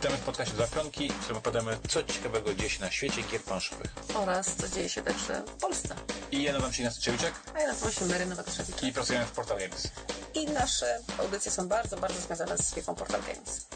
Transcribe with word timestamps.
Witamy 0.00 0.16
w 0.16 0.24
podcaście 0.24 0.56
Zapionki, 0.56 1.08
w 1.08 1.18
którym 1.18 1.36
opowiadamy, 1.36 1.76
co 1.88 2.02
ciekawego 2.02 2.54
dzieje 2.54 2.70
się 2.70 2.80
na 2.80 2.90
świecie 2.90 3.22
gier 3.32 3.40
planszowych. 3.42 3.94
oraz 4.14 4.56
co 4.56 4.68
dzieje 4.68 4.88
się 4.88 5.02
także 5.02 5.42
w 5.46 5.60
Polsce. 5.60 5.94
I 6.32 6.42
ja 6.42 6.52
nazywam 6.52 6.72
się 6.72 6.82
Ignacy 6.82 7.00
Trzewiczek 7.00 7.34
A 7.54 7.60
ja 7.60 7.66
nazywam 7.66 7.92
się 7.92 8.04
Mary 8.06 8.26
Nowak-Trzewiczek. 8.26 8.88
i 8.88 8.92
pracujemy 8.92 9.26
w 9.26 9.30
Portal 9.30 9.58
Games. 9.58 9.90
I 10.34 10.46
nasze 10.46 10.98
audycje 11.18 11.52
są 11.52 11.68
bardzo, 11.68 11.96
bardzo 11.96 12.20
związane 12.20 12.58
z 12.58 12.74
firmą 12.74 12.94
Portal 12.94 13.20
Games. 13.20 13.66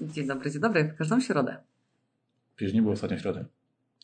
Dzień 0.00 0.26
dobry, 0.26 0.50
dzień 0.50 0.60
dobry. 0.60 0.84
W 0.84 0.98
każdą 0.98 1.20
środę. 1.20 1.56
Przecież 2.56 2.74
nie 2.74 2.82
było 2.82 2.94
ostatnio 2.94 3.18
środy. 3.18 3.44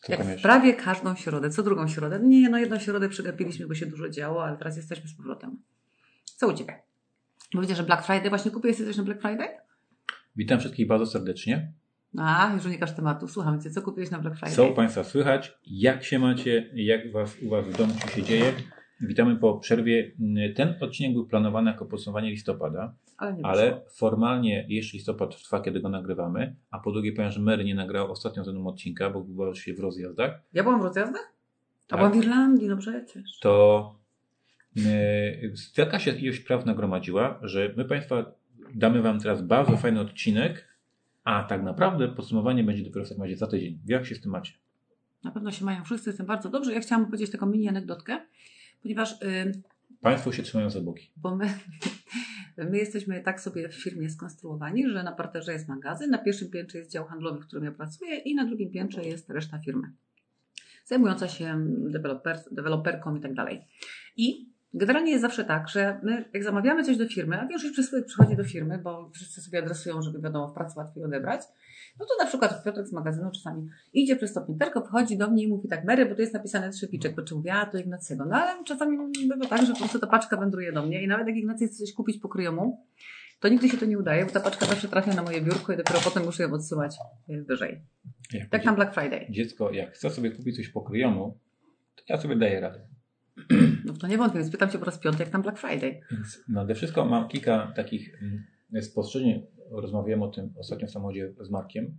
Jak 0.09 0.19
miałeś- 0.21 0.43
prawie 0.43 0.75
każdą 0.75 1.15
środę. 1.15 1.51
Co 1.51 1.63
drugą 1.63 1.89
środę? 1.89 2.21
Nie, 2.23 2.49
no 2.49 2.59
jedną 2.59 2.79
środę 2.79 3.09
przegapiliśmy, 3.09 3.67
bo 3.67 3.75
się 3.75 3.87
dużo 3.87 4.09
działo, 4.09 4.45
ale 4.45 4.57
teraz 4.57 4.77
jesteśmy 4.77 5.09
z 5.09 5.15
powrotem. 5.15 5.63
Co 6.25 6.49
u 6.49 6.53
Ciebie? 6.55 6.83
Bo 7.55 7.61
widzę, 7.61 7.75
że 7.75 7.83
Black 7.83 8.07
Friday. 8.07 8.29
Właśnie 8.29 8.51
kupiłeś 8.51 8.77
coś 8.77 8.97
na 8.97 9.03
Black 9.03 9.21
Friday? 9.21 9.49
Witam 10.37 10.59
wszystkich 10.61 10.87
bardzo 10.87 11.07
serdecznie. 11.07 11.73
A, 12.19 12.51
już 12.55 12.65
unikasz 12.65 12.93
tematu. 12.97 13.29
Słucham 13.29 13.63
Cię. 13.63 13.71
Co 13.71 13.83
kupiłeś 13.83 14.11
na 14.11 14.19
Black 14.19 14.37
Friday? 14.37 14.55
Co 14.57 14.67
u 14.71 14.75
Państwa 14.75 15.05
słychać? 15.05 15.59
Jak 15.67 16.05
się 16.05 16.19
macie? 16.19 16.71
Jak 16.75 17.13
was, 17.13 17.37
u 17.43 17.49
Was 17.51 17.67
w 17.67 17.77
domu 17.77 17.95
się 18.15 18.23
dzieje? 18.23 18.53
Witamy 19.01 19.37
po 19.37 19.59
przerwie. 19.59 20.13
Ten 20.57 20.75
odcinek 20.81 21.13
był 21.13 21.27
planowany 21.27 21.71
jako 21.71 21.87
podsumowanie 21.87 22.31
listopada, 22.31 22.95
Ale 23.17 23.37
ale 23.43 23.81
formalnie 23.97 24.67
jeszcze 24.69 24.97
listopad 24.97 25.43
trwa, 25.43 25.61
kiedy 25.61 25.81
go 25.81 25.89
nagrywamy, 25.89 26.57
a 26.71 26.79
po 26.79 26.93
drugie 26.93 27.13
powiem, 27.13 27.31
że 27.31 27.41
Mary 27.41 27.65
nie 27.65 27.75
nagrała 27.75 28.11
ostatnio 28.11 28.45
ze 28.45 28.53
mną 28.53 28.67
odcinka, 28.67 29.11
bo 29.11 29.21
była 29.21 29.55
się 29.55 29.75
w 29.75 29.81
rozjazdach. 29.81 30.41
Ja 30.53 30.63
byłam 30.63 30.81
w 30.81 30.85
rozjazdach? 30.85 31.33
A 31.87 31.91
Tak. 31.91 31.99
byłam 31.99 32.13
w 32.13 32.17
Irlandii, 32.17 32.69
no 32.69 32.77
przecież. 32.77 33.39
to 33.41 33.95
yy, 34.77 34.85
taka 35.77 35.99
się 35.99 36.11
ilość 36.11 36.41
praw 36.41 36.67
nagromadziła, 36.67 37.39
że 37.43 37.75
my 37.77 37.85
Państwa 37.85 38.33
damy 38.75 39.03
Wam 39.03 39.21
teraz 39.21 39.43
bardzo 39.43 39.77
fajny 39.77 40.01
odcinek, 40.01 40.69
a 41.25 41.45
tak 41.45 41.63
naprawdę 41.63 42.09
podsumowanie 42.09 42.65
będzie 42.65 42.85
dopiero 42.85 43.05
w 43.05 43.09
takim 43.09 43.23
razie 43.23 43.37
za 43.37 43.47
tydzień. 43.47 43.79
Jak 43.87 44.07
się 44.07 44.15
z 44.15 44.21
tym 44.21 44.33
macie? 44.33 44.53
Na 45.25 45.31
pewno 45.31 45.51
się 45.51 45.65
mają 45.65 45.85
wszyscy, 45.85 46.11
jestem 46.11 46.27
bardzo 46.27 46.49
dobrze. 46.51 46.73
Ja 46.73 46.81
chciałam 46.81 47.07
powiedzieć 47.07 47.31
taką 47.31 47.47
mini 47.47 47.69
anegdotkę, 47.69 48.27
ponieważ, 48.83 49.23
y, 49.23 49.63
Państwo 50.01 50.33
się 50.33 50.43
trzymają 50.43 50.71
za 50.71 50.81
boki. 50.81 51.13
bo 51.17 51.37
my, 51.37 51.47
my 52.71 52.79
jesteśmy 52.79 53.23
tak 53.23 53.41
sobie 53.41 53.69
w 53.69 53.75
firmie 53.75 54.11
skonstruowani, 54.11 54.89
że 54.89 55.03
na 55.03 55.13
parterze 55.13 55.53
jest 55.53 55.69
magazyn, 55.69 56.11
na 56.11 56.19
pierwszym 56.19 56.51
piętrze 56.51 56.79
jest 56.79 56.91
dział 56.91 57.05
handlowy, 57.05 57.41
w 57.41 57.47
którym 57.47 57.65
ja 57.65 57.73
pracuję 57.73 58.17
i 58.17 58.35
na 58.35 58.45
drugim 58.45 58.71
piętrze 58.71 59.03
jest 59.03 59.31
reszta 59.31 59.59
firmy, 59.59 59.93
zajmująca 60.85 61.29
się 61.29 61.65
deweloper, 61.67 62.39
deweloperką 62.51 63.17
i 63.17 63.21
tak 63.21 63.35
dalej. 63.35 63.65
I 64.17 64.49
generalnie 64.75 65.11
jest 65.11 65.23
zawsze 65.23 65.45
tak, 65.45 65.69
że 65.69 66.01
my 66.03 66.25
jak 66.33 66.45
zamawiamy 66.45 66.85
coś 66.85 66.97
do 66.97 67.09
firmy, 67.09 67.41
a 67.41 67.47
większość 67.47 67.73
przysług 67.73 68.07
przychodzi 68.07 68.37
do 68.37 68.45
firmy, 68.45 68.79
bo 68.79 69.11
wszyscy 69.11 69.41
sobie 69.41 69.59
adresują, 69.59 70.03
żeby 70.03 70.21
wiadomo 70.21 70.49
w 70.49 70.55
pracy 70.55 70.79
łatwiej 70.79 71.05
odebrać, 71.05 71.41
no 72.01 72.07
to 72.07 72.25
na 72.25 72.27
przykład 72.27 72.65
Piotrek 72.65 72.87
z 72.87 72.93
magazynu 72.93 73.31
czasami 73.31 73.69
idzie 73.93 74.17
przez 74.17 74.35
to 74.35 74.41
pięterko, 74.41 74.81
wchodzi 74.81 75.19
do 75.19 75.31
mnie 75.31 75.43
i 75.43 75.49
mówi 75.49 75.69
tak, 75.69 75.85
Mary, 75.85 76.07
bo 76.07 76.15
tu 76.15 76.21
jest 76.21 76.35
napisane 76.35 76.71
trzypiczek, 76.71 77.15
po 77.15 77.23
czym 77.23 77.37
mówię, 77.37 77.55
a 77.55 77.67
to 77.67 77.79
Ignacego. 77.79 78.25
No 78.25 78.37
ale 78.37 78.65
czasami 78.65 78.99
bywa 79.29 79.47
tak, 79.47 79.67
że 79.67 79.73
po 79.73 79.79
prostu 79.79 79.99
ta 79.99 80.07
paczka 80.07 80.37
wędruje 80.37 80.73
do 80.73 80.87
mnie 80.87 81.03
i 81.03 81.09
nawet 81.09 81.27
jak 81.27 81.37
Ignacy 81.37 81.67
chce 81.67 81.77
coś 81.77 81.93
kupić 81.93 82.19
po 82.19 82.29
kryjomu, 82.29 82.87
to 83.41 83.49
nigdy 83.49 83.69
się 83.69 83.77
to 83.77 83.87
nie 83.87 83.99
udaje, 83.99 84.25
bo 84.25 84.31
ta 84.31 84.41
paczka 84.41 84.67
zawsze 84.67 84.89
trafia 84.89 85.15
na 85.15 85.23
moje 85.23 85.41
biurko 85.41 85.73
i 85.73 85.77
dopiero 85.77 86.01
potem 86.05 86.25
muszę 86.25 86.43
ją 86.43 86.53
odsyłać 86.53 86.97
wyżej. 87.29 87.81
Jak 88.33 88.49
Tak 88.49 88.65
na 88.65 88.73
Black 88.73 88.95
Friday. 88.95 89.27
Dziecko, 89.31 89.73
jak 89.73 89.93
chce 89.93 90.11
sobie 90.11 90.31
kupić 90.31 90.57
coś 90.57 90.69
po 90.69 90.81
kryjomu, 90.81 91.39
to 91.97 92.03
ja 92.09 92.21
sobie 92.21 92.37
daję 92.37 92.61
radę. 92.61 92.81
No 93.85 93.95
to 93.95 94.07
nie 94.07 94.19
wątpię, 94.19 94.39
więc 94.39 94.51
pytam 94.51 94.71
Cię 94.71 94.79
po 94.79 94.85
raz 94.85 94.99
piąty, 94.99 95.23
jak 95.23 95.33
tam 95.33 95.43
Black 95.43 95.59
Friday. 95.59 96.01
Więc 96.11 96.45
nade 96.49 96.75
wszystko 96.75 97.05
mam 97.05 97.29
kilka 97.29 97.73
takich 97.77 98.23
mm, 98.23 98.83
spostrzeżeń. 98.83 99.47
Rozmawiałem 99.71 100.23
o 100.23 100.29
tym 100.29 100.55
ostatnio 100.59 100.87
w 100.87 100.91
samochodzie 100.91 101.33
z 101.41 101.51
Markiem. 101.51 101.99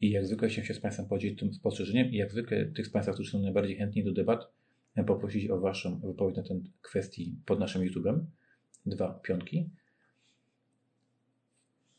I 0.00 0.10
jak 0.10 0.26
zwykle 0.26 0.50
się, 0.50 0.64
się 0.64 0.74
z 0.74 0.80
Państwem 0.80 1.06
podzielić 1.06 1.38
tym 1.38 1.54
spostrzeżeniem 1.54 2.06
i 2.06 2.16
jak 2.16 2.32
zwykle 2.32 2.64
tych 2.64 2.86
z 2.86 2.90
Państwa, 2.90 3.12
którzy 3.12 3.30
są 3.30 3.38
najbardziej 3.38 3.76
chętni 3.76 4.04
do 4.04 4.12
debat, 4.12 4.52
e, 4.94 5.04
poprosić 5.04 5.50
o 5.50 5.60
Waszą 5.60 6.00
wypowiedź 6.00 6.36
na 6.36 6.42
ten 6.42 6.70
kwestii 6.82 7.36
pod 7.46 7.60
naszym 7.60 7.82
YouTube'em. 7.82 8.20
Dwa 8.86 9.14
piątki. 9.14 9.70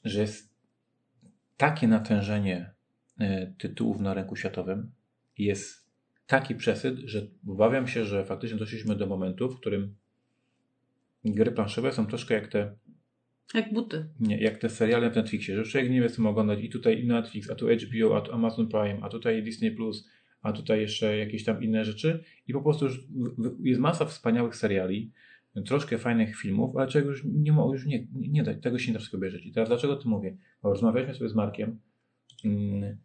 Że 0.04 0.22
jest 0.22 0.54
takie 1.58 1.88
natężenie 1.88 2.72
e, 3.20 3.54
tytułów 3.58 4.00
na 4.00 4.14
rynku 4.14 4.36
światowym, 4.36 4.92
jest 5.38 5.88
taki 6.28 6.56
przesyt, 6.56 6.98
że 6.98 7.28
obawiam 7.48 7.88
się, 7.88 8.06
że 8.06 8.26
faktycznie 8.26 8.58
doszliśmy 8.58 8.96
do 8.96 9.08
momentu, 9.08 9.50
w 9.50 9.60
którym 9.60 9.96
gry 11.26 11.52
planszowe 11.52 11.92
są 11.92 12.08
troszkę 12.08 12.34
jak 12.34 12.48
te, 12.48 12.76
Jak 13.54 13.74
buty. 13.74 14.06
nie, 14.20 14.38
jak 14.38 14.58
te 14.58 14.70
seriale 14.70 15.12
w 15.12 15.16
Netflixie, 15.16 15.56
że 15.56 15.64
człowiek 15.64 15.92
nie 15.92 16.02
wie 16.02 16.10
co 16.10 16.22
ma 16.22 16.30
oglądać 16.30 16.64
i 16.64 16.70
tutaj 16.70 17.04
i 17.04 17.08
Netflix, 17.08 17.50
a 17.50 17.56
tu 17.56 17.68
HBO, 17.68 18.18
a 18.18 18.22
tu 18.22 18.34
Amazon 18.34 18.68
Prime, 18.68 19.00
a 19.02 19.10
tutaj 19.10 19.44
Disney+, 19.44 19.72
Plus, 19.72 20.10
a 20.42 20.54
tutaj 20.54 20.82
jeszcze 20.82 21.18
jakieś 21.18 21.44
tam 21.44 21.64
inne 21.64 21.86
rzeczy 21.86 22.24
i 22.48 22.54
po 22.54 22.62
prostu 22.62 22.86
już 22.86 23.08
jest 23.60 23.82
masa 23.82 24.06
wspaniałych 24.06 24.56
seriali, 24.56 25.12
troszkę 25.66 25.98
fajnych 25.98 26.38
filmów, 26.38 26.76
ale 26.76 26.88
czego 26.88 27.10
już 27.10 27.24
nie 27.26 27.52
ma, 27.52 27.64
już 27.64 27.86
nie, 27.86 28.08
nie, 28.14 28.30
nie 28.30 28.44
da, 28.44 28.54
tego 28.54 28.80
się 28.80 28.88
nie 28.88 28.94
da 28.94 29.00
wszystko 29.00 29.18
obejrzeć. 29.18 29.46
I 29.46 29.52
teraz 29.52 29.70
dlaczego 29.70 29.94
o 29.94 29.98
tym 29.98 30.12
mówię? 30.12 30.38
Bo 30.64 30.70
rozmawialiśmy 30.70 31.16
sobie 31.16 31.30
z 31.30 31.36
Markiem, 31.36 31.80
mm, 32.46 32.98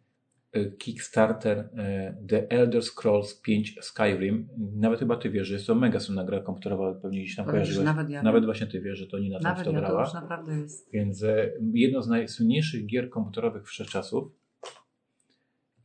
Kickstarter 0.77 1.57
y, 1.59 2.27
The 2.27 2.49
Elder 2.51 2.83
Scrolls 2.83 3.41
5 3.41 3.75
Skyrim. 3.81 4.47
Nawet 4.75 4.99
chyba 4.99 5.17
ty 5.17 5.29
wiesz, 5.29 5.47
że 5.47 5.53
jest 5.53 5.67
to 5.67 5.75
mega 5.75 5.99
słynna 5.99 6.23
gra 6.23 6.39
komputerowa, 6.39 6.93
pewnie 6.93 7.21
gdzieś 7.21 7.35
tam 7.35 7.45
kojarzyłeś. 7.45 7.85
nawet 7.85 8.09
ja. 8.09 8.23
Nawet 8.23 8.45
właśnie 8.45 8.67
ty 8.67 8.81
wiesz, 8.81 8.99
że 8.99 9.07
to 9.07 9.19
Nina 9.19 9.39
tam 9.39 9.55
w 9.55 9.63
to 9.63 9.71
ja 9.71 9.79
to 9.81 9.85
grała. 9.85 10.03
już 10.03 10.13
naprawdę 10.13 10.57
jest. 10.59 10.89
Więc 10.93 11.23
e, 11.23 11.51
jedno 11.73 12.01
z 12.01 12.07
najsłynniejszych 12.07 12.85
gier 12.85 13.09
komputerowych 13.09 13.67
wszechczasów 13.67 14.31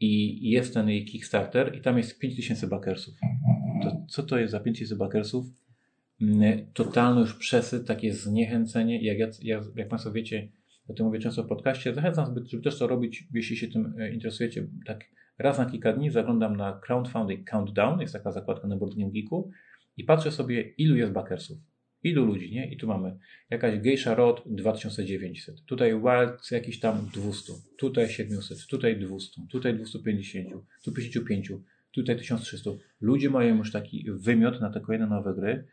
i 0.01 0.51
jest 0.51 0.75
ten 0.75 0.89
jej 0.89 1.05
Kickstarter 1.05 1.75
i 1.77 1.81
tam 1.81 1.99
jest 1.99 2.19
5000 2.19 2.67
bakersów. 2.67 3.15
To, 3.83 4.03
co 4.09 4.23
to 4.23 4.39
jest 4.39 4.53
za 4.53 4.61
5000 4.61 4.97
bakersów? 4.97 5.47
Mm, 6.23 6.67
Totalny 6.75 7.21
już 7.21 7.35
przesyt, 7.35 7.87
takie 7.87 8.13
zniechęcenie. 8.13 9.03
Jak, 9.03 9.19
ja, 9.19 9.27
jak, 9.43 9.63
jak 9.77 9.89
Państwo 9.89 10.13
wiecie, 10.13 10.49
o 10.89 10.93
tym 10.95 11.07
mówię 11.07 11.19
często 11.19 11.43
w 11.43 11.47
podcaście, 11.47 11.95
zachęcam, 11.95 12.27
żeby, 12.27 12.63
też 12.63 12.79
to 12.79 12.87
robić, 12.87 13.29
jeśli 13.35 13.57
się 13.57 13.69
tym 13.69 13.95
e, 13.99 14.13
interesujecie. 14.13 14.67
Tak 14.87 15.05
raz 15.39 15.59
na 15.59 15.67
kilka 15.67 15.93
dni 15.93 16.11
zaglądam 16.11 16.57
na 16.57 16.81
Crowdfunding 16.87 17.51
Countdown, 17.51 18.01
jest 18.01 18.13
taka 18.13 18.33
zakładka 18.33 18.69
na 18.69 18.77
Board 18.77 18.95
Game 18.95 19.11
Geeku 19.11 19.51
i 19.97 20.05
patrzę 20.05 20.33
sobie, 20.33 20.63
ilu 20.63 20.97
jest 20.97 21.13
bakersów. 21.13 21.59
Ilu 22.03 22.25
ludzi, 22.25 22.53
nie? 22.53 22.73
I 22.73 22.77
tu 22.77 22.87
mamy 22.87 23.19
jakaś 23.51 23.79
Geisha 23.79 24.15
Rod 24.15 24.43
2900, 24.47 25.65
tutaj 25.65 25.91
Wild 25.91 26.51
jakiś 26.51 26.81
tam 26.81 27.09
200, 27.15 27.53
tutaj 27.79 28.09
700, 28.09 28.67
tutaj 28.67 29.01
200, 29.01 29.43
tutaj 29.51 29.75
250, 29.75 30.49
tu 30.85 30.93
55, 30.93 31.53
tutaj 31.91 32.17
1300. 32.17 32.71
Ludzie 33.01 33.31
mają 33.31 33.57
już 33.57 33.73
taki 33.73 34.07
wymiot 34.11 34.61
na 34.61 34.71
te 34.71 34.81
kolejne 34.81 35.07
nowe 35.07 35.35
gry. 35.35 35.65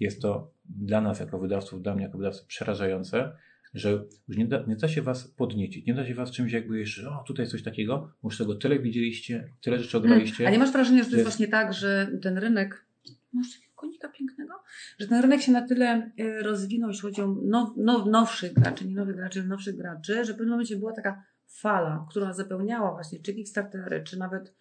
Jest 0.00 0.22
to 0.22 0.52
dla 0.64 1.00
nas 1.00 1.20
jako 1.20 1.38
wydawców, 1.38 1.82
dla 1.82 1.94
mnie 1.94 2.04
jako 2.04 2.18
wydawcy 2.18 2.44
przerażające, 2.46 3.32
że 3.74 4.04
już 4.28 4.36
nie 4.36 4.46
da, 4.46 4.64
nie 4.66 4.76
da 4.76 4.88
się 4.88 5.02
was 5.02 5.28
podniecić, 5.28 5.86
nie 5.86 5.94
da 5.94 6.06
się 6.06 6.14
was 6.14 6.30
czymś 6.30 6.52
jakby 6.52 6.78
jeszcze, 6.78 7.10
o 7.10 7.24
tutaj 7.26 7.46
coś 7.46 7.62
takiego, 7.62 8.12
bo 8.22 8.28
już 8.28 8.38
tego 8.38 8.54
tyle 8.54 8.78
widzieliście, 8.78 9.48
tyle 9.60 9.78
rzeczy 9.78 9.98
ograliście. 9.98 10.48
A 10.48 10.50
nie 10.50 10.58
masz 10.58 10.72
wrażenia, 10.72 11.02
że 11.04 11.10
to 11.10 11.16
jest 11.16 11.26
Jest- 11.26 11.36
właśnie 11.36 11.48
tak, 11.48 11.72
że 11.72 12.10
ten 12.22 12.38
rynek. 12.38 12.84
Masz 13.32 13.52
takiego 13.54 13.72
konika 13.74 14.08
pięknego? 14.08 14.54
Że 14.98 15.08
ten 15.08 15.22
rynek 15.22 15.42
się 15.42 15.52
na 15.52 15.68
tyle 15.68 16.10
y, 16.20 16.42
rozwinął, 16.42 16.90
jeśli 16.90 17.02
chodzi 17.02 17.22
o 17.22 17.26
now, 17.26 17.76
now, 17.76 18.06
nowszych 18.06 18.52
graczy, 18.52 18.88
nie 18.88 18.94
nowych 18.94 19.16
graczy, 19.16 19.44
nowszych 19.44 19.76
graczy, 19.76 20.24
że 20.24 20.32
w 20.32 20.36
pewnym 20.36 20.50
momencie 20.50 20.76
była 20.76 20.92
taka 20.92 21.22
fala, 21.46 22.06
która 22.10 22.32
zapełniała 22.32 22.92
właśnie 22.92 23.20
czy 23.20 23.34
Kickstartery, 23.34 24.02
czy 24.04 24.18
nawet 24.18 24.54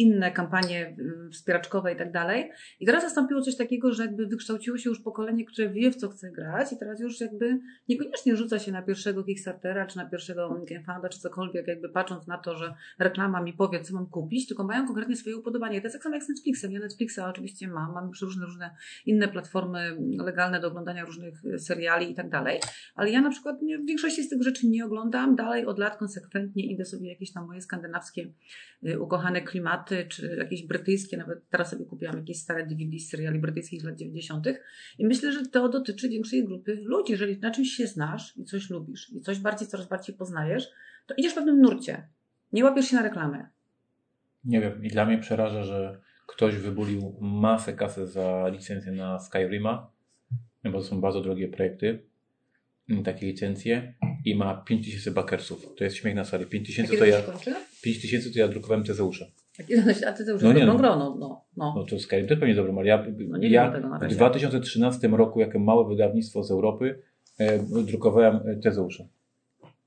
inne 0.00 0.32
kampanie 0.32 0.96
y, 0.98 1.30
wspieraczkowe 1.30 1.92
i 1.92 1.96
tak 1.96 2.12
dalej. 2.12 2.50
I 2.80 2.86
teraz 2.86 3.04
nastąpiło 3.04 3.42
coś 3.42 3.56
takiego, 3.56 3.92
że 3.92 4.02
jakby 4.02 4.26
wykształciło 4.26 4.78
się 4.78 4.90
już 4.90 5.00
pokolenie, 5.00 5.44
które 5.44 5.68
wie 5.68 5.90
w 5.90 5.96
co 5.96 6.08
chce 6.08 6.30
grać 6.30 6.72
i 6.72 6.78
teraz 6.78 7.00
już 7.00 7.20
jakby 7.20 7.58
niekoniecznie 7.88 8.36
rzuca 8.36 8.58
się 8.58 8.72
na 8.72 8.82
pierwszego 8.82 9.24
Kickstartera, 9.24 9.86
czy 9.86 9.96
na 9.96 10.06
pierwszego 10.06 10.64
GameFounda, 10.70 11.08
czy 11.08 11.18
cokolwiek, 11.18 11.66
jakby 11.66 11.88
patrząc 11.88 12.26
na 12.26 12.38
to, 12.38 12.56
że 12.56 12.74
reklama 12.98 13.42
mi 13.42 13.52
powie, 13.52 13.80
co 13.80 13.94
mam 13.94 14.06
kupić, 14.06 14.48
tylko 14.48 14.64
mają 14.64 14.86
konkretnie 14.86 15.16
swoje 15.16 15.36
upodobanie. 15.36 15.80
To 15.80 15.86
jest 15.86 15.96
tak 15.96 16.02
samo 16.02 16.14
jak 16.14 16.24
z 16.24 16.28
Netflixem. 16.28 16.72
Ja 16.72 16.80
Netflixa 16.80 17.18
oczywiście 17.18 17.68
mam, 17.68 17.92
mam 17.92 18.10
różne, 18.22 18.46
różne 18.46 18.70
inne 19.06 19.28
platformy 19.28 19.96
legalne 20.18 20.60
do 20.60 20.68
oglądania 20.68 21.04
różnych 21.04 21.34
e, 21.54 21.58
seriali 21.58 22.10
i 22.10 22.14
tak 22.14 22.30
dalej, 22.30 22.60
ale 22.94 23.10
ja 23.10 23.20
na 23.20 23.30
przykład 23.30 23.62
nie, 23.62 23.78
w 23.78 23.86
większości 23.86 24.22
z 24.22 24.28
tych 24.28 24.42
rzeczy 24.42 24.66
nie 24.66 24.86
oglądam. 24.86 25.36
Dalej 25.36 25.66
od 25.66 25.78
lat 25.78 25.96
konsekwentnie 25.96 26.64
idę 26.66 26.84
sobie 26.84 27.08
jakieś 27.08 27.32
tam 27.32 27.46
moje 27.46 27.62
skandynawskie 27.62 28.26
y, 28.86 29.00
ukochane 29.00 29.42
klimaty, 29.42 29.89
czy 30.08 30.36
jakieś 30.38 30.66
brytyjskie, 30.66 31.16
nawet 31.16 31.48
teraz 31.48 31.70
sobie 31.70 31.84
kupiłam 31.84 32.16
jakieś 32.16 32.38
stare 32.38 32.66
DVD 32.66 32.98
z 32.98 33.08
seriali 33.08 33.38
brytyjskich 33.38 33.80
z 33.80 33.84
lat 33.84 33.96
90. 33.96 34.46
I 34.98 35.06
myślę, 35.06 35.32
że 35.32 35.46
to 35.46 35.68
dotyczy 35.68 36.08
większej 36.08 36.44
grupy 36.44 36.74
ludzi. 36.82 37.12
Jeżeli 37.12 37.38
na 37.38 37.50
czymś 37.50 37.68
się 37.68 37.86
znasz 37.86 38.36
i 38.36 38.44
coś 38.44 38.70
lubisz 38.70 39.12
i 39.12 39.20
coś 39.20 39.38
bardziej, 39.38 39.68
coraz 39.68 39.88
bardziej 39.88 40.16
poznajesz, 40.16 40.68
to 41.06 41.14
idziesz 41.14 41.32
w 41.32 41.34
pewnym 41.34 41.60
nurcie. 41.60 42.08
Nie 42.52 42.64
łapiesz 42.64 42.86
się 42.86 42.96
na 42.96 43.02
reklamę. 43.02 43.48
Nie 44.44 44.60
wiem, 44.60 44.84
i 44.84 44.88
dla 44.88 45.06
mnie 45.06 45.18
przeraża, 45.18 45.62
że 45.62 46.00
ktoś 46.26 46.56
wybulił 46.56 47.16
masę 47.20 47.72
kasy 47.72 48.06
za 48.06 48.48
licencję 48.48 48.92
na 48.92 49.18
Skyrima, 49.18 49.90
bo 50.64 50.72
to 50.72 50.82
są 50.82 51.00
bardzo 51.00 51.20
drogie 51.20 51.48
projekty, 51.48 52.02
mm, 52.90 53.04
takie 53.04 53.26
licencje 53.26 53.94
i 54.24 54.36
ma 54.36 54.54
5000 54.54 55.10
bakersów. 55.10 55.74
To 55.76 55.84
jest 55.84 55.96
śmiech 55.96 56.14
na 56.14 56.24
sali. 56.24 56.46
5000 56.46 56.96
to 56.96 57.04
ja, 57.04 57.22
5000 57.82 58.30
to 58.30 58.38
ja 58.38 58.48
drukowałem 58.48 58.84
Tezeusze. 58.84 59.30
A 60.06 60.12
ty 60.12 60.24
to 60.24 60.30
już 60.32 60.42
No 60.42 60.52
nie, 60.52 60.60
dobrą 60.60 60.72
no. 60.72 60.78
grę, 60.78 60.88
no, 60.88 61.16
no, 61.20 61.44
no. 61.56 61.84
To 61.84 61.98
Skyrim 61.98 62.26
też 62.26 62.38
pewnie 62.38 62.54
dobrze, 62.54 62.72
ale 62.78 62.86
ja, 62.86 63.06
No 63.28 63.38
nie 63.38 63.48
ja 63.48 63.70
tego 63.70 63.88
na 63.88 63.98
w 63.98 64.02
razie. 64.02 64.16
2013 64.16 65.08
roku, 65.08 65.40
jako 65.40 65.58
małe 65.58 65.88
wydawnictwo 65.88 66.42
z 66.42 66.50
Europy, 66.50 67.02
e, 67.38 67.58
drukowałem 67.84 68.36
e, 68.36 68.56
Tezeusze. 68.56 69.08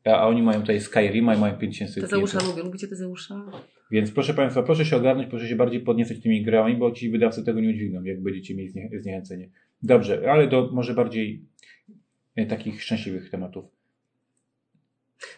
A, 0.05 0.09
a 0.09 0.27
oni 0.27 0.41
mają 0.41 0.61
tutaj 0.61 0.81
Skyrima 0.81 1.35
i 1.35 1.39
mają 1.39 1.57
5000 1.57 2.01
Tezeusza 2.01 2.39
lubię, 2.47 2.63
lubicie 2.63 2.87
Tezeusza? 2.87 3.51
Więc 3.91 4.11
proszę 4.11 4.33
Państwa, 4.33 4.63
proszę 4.63 4.85
się 4.85 4.95
ogarnąć, 4.95 5.29
proszę 5.29 5.47
się 5.47 5.55
bardziej 5.55 5.81
podniecać 5.81 6.19
tymi 6.21 6.43
grami, 6.43 6.77
bo 6.77 6.91
ci 6.91 7.09
wydawcy 7.09 7.43
tego 7.43 7.59
nie 7.59 7.69
udźwigną, 7.69 8.03
jak 8.03 8.21
będziecie 8.21 8.55
mieli 8.55 8.69
znie, 8.69 8.89
zniechęcenie. 8.99 9.49
Dobrze, 9.83 10.31
ale 10.31 10.47
do 10.47 10.69
może 10.71 10.93
bardziej 10.93 11.45
e, 12.35 12.45
takich 12.45 12.83
szczęśliwych 12.83 13.29
tematów. 13.29 13.65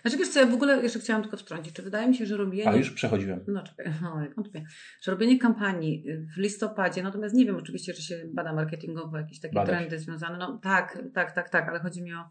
Znaczy 0.01 0.17
wiesz 0.17 0.29
co, 0.29 0.39
ja 0.39 0.45
w 0.45 0.53
ogóle 0.53 0.83
jeszcze 0.83 0.99
chciałam 0.99 1.21
tylko 1.21 1.37
wtrącić, 1.37 1.75
czy 1.75 1.81
wydaje 1.81 2.07
mi 2.07 2.15
się, 2.15 2.25
że 2.25 2.37
robienie... 2.37 2.67
Ale 2.67 2.77
już 2.77 2.91
przechodziłem. 2.91 3.39
No 3.47 3.63
czekaj, 3.63 3.93
no, 4.01 4.21
wątpię. 4.35 4.65
Że 5.01 5.11
robienie 5.11 5.39
kampanii 5.39 6.05
w 6.35 6.37
listopadzie, 6.37 7.03
natomiast 7.03 7.35
nie 7.35 7.45
wiem 7.45 7.55
oczywiście, 7.55 7.93
czy 7.93 8.01
się 8.01 8.25
bada 8.33 8.53
marketingowo 8.53 9.17
jakieś 9.17 9.39
takie 9.39 9.65
trendy 9.65 9.99
związane. 9.99 10.37
No 10.37 10.59
tak, 10.63 10.99
tak, 11.13 11.31
tak, 11.31 11.49
tak, 11.49 11.69
ale 11.69 11.79
chodzi 11.79 12.03
mi 12.03 12.13
o 12.13 12.23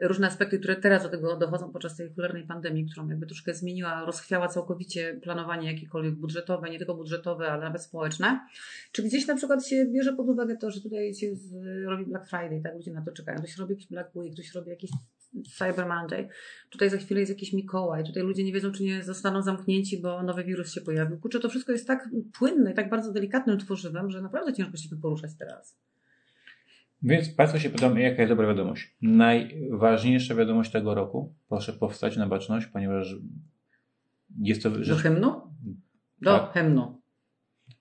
różne 0.00 0.26
aspekty, 0.26 0.58
które 0.58 0.76
teraz 0.76 1.02
do 1.02 1.08
tego 1.08 1.36
dochodzą 1.36 1.72
podczas 1.72 1.96
tej 1.96 2.14
cholernej 2.14 2.46
pandemii, 2.46 2.86
którą 2.86 3.08
jakby 3.08 3.26
troszkę 3.26 3.54
zmieniła, 3.54 4.04
rozchwiała 4.04 4.48
całkowicie 4.48 5.20
planowanie 5.22 5.72
jakiekolwiek 5.72 6.14
budżetowe, 6.14 6.70
nie 6.70 6.78
tylko 6.78 6.94
budżetowe, 6.94 7.52
ale 7.52 7.64
nawet 7.64 7.82
społeczne. 7.82 8.40
Czy 8.92 9.02
gdzieś 9.02 9.26
na 9.26 9.36
przykład 9.36 9.66
się 9.66 9.86
bierze 9.86 10.12
pod 10.12 10.28
uwagę 10.28 10.56
to, 10.56 10.70
że 10.70 10.80
tutaj 10.80 11.14
się 11.14 11.36
z, 11.36 11.54
robi 11.86 12.06
Black 12.06 12.26
Friday, 12.26 12.60
tak? 12.62 12.74
Ludzie 12.74 12.92
na 12.92 13.02
to 13.02 13.12
czekają. 13.12 13.38
Ktoś 13.38 13.56
robi 13.56 13.74
jakiś 13.74 13.88
Black 13.88 14.16
Week, 14.16 14.32
ktoś 14.32 14.54
robi 14.54 14.70
jakiś 14.70 14.90
Cyber 15.58 15.88
Monday. 15.88 16.28
Tutaj 16.70 16.90
za 16.90 16.96
chwilę 16.96 17.20
jest 17.20 17.32
jakiś 17.32 17.52
Mikołaj. 17.52 18.04
Tutaj 18.04 18.22
ludzie 18.22 18.44
nie 18.44 18.52
wiedzą, 18.52 18.72
czy 18.72 18.84
nie 18.84 19.04
zostaną 19.04 19.42
zamknięci, 19.42 20.02
bo 20.02 20.22
nowy 20.22 20.44
wirus 20.44 20.72
się 20.72 20.80
pojawił. 20.80 21.18
Kurczę, 21.18 21.40
to 21.40 21.48
wszystko 21.48 21.72
jest 21.72 21.86
tak 21.86 22.08
płynne 22.38 22.72
i 22.72 22.74
tak 22.74 22.90
bardzo 22.90 23.12
delikatnym 23.12 23.58
tworzywem, 23.58 24.10
że 24.10 24.22
naprawdę 24.22 24.52
ciężko 24.54 24.76
się 24.76 24.88
tym 24.88 25.00
poruszać 25.00 25.30
teraz. 25.38 25.78
Więc 27.02 27.28
Państwo 27.28 27.58
się 27.58 27.70
pytam, 27.70 27.98
jaka 27.98 28.22
jest 28.22 28.32
dobra 28.32 28.46
wiadomość. 28.46 28.96
Najważniejsza 29.02 30.34
wiadomość 30.34 30.70
tego 30.70 30.94
roku, 30.94 31.34
proszę 31.48 31.72
powstać 31.72 32.16
na 32.16 32.26
baczność, 32.26 32.66
ponieważ 32.66 33.14
jest 34.38 34.62
to 34.62 34.70
Do 34.70 34.84
rzecz... 34.84 34.98
hymnu? 34.98 35.40
Do 36.22 36.38
Tak. 36.38 36.52
hymnu. 36.52 37.00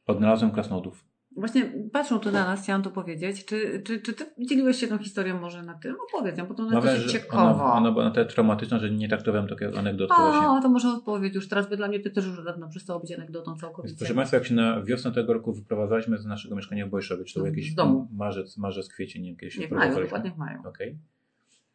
Odnalazłem 0.07 0.51
krasnodów. 0.51 1.05
Właśnie 1.35 1.71
patrzą 1.93 2.19
tu 2.19 2.31
na 2.31 2.45
nas, 2.45 2.63
chciałam 2.63 2.81
to 2.83 2.91
powiedzieć. 2.91 3.45
Czy, 3.45 3.81
czy, 3.85 3.99
czy 4.01 4.13
ty 4.13 4.25
dzieliłeś 4.39 4.77
się 4.77 4.87
tą 4.87 4.97
historią 4.97 5.39
może 5.41 5.63
na 5.63 5.73
tym? 5.73 5.95
Opowiedz 6.13 6.37
ją, 6.37 6.45
bo 6.47 6.53
to 6.53 6.63
ona 6.63 6.79
Mam 6.81 6.85
jest 6.87 7.07
ciekawa. 7.07 7.53
Ona, 7.53 7.73
ona 7.73 7.91
była 7.91 8.03
na 8.03 8.11
tyle 8.11 8.25
traumatyczna, 8.25 8.79
że 8.79 8.91
nie 8.91 9.09
traktowałem 9.09 9.47
takiej 9.47 9.67
anegdotki 9.77 10.15
właśnie. 10.21 10.47
A, 10.47 10.61
to 10.61 10.69
może 10.69 10.87
odpowiedź 10.89 11.35
już 11.35 11.47
teraz, 11.47 11.69
by 11.69 11.77
dla 11.77 11.87
mnie 11.87 11.99
to 11.99 12.09
też 12.09 12.25
już 12.25 12.43
dawno 12.45 12.67
przestało 12.69 12.99
być 12.99 13.11
anegdotą 13.11 13.51
Więc 13.51 13.61
całkowicie. 13.61 13.95
proszę 13.97 14.13
Państwa, 14.13 14.37
jak 14.37 14.45
się 14.45 14.55
na 14.55 14.83
wiosnę 14.83 15.11
tego 15.11 15.33
roku 15.33 15.53
wyprowadzaliśmy 15.53 16.17
z 16.17 16.25
naszego 16.25 16.55
mieszkania 16.55 16.87
w 16.87 16.89
Bojszowie, 16.89 17.23
czy 17.23 17.33
to 17.33 17.39
był 17.39 17.47
Z 17.53 17.55
jakiś 17.57 17.73
domu. 17.73 18.07
marzec, 18.13 18.57
marzec, 18.57 18.89
kwiecień, 18.89 19.21
nie 19.23 19.29
wiem, 19.29 19.37
kiedy 19.37 19.51
się 19.51 19.59
maju, 19.59 19.69
wyprowadzaliśmy. 19.69 20.03
dokładnie 20.03 20.31
w 20.31 20.37
maju. 20.37 20.59
Okej. 20.69 20.97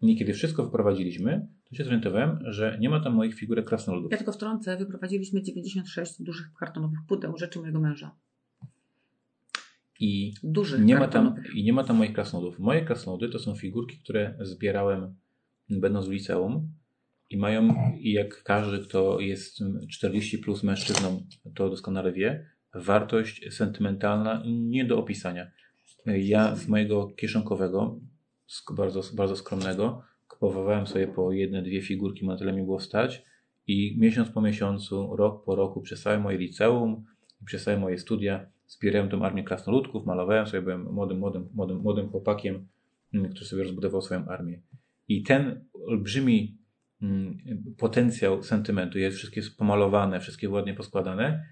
I 0.02 0.16
kiedy 0.16 0.32
wszystko 0.32 0.64
wyprowadziliśmy, 0.64 1.46
to 1.70 1.74
się 1.76 1.84
zorientowałem, 1.84 2.38
że 2.44 2.76
nie 2.80 2.90
ma 2.90 3.00
tam 3.00 3.14
moich 3.14 3.34
figurek 3.34 3.66
krasnoludów. 3.66 4.10
Ja 4.12 4.16
tylko 4.18 4.32
wtrącę, 4.32 4.76
wyprowadziliśmy 4.76 5.42
96 5.42 6.22
dużych 6.22 6.46
kartonowych 6.60 6.98
pudeł 7.08 7.36
rzeczy 7.38 7.60
mojego 7.60 7.80
męża. 7.80 8.10
I 10.00 10.34
Dużych 10.42 10.84
nie, 10.84 10.96
ma 10.96 11.08
tam. 11.08 11.34
I 11.54 11.64
nie 11.64 11.72
ma 11.72 11.84
tam 11.84 11.96
moich 11.96 12.12
krasnoludów. 12.12 12.58
Moje 12.58 12.84
krasnoludy 12.84 13.28
to 13.28 13.38
są 13.38 13.54
figurki, 13.54 13.98
które 13.98 14.34
zbierałem 14.40 15.14
będąc 15.70 16.06
w 16.06 16.10
liceum 16.10 16.72
i 17.30 17.36
mają, 17.36 17.74
i 17.98 18.12
jak 18.12 18.42
każdy, 18.42 18.78
kto 18.78 19.20
jest 19.20 19.58
40 19.90 20.38
plus 20.38 20.62
mężczyzną, 20.62 21.26
to 21.54 21.70
doskonale 21.70 22.12
wie, 22.12 22.46
wartość 22.74 23.54
sentymentalna 23.54 24.42
nie 24.46 24.84
do 24.84 24.98
opisania. 24.98 25.50
Ja 26.06 26.56
z 26.56 26.68
mojego 26.68 27.06
kieszonkowego, 27.06 28.00
bardzo, 28.76 29.02
bardzo 29.14 29.36
skromnego, 29.36 30.02
kupowałem 30.28 30.86
sobie 30.86 31.08
po 31.08 31.32
jedne, 31.32 31.62
dwie 31.62 31.82
figurki, 31.82 32.26
na 32.26 32.36
tyle 32.36 32.52
mi 32.52 32.62
było 32.62 32.80
stać 32.80 33.22
i 33.66 33.96
miesiąc 33.98 34.30
po 34.30 34.40
miesiącu, 34.40 35.16
rok 35.16 35.44
po 35.44 35.56
roku 35.56 35.80
przez 35.80 36.02
całe 36.02 36.18
moje 36.18 36.38
liceum 36.38 37.04
przez 37.44 37.64
całe 37.64 37.78
moje 37.78 37.98
studia 37.98 38.46
zbierałem 38.70 39.08
tą 39.08 39.24
armię 39.24 39.44
krasnoludków, 39.44 40.06
malowałem 40.06 40.46
sobie, 40.46 40.62
byłem 40.62 40.92
młodym, 40.92 41.18
młodym, 41.18 41.48
młodym, 41.54 41.78
młodym 41.78 42.08
chłopakiem, 42.08 42.68
mm, 43.14 43.30
który 43.30 43.46
sobie 43.46 43.62
rozbudował 43.62 44.02
swoją 44.02 44.28
armię. 44.28 44.60
I 45.08 45.22
ten 45.22 45.64
olbrzymi 45.86 46.58
mm, 47.02 47.38
potencjał 47.78 48.42
sentymentu, 48.42 48.98
jest 48.98 49.16
wszystkie 49.16 49.42
pomalowane, 49.58 50.20
wszystkie 50.20 50.50
ładnie 50.50 50.74
poskładane, 50.74 51.46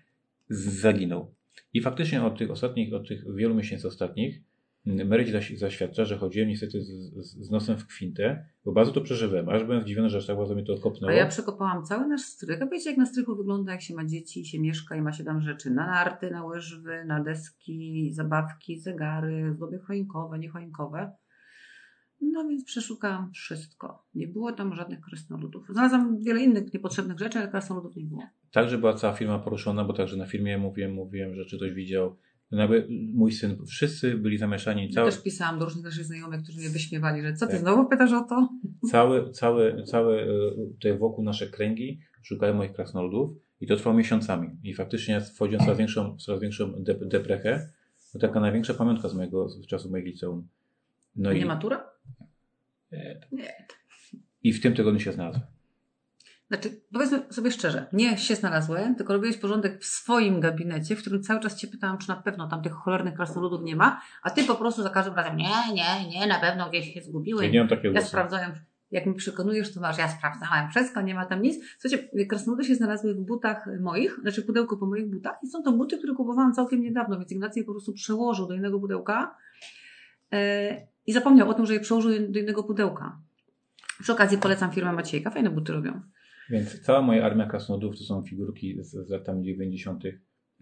zaginął. 0.49 1.35
I 1.75 1.81
faktycznie 1.81 2.23
od 2.23 2.39
tych 2.39 2.51
ostatnich, 2.51 2.95
od 2.95 3.09
tych 3.09 3.35
wielu 3.35 3.55
miesięcy 3.55 3.89
ostatnich, 3.89 4.41
zaś, 5.33 5.59
zaświadcza, 5.59 6.05
że 6.05 6.19
chodziłem 6.19 6.49
niestety 6.49 6.81
z, 6.81 6.91
z, 7.17 7.51
nosem 7.51 7.79
w 7.79 7.87
kwintę, 7.87 8.47
bo 8.65 8.73
bardzo 8.73 8.93
to 8.93 9.01
przeżywałem, 9.01 9.49
aż 9.49 9.65
byłem 9.65 9.83
zdziwiony, 9.83 10.11
że 10.11 10.19
aż 10.19 10.27
tak 10.27 10.37
bardzo 10.37 10.55
mnie 10.55 10.65
to 10.65 10.73
odkopnęło. 10.73 11.13
A 11.13 11.17
ja 11.17 11.27
przekopałam 11.27 11.85
cały 11.85 12.09
nasz 12.09 12.21
strych. 12.21 12.63
A 12.63 12.67
wiecie, 12.67 12.91
jak 12.91 12.99
na 12.99 13.07
strychu 13.07 13.37
wygląda, 13.37 13.73
jak 13.73 13.83
się 13.83 13.95
ma 13.95 14.05
dzieci, 14.05 14.47
się 14.47 14.61
mieszka 14.61 14.97
i 14.97 15.03
ma 15.03 15.13
się 15.13 15.25
tam 15.25 15.41
rzeczy 15.41 15.71
na 15.71 15.87
narty, 15.87 16.31
na 16.31 16.45
łyżwy, 16.45 17.05
na 17.05 17.23
deski, 17.23 18.11
zabawki, 18.13 18.81
zegary, 18.81 19.53
zdoby 19.57 19.79
choinkowe, 19.79 20.39
niechoinkowe. 20.39 21.13
No 22.21 22.49
więc 22.49 22.65
przeszukałam 22.65 23.33
wszystko. 23.33 24.05
Nie 24.15 24.29
było 24.29 24.53
tam 24.53 24.75
żadnych 24.75 25.01
krasnoludów. 25.01 25.67
Znalazłam 25.69 26.19
wiele 26.19 26.41
innych 26.41 26.75
niepotrzebnych 26.75 27.19
rzeczy, 27.19 27.39
ale 27.39 27.49
krasnoludów 27.49 27.97
nie 27.97 28.05
było. 28.05 28.23
Także 28.53 28.79
była 28.79 28.95
cała 28.95 29.15
firma 29.15 29.39
poruszona, 29.39 29.85
bo 29.85 29.93
także 29.93 30.17
na 30.17 30.27
filmie 30.27 30.59
mówiłem, 30.59 30.93
mówiłem, 30.95 31.35
że 31.35 31.45
czy 31.45 31.57
ktoś 31.57 31.73
widział. 31.73 32.17
No 32.51 32.59
jakby 32.59 32.87
mój 33.15 33.33
syn, 33.33 33.67
wszyscy 33.67 34.15
byli 34.17 34.39
zamieszani. 34.39 34.87
Ja 34.87 34.93
Cały, 34.95 35.11
też 35.11 35.23
pisałam 35.23 35.59
do 35.59 35.65
różnych 35.65 35.85
naszych 35.85 36.05
znajomych, 36.05 36.43
którzy 36.43 36.59
mnie 36.59 36.69
wyśmiewali, 36.71 37.23
że 37.23 37.33
co 37.33 37.47
ty 37.47 37.53
Tak. 37.53 37.61
znowu 37.61 37.89
pytasz 37.89 38.13
o 38.13 38.21
to? 38.25 38.49
cały, 38.91 39.31
cały, 39.31 39.83
cały 39.85 40.23
e, 40.23 40.27
tutaj 40.75 40.99
wokół 40.99 41.25
nasze 41.25 41.47
kręgi 41.47 42.01
szukają 42.23 42.55
moich 42.55 42.73
krasnoludów 42.73 43.37
i 43.61 43.67
to 43.67 43.77
trwało 43.77 43.97
miesiącami. 43.97 44.49
I 44.65 44.75
faktycznie 44.75 45.15
ja 45.15 45.21
wchodziłem 45.21 45.61
w 45.61 45.65
coraz 45.65 45.79
większą, 45.79 46.17
coraz 46.17 46.41
większą 46.41 46.73
dep- 46.73 47.09
deprechę. 47.09 47.69
To 48.13 48.19
taka 48.19 48.41
największa 48.41 48.75
pamiątka 48.75 49.09
z 49.09 49.15
mojego, 49.15 49.49
z 49.49 49.67
czasów 49.67 49.91
mojego 49.91 50.09
liceum. 50.09 50.49
No 51.17 51.33
nie 51.33 51.41
i, 51.41 51.45
matura? 51.45 51.91
Nie. 53.33 53.67
I 54.43 54.53
w 54.53 54.63
tym 54.63 54.75
tygodniu 54.75 55.01
się 55.01 55.13
znalazłem. 55.13 55.43
Znaczy, 56.49 56.81
powiedzmy 56.93 57.23
sobie 57.31 57.51
szczerze, 57.51 57.87
nie 57.93 58.19
się 58.19 58.35
znalazłem, 58.35 58.95
tylko 58.95 59.13
robiłeś 59.13 59.37
porządek 59.37 59.81
w 59.81 59.85
swoim 59.85 60.41
gabinecie, 60.41 60.97
w 60.97 61.01
którym 61.01 61.23
cały 61.23 61.41
czas 61.41 61.57
Cię 61.57 61.69
pytałam, 61.69 61.99
czy 61.99 62.09
na 62.09 62.17
pewno 62.17 62.49
tam 62.49 62.63
tych 62.63 62.73
cholernych 62.73 63.15
krasnoludów 63.15 63.63
nie 63.63 63.77
ma, 63.77 64.01
a 64.23 64.31
Ty 64.31 64.45
po 64.45 64.55
prostu 64.55 64.83
za 64.83 64.91
każdym 64.91 65.15
razem, 65.15 65.37
nie, 65.37 65.49
nie, 65.75 66.09
nie, 66.09 66.27
na 66.27 66.41
pewno 66.41 66.69
gdzieś 66.69 66.95
się 66.95 67.01
zgubiły. 67.03 67.45
Ja 67.45 67.51
nie 67.51 67.59
mam 67.59 67.69
takiego 67.69 67.89
Ja 67.89 67.93
głosu. 67.93 68.09
sprawdzałem, 68.09 68.53
jak 68.91 69.07
mi 69.07 69.15
przekonujesz, 69.15 69.75
to 69.75 69.81
masz, 69.81 69.99
ja 69.99 70.09
sprawdzałem 70.09 70.71
wszystko, 70.71 71.01
nie 71.01 71.15
ma 71.15 71.27
tam 71.27 71.43
nic. 71.43 71.65
Słuchajcie, 71.79 72.09
krasnoludy 72.27 72.65
się 72.65 72.75
znalazły 72.75 73.15
w 73.15 73.21
butach 73.21 73.67
moich, 73.81 74.19
znaczy 74.23 74.43
pudełko 74.43 74.77
po 74.77 74.87
moich 74.87 75.11
butach 75.11 75.37
i 75.43 75.47
są 75.47 75.63
to 75.63 75.73
buty, 75.73 75.99
które 75.99 76.15
kupowałam 76.15 76.53
całkiem 76.53 76.81
niedawno, 76.83 77.19
więc 77.19 77.33
Ignacy 77.33 77.59
je 77.59 77.65
po 77.65 77.73
prostu 77.73 77.93
przełożył 77.93 78.47
do 78.47 78.55
innego 78.55 78.81
pudełka 78.81 79.37
e, 80.33 80.87
i 81.07 81.13
zapomniał 81.13 81.51
o 81.51 81.55
tym, 81.55 81.67
że 81.67 81.75
je 81.75 81.81
przełożył 81.81 82.13
do 82.33 82.39
innego 82.39 82.63
pudełka. 82.65 83.19
Przy 84.01 84.13
okazji 84.13 84.39
polecam 84.39 84.73
firmę 84.73 84.93
Maciejka, 84.93 85.31
fajne 85.31 85.51
buty 85.51 85.73
robią. 85.73 86.01
Więc 86.51 86.81
cała 86.81 87.03
moja 87.03 87.25
armia 87.25 87.47
krasnodów 87.47 87.99
to 87.99 88.05
są 88.05 88.23
figurki 88.23 88.77
z, 88.83 88.91
z 88.91 89.11
latami 89.11 89.45
90. 89.45 90.05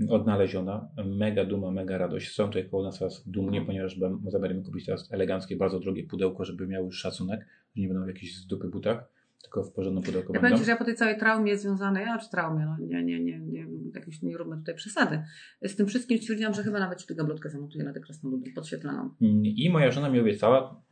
odnaleziona. 0.09 0.88
Mega 1.07 1.45
duma, 1.45 1.71
mega 1.71 1.99
radość. 1.99 2.35
Są 2.35 2.47
tutaj 2.47 2.69
koło 2.71 2.83
nas 2.83 2.99
teraz 2.99 3.28
dumnie, 3.28 3.62
ponieważ 3.62 3.99
zamierzamy 4.26 4.62
kupić 4.62 4.87
teraz 4.87 5.12
eleganckie, 5.12 5.57
bardzo 5.57 5.81
drogie 5.81 6.05
pudełko, 6.05 6.45
żeby 6.45 6.66
miały 6.66 6.93
szacunek, 6.93 7.40
że 7.76 7.83
nie 7.83 7.88
będą 7.88 8.05
w 8.05 8.09
jakichś 8.09 8.35
z 8.35 8.47
dupy 8.47 8.69
butach, 8.69 9.09
tylko 9.43 9.64
w 9.64 9.73
porządnym 9.73 10.02
pudełku 10.05 10.35
Ja 10.35 10.40
będą. 10.40 10.64
że 10.64 10.71
ja 10.71 10.76
po 10.76 10.85
tej 10.85 10.95
całej 10.95 11.19
traumie 11.19 11.57
związanej, 11.59 12.05
a 12.05 12.19
czy 12.19 12.31
traumie, 12.31 12.64
no 12.66 12.76
nie, 12.87 13.05
nie, 13.05 13.21
nie, 13.21 13.38
nie, 13.40 13.66
jakieś 13.95 14.23
nie 14.23 14.37
róbmy 14.37 14.57
tutaj 14.57 14.75
przesady. 14.75 15.23
Z 15.62 15.76
tym 15.76 15.87
wszystkim 15.87 16.19
stwierdziłam, 16.19 16.55
że 16.55 16.62
chyba 16.62 16.78
nawet 16.78 17.00
Ci 17.00 17.07
tę 17.07 17.14
gablotkę 17.14 17.50
zamontuję 17.50 17.85
na 17.85 17.93
te 17.93 18.00
krasnoludy 18.00 18.52
podświetlaną. 18.52 19.11
I 19.45 19.71
moja 19.71 19.90
żona 19.90 20.11
mi 20.11 20.21
obiecała, 20.21 20.83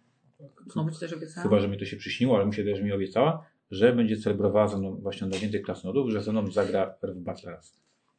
Znowu 0.72 0.90
Ci 0.90 1.00
też 1.00 1.12
obiecałam. 1.12 1.48
chyba, 1.48 1.60
że 1.60 1.68
mi 1.68 1.78
to 1.78 1.84
się 1.84 1.96
przyśniło, 1.96 2.36
ale 2.36 2.46
mi 2.46 2.54
się 2.54 2.64
też 2.64 2.82
mi 2.82 2.92
obiecała, 2.92 3.46
że 3.74 3.92
będzie 3.92 4.16
celebrowała 4.16 4.68
ze 4.68 4.78
mną 4.78 4.96
właśnie 4.96 5.26
odnagiętych 5.26 5.62
krasnodów, 5.62 6.10
że 6.10 6.22
ze 6.22 6.32
mną 6.32 6.50
zagra 6.50 6.94
w 7.02 7.14
Butlers. 7.14 7.78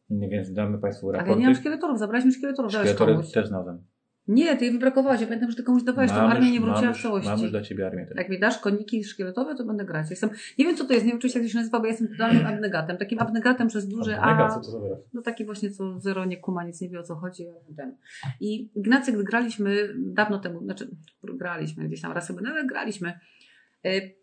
Więc 0.10 0.54
damy 0.54 0.78
Państwu 0.78 1.10
Ale 1.10 1.18
ja 1.18 1.22
raporty. 1.22 1.42
nie 1.42 1.46
mam 1.48 1.56
szkieletorów, 1.56 2.00
zabraliśmy 2.00 2.32
szkieletorów, 2.32 2.72
Szkieletory 2.72 3.18
też 3.34 3.48
znalazłem. 3.48 3.84
Nie, 4.28 4.58
ty 4.58 4.66
jej 4.66 4.74
wybrakowałaś. 4.74 5.22
Ja 5.22 5.28
pamiętam, 5.28 5.52
że 5.52 5.58
ty 5.58 5.64
komuś 5.64 5.84
dawałeś 5.84 6.12
tą 6.12 6.18
armię 6.18 6.52
nie 6.52 6.62
wróciła 6.62 6.94
w 6.94 7.02
całości. 7.02 7.30
Mam 7.30 7.40
już 7.40 7.52
dla 7.52 7.62
Ciebie 7.62 7.88
armię. 7.88 8.06
teraz. 8.06 8.18
Jak 8.18 8.30
mi 8.30 8.40
dasz 8.40 8.60
koniki 8.60 9.04
szkieletowe, 9.04 9.56
to 9.56 9.66
będę 9.66 9.86
grać. 9.86 10.10
Jestem, 10.10 10.30
nie 10.60 10.66
wiem 10.66 10.76
co 10.78 10.86
to 10.86 10.94
jest, 10.94 11.06
nie 11.06 11.12
wiem 11.12 11.18
oczywiście 11.18 11.40
jak 11.40 11.48
to 11.48 11.52
się 11.52 11.58
nazywa, 11.58 11.80
bo 11.80 11.86
ja 11.86 11.92
jestem 11.92 12.08
totalnym 12.08 12.48
abnegatem. 12.56 12.98
Takim 12.98 13.20
abnegatem 13.20 13.68
przez 13.68 13.88
duże 13.88 14.20
Abnega, 14.22 14.46
A. 14.46 14.50
co 14.50 14.60
to 14.60 14.72
za 14.72 14.80
wyraz? 14.80 15.00
No 15.14 15.22
taki 15.22 15.46
właśnie, 15.46 15.72
co 15.72 16.00
zero 16.00 16.26
nie 16.26 16.38
kuma, 16.38 16.64
nic 16.64 16.82
nie 16.82 16.90
wie 16.90 17.00
o 17.00 17.04
co 17.04 17.16
chodzi. 17.16 17.46
Ten. 17.78 17.96
I 18.40 18.70
Ignacy, 18.76 19.12
gdy 19.12 19.24
graliśmy 19.24 19.94
dawno 19.98 20.40
temu, 20.40 20.64
znaczy 20.64 20.88
graliśmy 21.24 21.88
gdzieś 21.88 22.02
tam 22.02 22.12
raz 22.12 22.28
sobie, 22.28 22.40
no 22.44 22.50
ale 22.50 22.66
graliśmy, 22.66 23.20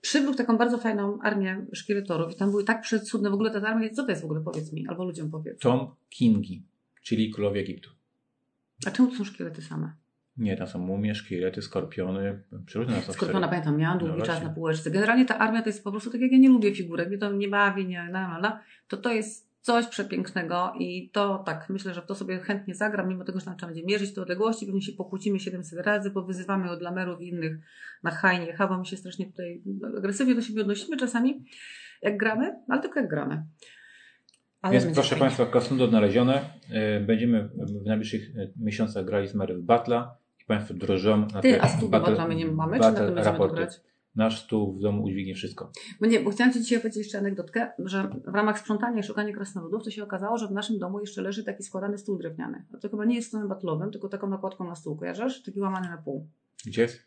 przybył 0.00 0.34
taką 0.34 0.58
bardzo 0.58 0.78
fajną 0.78 1.18
armię 1.22 1.66
szkieletorów 1.72 2.32
i 2.32 2.36
tam 2.36 2.50
były 2.50 2.64
tak 2.64 2.80
przecudne, 2.82 3.30
w 3.30 3.34
ogóle 3.34 3.50
ta 3.50 3.68
armia, 3.68 3.90
co 3.90 4.04
to 4.04 4.10
jest 4.10 4.22
w 4.22 4.24
ogóle, 4.24 4.40
powiedz 4.40 4.72
mi, 4.72 4.86
albo 4.88 5.04
ludziom 5.04 5.30
powiedz. 5.30 5.60
Tom 5.60 5.94
Kingi, 6.10 6.62
czyli 7.02 7.30
królowie 7.30 7.60
Egiptu. 7.60 7.90
A 8.86 8.90
czemu 8.90 9.10
to 9.10 9.16
są 9.16 9.24
szkielety 9.24 9.62
same? 9.62 9.92
Nie, 10.36 10.56
tam 10.56 10.66
są 10.66 10.78
mumie, 10.78 11.14
szkielety, 11.14 11.62
skorpiony, 11.62 12.42
przeróżne 12.66 13.02
są 13.02 13.12
Skorpiona 13.12 13.48
pamiętam, 13.48 13.76
miałam 13.76 13.98
No 13.98 14.06
długi 14.06 14.18
czas 14.18 14.28
właśnie. 14.28 14.48
na 14.48 14.54
półeczce. 14.54 14.90
Generalnie 14.90 15.24
ta 15.24 15.38
armia 15.38 15.62
to 15.62 15.68
jest 15.68 15.84
po 15.84 15.90
prostu 15.90 16.10
tak 16.10 16.20
jak 16.20 16.32
ja 16.32 16.38
nie 16.38 16.48
lubię 16.48 16.74
figurek, 16.74 17.08
mnie 17.08 17.18
to 17.18 17.32
nie 17.32 17.48
bawi, 17.48 17.86
nie, 17.86 18.02
na, 18.04 18.28
na, 18.28 18.40
na, 18.40 18.60
to 18.88 18.96
to 18.96 19.12
jest 19.12 19.51
coś 19.62 19.86
przepięknego 19.86 20.72
i 20.78 21.10
to 21.10 21.42
tak, 21.46 21.66
myślę, 21.70 21.94
że 21.94 22.02
w 22.02 22.06
to 22.06 22.14
sobie 22.14 22.38
chętnie 22.38 22.74
zagram, 22.74 23.08
mimo 23.08 23.24
tego, 23.24 23.40
że 23.40 23.46
nam 23.46 23.56
trzeba 23.56 23.72
będzie 23.72 23.86
mierzyć 23.86 24.14
te 24.14 24.22
odległości, 24.22 24.66
pewnie 24.66 24.82
się 24.82 24.92
pokłócimy 24.92 25.40
700 25.40 25.86
razy, 25.86 26.10
bo 26.10 26.22
wyzywamy 26.22 26.70
od 26.70 26.82
lamerów 26.82 27.20
i 27.20 27.28
innych 27.28 27.56
na 28.02 28.10
hajnie, 28.10 28.52
chawa 28.52 28.78
my 28.78 28.84
się 28.86 28.96
strasznie 28.96 29.26
tutaj 29.26 29.62
agresywnie 29.98 30.34
do 30.34 30.42
siebie 30.42 30.62
odnosimy 30.62 30.96
czasami, 30.96 31.44
jak 32.02 32.16
gramy, 32.16 32.56
ale 32.68 32.82
tylko 32.82 33.00
jak 33.00 33.08
gramy. 33.08 33.44
Ale 34.62 34.72
Więc 34.72 34.94
proszę 34.94 35.08
fajnie. 35.08 35.20
Państwa, 35.20 35.46
Krasnoludy 35.46 35.84
odnalezione. 35.84 36.40
E, 36.70 37.00
Będziemy 37.00 37.48
w 37.82 37.86
najbliższych 37.86 38.36
e, 38.36 38.48
miesiącach 38.56 39.04
grali 39.04 39.28
z 39.28 39.34
Mary 39.34 39.54
w 39.54 39.62
Battla 39.62 40.16
i 40.40 40.44
Państwo 40.44 40.74
drżą 40.74 41.16
na 41.16 41.40
Ty, 41.40 41.52
te 41.52 41.62
a 41.62 41.80
do 41.80 41.86
battle- 41.88 42.52
mamy, 42.52 42.76
czy 42.76 42.82
na 42.82 42.92
tym 42.92 43.14
będziemy 43.14 43.24
raporty. 43.24 43.56
grać? 43.56 43.80
Nasz 44.16 44.44
stół 44.44 44.72
w 44.72 44.80
domu 44.80 45.02
udźwignie 45.02 45.34
wszystko. 45.34 45.70
Bo 46.00 46.06
nie, 46.06 46.20
bo 46.20 46.30
chciałam 46.30 46.52
Ci 46.52 46.60
dzisiaj 46.60 46.78
powiedzieć 46.78 46.98
jeszcze 46.98 47.18
anegdotkę, 47.18 47.70
że 47.78 48.10
w 48.26 48.34
ramach 48.34 48.58
sprzątania 48.58 49.00
i 49.00 49.02
szukania 49.02 49.32
krasnoludów 49.32 49.84
to 49.84 49.90
się 49.90 50.02
okazało, 50.02 50.38
że 50.38 50.48
w 50.48 50.52
naszym 50.52 50.78
domu 50.78 51.00
jeszcze 51.00 51.22
leży 51.22 51.44
taki 51.44 51.62
składany 51.62 51.98
stół 51.98 52.18
drewniany. 52.18 52.64
A 52.74 52.78
to 52.78 52.88
chyba 52.88 53.04
nie 53.04 53.14
jest 53.14 53.28
stołem 53.28 53.48
batlowym, 53.48 53.90
tylko 53.90 54.08
taką 54.08 54.28
nakładką 54.28 54.64
na 54.64 54.74
stół, 54.74 54.96
kojarzysz? 54.96 55.42
Taki 55.42 55.60
łamany 55.60 55.88
na 55.88 55.98
pół. 55.98 56.28
Gdzie 56.66 56.82
jest? 56.82 56.98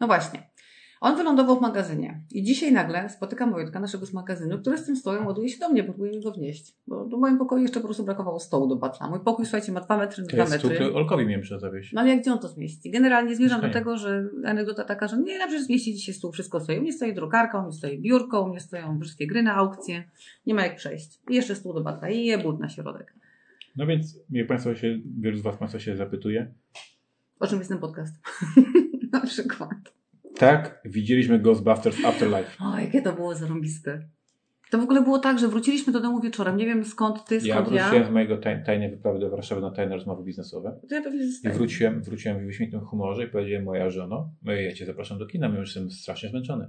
No 0.00 0.06
właśnie. 0.06 0.50
On 1.00 1.16
wylądował 1.16 1.58
w 1.58 1.60
magazynie 1.60 2.20
i 2.32 2.42
dzisiaj 2.42 2.72
nagle 2.72 3.08
spotykam 3.08 3.52
Wojtka, 3.52 3.80
naszego 3.80 4.06
z 4.06 4.12
magazynu, 4.12 4.58
który 4.58 4.78
z 4.78 4.86
tym 4.86 4.96
stołem 4.96 5.26
ładuje 5.26 5.48
się 5.48 5.58
do 5.58 5.68
mnie, 5.68 5.84
próbuje 5.84 6.20
go 6.20 6.32
wnieść. 6.32 6.74
Bo 6.86 7.04
do 7.04 7.16
moim 7.16 7.38
pokoju 7.38 7.62
jeszcze 7.62 7.80
po 7.80 7.86
prostu 7.86 8.04
brakowało 8.04 8.40
stołu 8.40 8.66
do 8.66 8.76
batla. 8.76 9.10
Mój 9.10 9.20
pokój, 9.20 9.46
słuchajcie, 9.46 9.72
ma 9.72 9.80
2 9.80 9.96
metry 9.96 10.22
na 10.22 10.28
To 10.28 10.36
2 10.36 10.42
jest 10.42 10.54
stół, 10.54 10.70
metry. 10.70 10.84
który 10.84 10.98
Olkowi 10.98 11.26
miałem 11.26 11.42
przed 11.42 11.60
zawieść. 11.60 11.92
No 11.92 12.00
ale 12.00 12.10
jak 12.10 12.20
gdzie 12.20 12.32
on 12.32 12.38
to 12.38 12.48
zmieści? 12.48 12.90
Generalnie 12.90 13.36
zmierzam 13.36 13.60
do 13.60 13.70
tego, 13.70 13.96
że 13.96 14.28
anegdota 14.44 14.84
taka, 14.84 15.08
że 15.08 15.18
nie, 15.18 15.38
przykład 15.46 15.66
zmieści 15.66 15.94
dzisiaj 15.94 16.14
stół, 16.14 16.32
wszystko 16.32 16.60
stoi. 16.60 16.78
U 16.78 16.82
mnie 16.82 16.92
stoi 16.92 17.14
drukarka, 17.14 17.58
u 17.58 17.62
mnie 17.62 17.72
stoi 17.72 17.98
biurko, 17.98 18.42
u 18.42 18.48
mnie 18.48 18.60
stoją 18.60 19.00
wszystkie 19.00 19.26
gry 19.26 19.42
na 19.42 19.54
aukcję. 19.54 20.04
Nie 20.46 20.54
ma 20.54 20.62
jak 20.62 20.76
przejść. 20.76 21.20
I 21.30 21.34
jeszcze 21.34 21.54
stół 21.54 21.74
do 21.74 21.80
batla 21.80 22.10
i 22.10 22.24
jebut 22.24 22.60
na 22.60 22.68
środek. 22.68 23.14
No 23.76 23.86
więc, 23.86 24.20
jak 24.30 24.46
Państwo 24.46 24.74
się, 24.74 24.98
wielu 25.20 25.36
z 25.36 25.42
Was 25.42 25.56
Państwa 25.56 25.78
się 25.78 25.96
zapytuje. 25.96 26.54
O 27.40 27.46
czym 27.46 27.58
jest 27.58 27.70
ten 27.70 27.78
podcast? 27.78 28.14
na 29.12 29.20
przykład. 29.20 29.97
Tak, 30.38 30.80
widzieliśmy 30.84 31.38
Ghostbusters 31.38 32.04
Afterlife. 32.04 32.64
O, 32.64 32.78
jakie 32.78 33.02
to 33.02 33.12
było 33.12 33.34
zarąbiste. 33.34 34.08
To 34.70 34.78
w 34.78 34.82
ogóle 34.82 35.02
było 35.02 35.18
tak, 35.18 35.38
że 35.38 35.48
wróciliśmy 35.48 35.92
do 35.92 36.00
domu 36.00 36.20
wieczorem. 36.20 36.56
Nie 36.56 36.66
wiem 36.66 36.84
skąd 36.84 37.24
ty, 37.24 37.34
Ja 37.34 37.54
skąd 37.54 37.72
ja. 37.72 37.82
wróciłem 37.82 38.06
z 38.06 38.10
mojego 38.10 38.36
taj, 38.38 38.64
tajnej 38.64 38.90
wyprawy 38.90 39.18
do 39.18 39.30
Warszawy 39.30 39.60
na 39.60 39.70
tajne 39.70 39.94
rozmowy 39.94 40.24
biznesowe. 40.24 40.80
To 40.88 40.94
ja 40.94 41.02
pewnie 41.02 41.24
I 41.44 41.48
wróciłem, 41.48 42.02
wróciłem 42.02 42.38
w 42.40 42.46
wyśmienitym 42.46 42.80
humorze 42.80 43.24
i 43.24 43.28
powiedziałem 43.28 43.64
moja 43.64 43.90
żono, 43.90 44.30
"No 44.42 44.52
ja 44.52 44.72
Cię 44.72 44.86
zapraszam 44.86 45.18
do 45.18 45.26
kina, 45.26 45.48
ja 45.48 45.58
już 45.58 45.68
jestem 45.68 45.90
strasznie 45.90 46.28
zmęczony. 46.28 46.68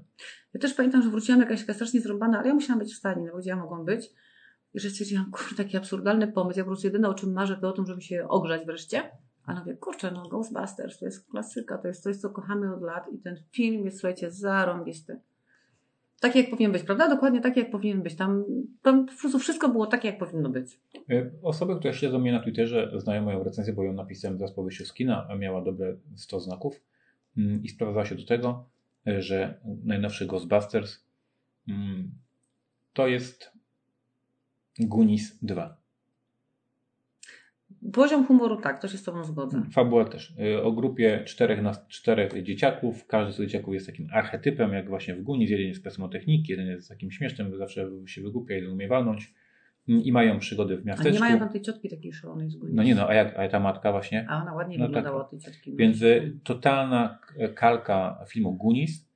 Ja 0.53 0.59
też 0.59 0.73
pamiętam, 0.73 1.01
że 1.03 1.09
wróciłam 1.09 1.41
jakaś 1.41 1.59
taka 1.61 1.73
strasznie 1.73 2.01
zrąbana, 2.01 2.39
ale 2.39 2.47
ja 2.47 2.53
musiałam 2.53 2.79
być 2.79 2.93
w 2.93 2.97
stanie, 2.97 3.25
no 3.25 3.31
bo 3.31 3.37
gdzie 3.39 3.49
ja 3.49 3.55
mogłam 3.55 3.85
być. 3.85 4.09
I 4.73 4.79
że 4.79 4.89
stwierdziłam, 4.89 5.31
kurde, 5.31 5.63
taki 5.63 5.77
absurdalny 5.77 6.27
pomysł. 6.27 6.59
Ja 6.59 6.63
po 6.65 6.69
prostu 6.69 6.87
jedyne 6.87 7.09
o 7.09 7.13
czym 7.13 7.33
marzę, 7.33 7.57
to 7.61 7.69
o 7.69 7.71
tym, 7.71 7.85
żeby 7.85 8.01
się 8.01 8.27
ogrzać 8.27 8.65
wreszcie. 8.65 9.01
Ale 9.49 9.59
mówię, 9.59 9.77
kurczę, 9.77 10.11
no 10.11 10.29
Ghostbusters 10.29 10.99
to 10.99 11.05
jest 11.05 11.29
klasyka, 11.29 11.77
to 11.77 11.87
jest 11.87 12.03
coś, 12.03 12.17
co 12.17 12.29
kochamy 12.29 12.75
od 12.75 12.81
lat 12.81 13.13
i 13.13 13.17
ten 13.17 13.35
film 13.51 13.85
jest, 13.85 13.97
słuchajcie, 13.97 14.31
zarąbisty. 14.31 15.19
Tak 16.19 16.35
jak 16.35 16.49
powinien 16.49 16.71
być, 16.71 16.83
prawda? 16.83 17.09
Dokładnie 17.09 17.41
tak 17.41 17.57
jak 17.57 17.71
powinien 17.71 18.01
być. 18.01 18.15
Tam, 18.15 18.45
tam 18.81 19.05
prostu 19.05 19.39
wszystko 19.39 19.69
było 19.69 19.87
takie, 19.87 20.07
jak 20.07 20.17
powinno 20.17 20.49
być. 20.49 20.79
Y, 21.11 21.31
Osoby, 21.43 21.75
które 21.75 21.93
śledzą 21.93 22.19
mnie 22.19 22.31
na 22.31 22.39
Twitterze, 22.39 22.91
znają 22.95 23.21
moją 23.21 23.43
recenzję, 23.43 23.73
bo 23.73 23.83
ją 23.83 23.93
napisałem 23.93 24.37
zaraz 24.37 24.53
po 24.53 24.63
wyjściu 24.63 24.85
z 24.85 24.93
kina, 24.93 25.27
miała 25.39 25.61
dobre 25.61 25.97
100 26.15 26.39
znaków 26.39 26.81
mm, 27.37 27.63
i 27.63 27.69
sprowadzała 27.69 28.05
się 28.05 28.15
do 28.15 28.25
tego, 28.25 28.65
y, 29.07 29.21
że 29.21 29.59
najnowszy 29.83 30.25
Ghostbusters 30.25 31.03
mm, 31.67 32.11
to 32.93 33.07
jest 33.07 33.51
Goonies 34.79 35.39
2. 35.41 35.78
Poziom 37.93 38.25
humoru 38.25 38.57
tak, 38.61 38.81
to 38.81 38.87
się 38.87 38.97
z 38.97 39.03
Tobą 39.03 39.23
zgodzę. 39.23 39.61
Fabuła 39.73 40.05
też. 40.05 40.33
Y, 40.39 40.63
O 40.63 40.71
grupie 40.71 41.23
czterech, 41.25 41.61
na, 41.61 41.71
czterech 41.87 42.43
dzieciaków. 42.43 43.07
Każdy 43.07 43.33
z 43.33 43.37
tych 43.37 43.47
dzieciaków 43.47 43.73
jest 43.73 43.85
takim 43.85 44.07
archetypem, 44.13 44.73
jak 44.73 44.89
właśnie 44.89 45.15
w 45.15 45.23
Goonies. 45.23 45.49
Jeden 45.49 45.67
jest 45.67 45.83
pesymotechniki, 45.83 46.51
jeden 46.51 46.67
jest 46.67 46.89
takim 46.89 47.11
śmiesznym, 47.11 47.57
zawsze 47.57 47.89
się 48.05 48.21
wygłupia, 48.21 48.53
jeden 48.55 48.71
umie 48.71 48.87
walnąć. 48.87 49.33
Mm, 49.89 50.03
I 50.03 50.11
mają 50.11 50.39
przygody 50.39 50.77
w 50.77 50.81
A 50.81 50.83
miasteczku. 50.83 51.13
nie 51.13 51.19
mają 51.19 51.39
tam 51.39 51.49
tej 51.49 51.61
ciotki 51.61 51.89
takiej 51.89 52.13
szalonej 52.13 52.49
z 52.49 52.55
góry. 52.55 52.71
No 52.75 52.83
nie 52.83 52.95
no, 52.95 53.09
a 53.09 53.13
jak 53.13 53.39
a 53.39 53.49
ta 53.49 53.59
matka 53.59 53.91
właśnie? 53.91 54.25
A 54.29 54.41
ona 54.41 54.53
ładnie 54.53 54.77
No 54.77 54.85
wyglądała 54.85 55.21
tak. 55.21 55.29
tej 55.31 55.39
ciotki. 55.39 55.71
no. 55.71 55.77
Więc 55.77 56.01
y, 56.01 56.37
totalna 56.43 57.19
kalka 57.55 58.25
filmu 58.29 58.57
Goonies. 58.57 59.09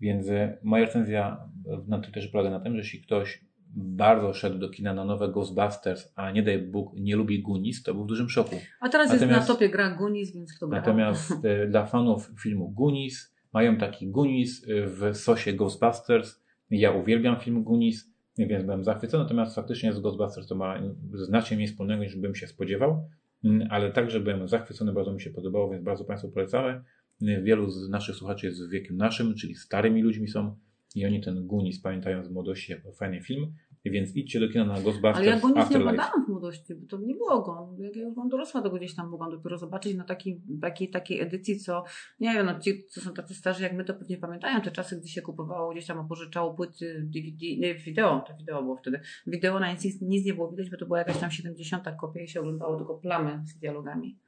Więc 0.00 0.28
y, 0.28 0.58
moja 0.62 0.84
recenzja 0.84 1.40
na 1.88 1.98
Twitterze 1.98 2.28
polega 2.28 2.50
na 2.50 2.60
tym, 2.60 2.72
że 2.72 2.78
jeśli 2.78 3.00
ktoś 3.00 3.44
bardzo 3.76 4.32
szedł 4.32 4.58
do 4.58 4.68
kina 4.68 4.94
na 4.94 5.04
nowe 5.04 5.28
Ghostbusters, 5.28 6.12
a 6.16 6.30
nie 6.30 6.42
daj 6.42 6.58
Bóg 6.58 6.92
nie 6.96 7.16
lubi 7.16 7.42
Goonies, 7.42 7.82
to 7.82 7.94
był 7.94 8.04
w 8.04 8.06
dużym 8.06 8.28
szoku. 8.30 8.56
A 8.80 8.88
teraz 8.88 9.10
jest 9.12 9.22
Natomiast- 9.24 9.48
na 9.48 9.54
topie 9.54 9.68
gra 9.68 9.96
Goonies, 9.96 10.34
więc 10.34 10.54
kto 10.56 10.68
gra? 10.68 10.78
Natomiast 10.78 11.44
e, 11.44 11.66
dla 11.66 11.86
fanów 11.86 12.30
filmu 12.40 12.70
Goonies 12.70 13.34
mają 13.52 13.76
taki 13.76 14.10
Goonies 14.10 14.64
e, 14.68 14.86
w 14.86 15.16
sosie 15.16 15.52
Ghostbusters. 15.52 16.42
Ja 16.70 16.90
uwielbiam 16.92 17.40
film 17.40 17.64
Goonies, 17.64 18.10
więc 18.38 18.64
byłem 18.64 18.84
zachwycony. 18.84 19.22
Natomiast 19.24 19.54
faktycznie 19.54 19.92
z 19.92 20.00
Ghostbusters 20.00 20.46
to 20.46 20.54
ma 20.54 20.82
znacznie 21.12 21.56
mniej 21.56 21.68
wspólnego 21.68 22.02
niż 22.02 22.16
bym 22.16 22.34
się 22.34 22.46
spodziewał. 22.46 23.08
Mm, 23.44 23.68
Ale 23.70 23.92
także 23.92 24.20
byłem 24.20 24.48
zachwycony, 24.48 24.92
bardzo 24.92 25.12
mi 25.12 25.20
się 25.20 25.30
podobało, 25.30 25.70
więc 25.70 25.84
bardzo 25.84 26.04
Państwu 26.04 26.28
polecamy. 26.30 26.82
Wielu 27.20 27.70
z 27.70 27.88
naszych 27.88 28.16
słuchaczy 28.16 28.46
jest 28.46 28.66
w 28.66 28.70
wieku 28.70 28.94
naszym, 28.94 29.34
czyli 29.34 29.54
starymi 29.54 30.02
ludźmi 30.02 30.28
są 30.28 30.56
i 30.94 31.06
oni 31.06 31.20
ten 31.20 31.46
Goonies 31.46 31.80
pamiętają 31.80 32.24
z 32.24 32.30
młodości 32.30 32.72
jako 32.72 32.92
fajny 32.92 33.20
film. 33.20 33.52
Więc 33.84 34.16
idźcie 34.16 34.40
do 34.40 34.48
kina 34.48 34.64
na 34.64 34.80
Ghostbusters 34.80 35.16
Ale 35.16 35.26
ja 35.26 35.40
Goonies 35.40 35.56
nie 35.56 35.62
Afterlife. 35.62 35.90
oglądałam 35.90 36.24
w 36.24 36.28
młodości, 36.28 36.74
bo 36.74 36.86
to 36.86 36.98
nie 36.98 37.14
było 37.14 37.42
go. 37.42 37.76
Jak 37.78 37.96
ja 37.96 38.02
już 38.02 38.14
byłam 38.14 38.28
dorosła, 38.28 38.62
to 38.62 38.70
go 38.70 38.76
gdzieś 38.76 38.94
tam 38.94 39.08
mogłam 39.08 39.30
dopiero 39.30 39.58
zobaczyć 39.58 39.96
na 39.96 40.04
takiej, 40.04 40.40
takiej, 40.60 40.90
takiej 40.90 41.20
edycji, 41.20 41.58
co 41.58 41.84
nie 42.20 42.32
wiem, 42.34 42.46
no 42.46 42.60
ci, 42.60 42.84
co 42.88 43.00
są 43.00 43.14
tacy 43.14 43.34
starzy 43.34 43.62
jak 43.62 43.72
my, 43.72 43.84
to 43.84 43.94
pewnie 43.94 44.16
pamiętają 44.16 44.60
te 44.60 44.70
czasy, 44.70 44.98
gdy 44.98 45.08
się 45.08 45.22
kupowało 45.22 45.72
gdzieś 45.72 45.86
tam, 45.86 46.08
pożyczało 46.08 46.54
płyty 46.54 47.08
DVD, 47.14 47.46
nie, 47.58 47.74
wideo, 47.74 48.24
to 48.28 48.36
wideo 48.36 48.62
było 48.62 48.76
wtedy. 48.76 49.00
Wideo 49.26 49.60
na 49.60 49.72
nic, 49.72 50.00
nic 50.00 50.26
nie 50.26 50.34
było 50.34 50.50
widać, 50.50 50.70
bo 50.70 50.76
to 50.76 50.86
była 50.86 50.98
jakaś 50.98 51.18
tam 51.18 51.30
70 51.30 51.84
kopia 52.00 52.20
i 52.20 52.28
się 52.28 52.40
oglądało 52.40 52.76
tylko 52.76 52.94
plamy 52.94 53.42
z 53.46 53.58
dialogami. 53.58 54.18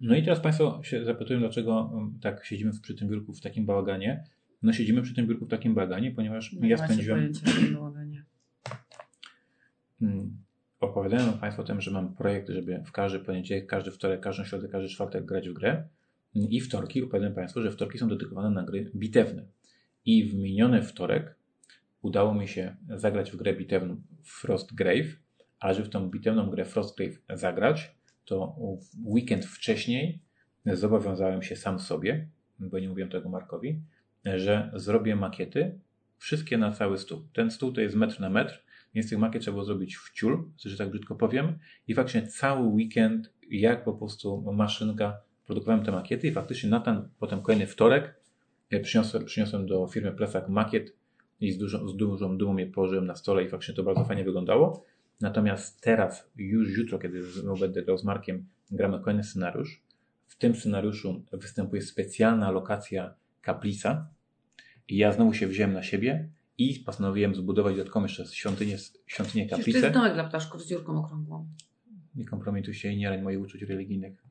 No 0.00 0.16
i 0.16 0.22
teraz 0.22 0.40
Państwo 0.40 0.80
się 0.82 1.04
zapytują, 1.04 1.40
dlaczego 1.40 1.90
um, 1.94 2.18
tak 2.22 2.44
siedzimy 2.44 2.70
przy 2.82 2.94
tym 2.94 3.08
biurku 3.08 3.32
w 3.32 3.40
takim 3.40 3.66
bałaganie. 3.66 4.24
No 4.62 4.72
siedzimy 4.72 5.02
przy 5.02 5.14
tym 5.14 5.26
biurku 5.26 5.46
w 5.46 5.48
takim 5.48 5.74
bałaganie, 5.74 6.10
ponieważ 6.10 6.52
Nie 6.52 6.68
ja 6.68 6.76
spędziłem, 6.76 7.18
pojęcia 7.18 7.50
o 7.50 7.54
tym 7.54 7.74
bałaganie. 7.74 8.24
mm, 10.02 10.36
opowiadałem 10.80 11.32
Państwu 11.32 11.62
o 11.62 11.64
tym, 11.64 11.80
że 11.80 11.90
mam 11.90 12.14
projekt, 12.14 12.48
żeby 12.48 12.82
w 12.86 12.92
każdy 12.92 13.18
poniedziałek, 13.18 13.66
każdy 13.66 13.90
wtorek, 13.90 14.20
każdą 14.20 14.44
środę, 14.44 14.68
każdy 14.68 14.88
czwartek 14.88 15.24
grać 15.24 15.48
w 15.48 15.52
grę. 15.52 15.88
I 16.34 16.60
wtorki, 16.60 17.02
opowiadałem 17.02 17.34
Państwu, 17.34 17.62
że 17.62 17.70
wtorki 17.70 17.98
są 17.98 18.08
dedykowane 18.08 18.50
na 18.50 18.62
gry 18.62 18.90
bitewne. 18.96 19.46
I 20.04 20.24
w 20.24 20.34
miniony 20.34 20.82
wtorek 20.82 21.34
udało 22.02 22.34
mi 22.34 22.48
się 22.48 22.76
zagrać 22.88 23.30
w 23.30 23.36
grę 23.36 23.54
bitewną 23.54 24.02
Frostgrave, 24.24 25.06
a 25.60 25.72
żeby 25.74 25.86
w 25.88 25.90
tą 25.90 26.10
bitewną 26.10 26.50
grę 26.50 26.64
Frostgrave 26.64 27.18
zagrać, 27.34 27.94
to 28.24 28.56
w 28.80 29.06
weekend 29.06 29.44
wcześniej 29.46 30.20
zobowiązałem 30.66 31.42
się 31.42 31.56
sam 31.56 31.78
sobie, 31.78 32.28
bo 32.58 32.78
nie 32.78 32.88
mówiłem 32.88 33.10
tego 33.10 33.28
Markowi, 33.28 33.80
że 34.34 34.70
zrobię 34.74 35.16
makiety, 35.16 35.78
wszystkie 36.18 36.58
na 36.58 36.72
cały 36.72 36.98
stół. 36.98 37.22
Ten 37.32 37.50
stół 37.50 37.72
to 37.72 37.80
jest 37.80 37.96
metr 37.96 38.20
na 38.20 38.30
metr, 38.30 38.64
więc 38.94 39.10
tych 39.10 39.18
makiet 39.18 39.42
trzeba 39.42 39.52
było 39.52 39.64
zrobić 39.64 39.96
w 39.96 40.12
ciul, 40.12 40.50
że 40.64 40.76
tak 40.76 40.90
brzydko 40.90 41.14
powiem. 41.14 41.58
I 41.88 41.94
faktycznie 41.94 42.26
cały 42.26 42.66
weekend, 42.66 43.32
jak 43.50 43.84
po 43.84 43.92
prostu 43.92 44.52
maszynka, 44.52 45.20
produkowałem 45.46 45.84
te 45.84 45.92
makiety 45.92 46.28
i 46.28 46.32
faktycznie 46.32 46.70
na 46.70 46.80
ten, 46.80 47.08
potem 47.18 47.42
kolejny 47.42 47.66
wtorek 47.66 48.20
e, 48.70 48.80
przyniosłem, 48.80 49.24
przyniosłem 49.24 49.66
do 49.66 49.86
firmy 49.86 50.12
Plesak 50.12 50.48
makiet 50.48 50.96
i 51.40 51.52
z 51.52 51.58
dużą, 51.58 51.88
z 51.88 51.96
dużą 51.96 52.38
dumą 52.38 52.56
je 52.56 52.66
położyłem 52.66 53.06
na 53.06 53.14
stole 53.14 53.44
i 53.44 53.48
faktycznie 53.48 53.74
to 53.74 53.82
bardzo 53.82 54.04
fajnie 54.04 54.24
wyglądało. 54.24 54.84
Natomiast 55.20 55.80
teraz, 55.80 56.30
już 56.36 56.78
jutro, 56.78 56.98
kiedy 56.98 57.22
będę 57.60 57.82
grał 57.82 57.98
z 57.98 58.04
Markiem, 58.04 58.46
gramy 58.70 59.00
kolejny 59.00 59.24
scenariusz. 59.24 59.82
w 60.26 60.38
tym 60.38 60.54
scenariuszu 60.54 61.24
występuje 61.32 61.82
specjalna 61.82 62.50
lokacja 62.50 63.14
kaplica 63.40 64.08
i 64.88 64.96
ja 64.96 65.12
znowu 65.12 65.32
się 65.34 65.46
wziąłem 65.46 65.72
na 65.72 65.82
siebie 65.82 66.28
i 66.58 66.74
postanowiłem 66.86 67.34
zbudować 67.34 67.76
dodatkowo 67.76 68.06
jeszcze 68.06 68.26
świątynię, 68.26 68.76
świątynię 69.06 69.48
kaplicę. 69.48 69.78
jest 69.78 69.94
domek 69.94 70.14
dla 70.14 70.24
ptaszków 70.24 70.62
z 70.62 70.68
dziurką 70.68 70.98
okrągłą. 70.98 71.48
Nie 72.14 72.24
kompromituj 72.24 72.74
się 72.74 72.92
i 72.92 72.96
nie 72.96 73.10
rań 73.10 73.22
moich 73.22 73.40
uczuć 73.40 73.62
religijnych. 73.62 74.22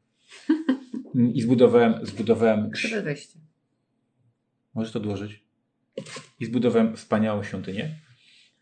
I 1.34 1.42
zbudowałem, 1.42 2.06
zbudowałem, 2.06 2.72
Krzywe 2.72 3.02
wejście. 3.02 3.40
możesz 4.74 4.94
to 4.94 5.00
odłożyć? 5.00 5.44
I 6.40 6.46
zbudowałem 6.46 6.96
wspaniałą 6.96 7.44
świątynię. 7.44 7.90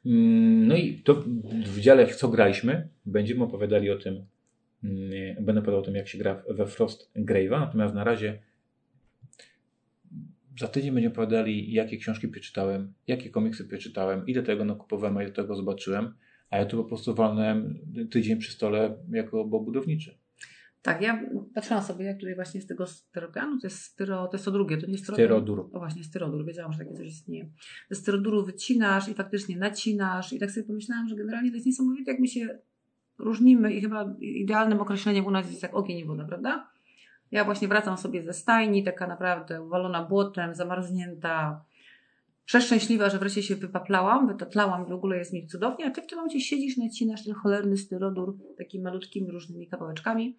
Mm, 0.06 0.68
No 0.68 0.76
i 0.76 0.94
to 0.98 1.24
w 1.66 1.80
dziale, 1.80 2.08
w 2.08 2.16
co 2.16 2.28
graliśmy, 2.28 2.88
będziemy 3.06 3.44
opowiadali 3.44 3.92
o 3.92 3.98
tym, 3.98 4.26
mm, 4.84 5.10
będę 5.46 5.62
opowiadał 5.62 5.80
o 5.82 5.86
tym, 5.86 5.96
jak 5.96 6.08
się 6.08 6.18
gra 6.18 6.44
we 6.50 6.68
Frost 6.68 7.12
Grave'a, 7.16 7.60
natomiast 7.60 7.96
na 7.96 8.04
razie 8.04 8.40
za 10.60 10.68
tydzień 10.68 10.94
będziemy 10.94 11.14
opowiadali, 11.14 11.74
jakie 11.74 11.98
książki 11.98 12.28
przeczytałem, 12.28 12.94
jakie 13.08 13.30
komiksy 13.30 13.68
przeczytałem, 13.68 14.28
ile 14.28 14.44
tego 14.44 14.66
nakupowałem, 14.66 15.18
a 15.18 15.24
ile 15.24 15.32
tego 15.32 15.56
zobaczyłem, 15.56 16.14
a 16.50 16.58
ja 16.58 16.66
tu 16.66 16.78
po 16.78 16.84
prostu 16.84 17.16
walnąłem 17.16 17.80
tydzień 18.12 18.38
przy 18.38 18.52
stole 18.52 18.98
jako 19.12 19.46
bo 19.46 19.60
budowniczy. 19.60 20.18
Tak, 20.82 21.02
ja 21.02 21.24
patrzyłam 21.56 21.84
sobie, 21.84 22.06
jak 22.06 22.20
tutaj 22.20 22.36
właśnie 22.36 22.62
z 22.62 22.68
tego 22.68 22.88
styropianu, 22.88 23.60
to 23.60 23.68
jest 23.68 23.82
styro, 23.82 24.28
to 24.28 24.36
jest 24.38 24.46
to 24.46 24.52
drugie, 24.52 24.78
to 24.78 24.86
nie 24.86 24.92
jest 24.92 25.04
Styrodur. 25.04 25.70
O 25.74 25.80
właśnie, 25.80 26.04
styrodur, 26.04 26.46
wiedziałam, 26.46 26.74
że 26.74 26.80
takie 26.80 26.94
coś 26.94 27.08
istnieje. 27.08 27.50
Ze 27.90 27.96
styroduru 27.96 28.46
wycinasz 28.46 29.10
i 29.10 29.14
faktycznie 29.14 29.58
nacinasz 29.58 30.34
i 30.34 30.40
tak 30.40 30.52
sobie 30.52 30.68
pomyślałam, 30.68 31.08
że 31.08 31.16
generalnie 31.16 31.50
to 31.50 31.56
jest 31.56 31.66
niesamowite, 31.66 32.12
jak 32.12 32.20
my 32.20 32.28
się 32.28 32.60
różnimy 33.18 33.74
i 33.74 33.82
chyba 33.82 34.16
idealnym 34.20 34.82
określeniem 34.82 35.26
u 35.26 35.32
nas 35.32 35.50
jest 35.50 35.64
jak 35.64 35.76
ogień 35.76 35.98
i 35.98 36.06
woda, 36.06 36.26
prawda? 36.26 36.73
Ja 37.34 37.44
właśnie 37.46 37.68
wracam 37.68 37.98
sobie 37.98 38.24
ze 38.24 38.34
stajni, 38.34 38.84
taka 38.84 39.08
naprawdę 39.08 39.62
uwalona 39.64 40.04
błotem, 40.04 40.56
zamarznięta, 40.56 41.64
przeszczęśliwa, 42.46 43.10
że 43.10 43.20
wreszcie 43.20 43.44
się 43.44 43.56
wypaplałam, 43.56 44.28
wytatlałam 44.28 44.86
i 44.86 44.90
w 44.90 44.92
ogóle 44.92 45.18
jest 45.18 45.34
mi 45.34 45.48
cudownie, 45.48 45.86
a 45.86 45.92
ty 45.92 46.02
w 46.02 46.08
tym 46.08 46.18
momencie 46.18 46.40
siedzisz, 46.42 46.78
nacinasz 46.78 47.26
ten 47.26 47.34
cholerny 47.34 47.78
styrodur 47.78 48.38
takimi 48.58 48.84
malutkimi 48.84 49.32
różnymi 49.32 49.68
kawałeczkami. 49.68 50.38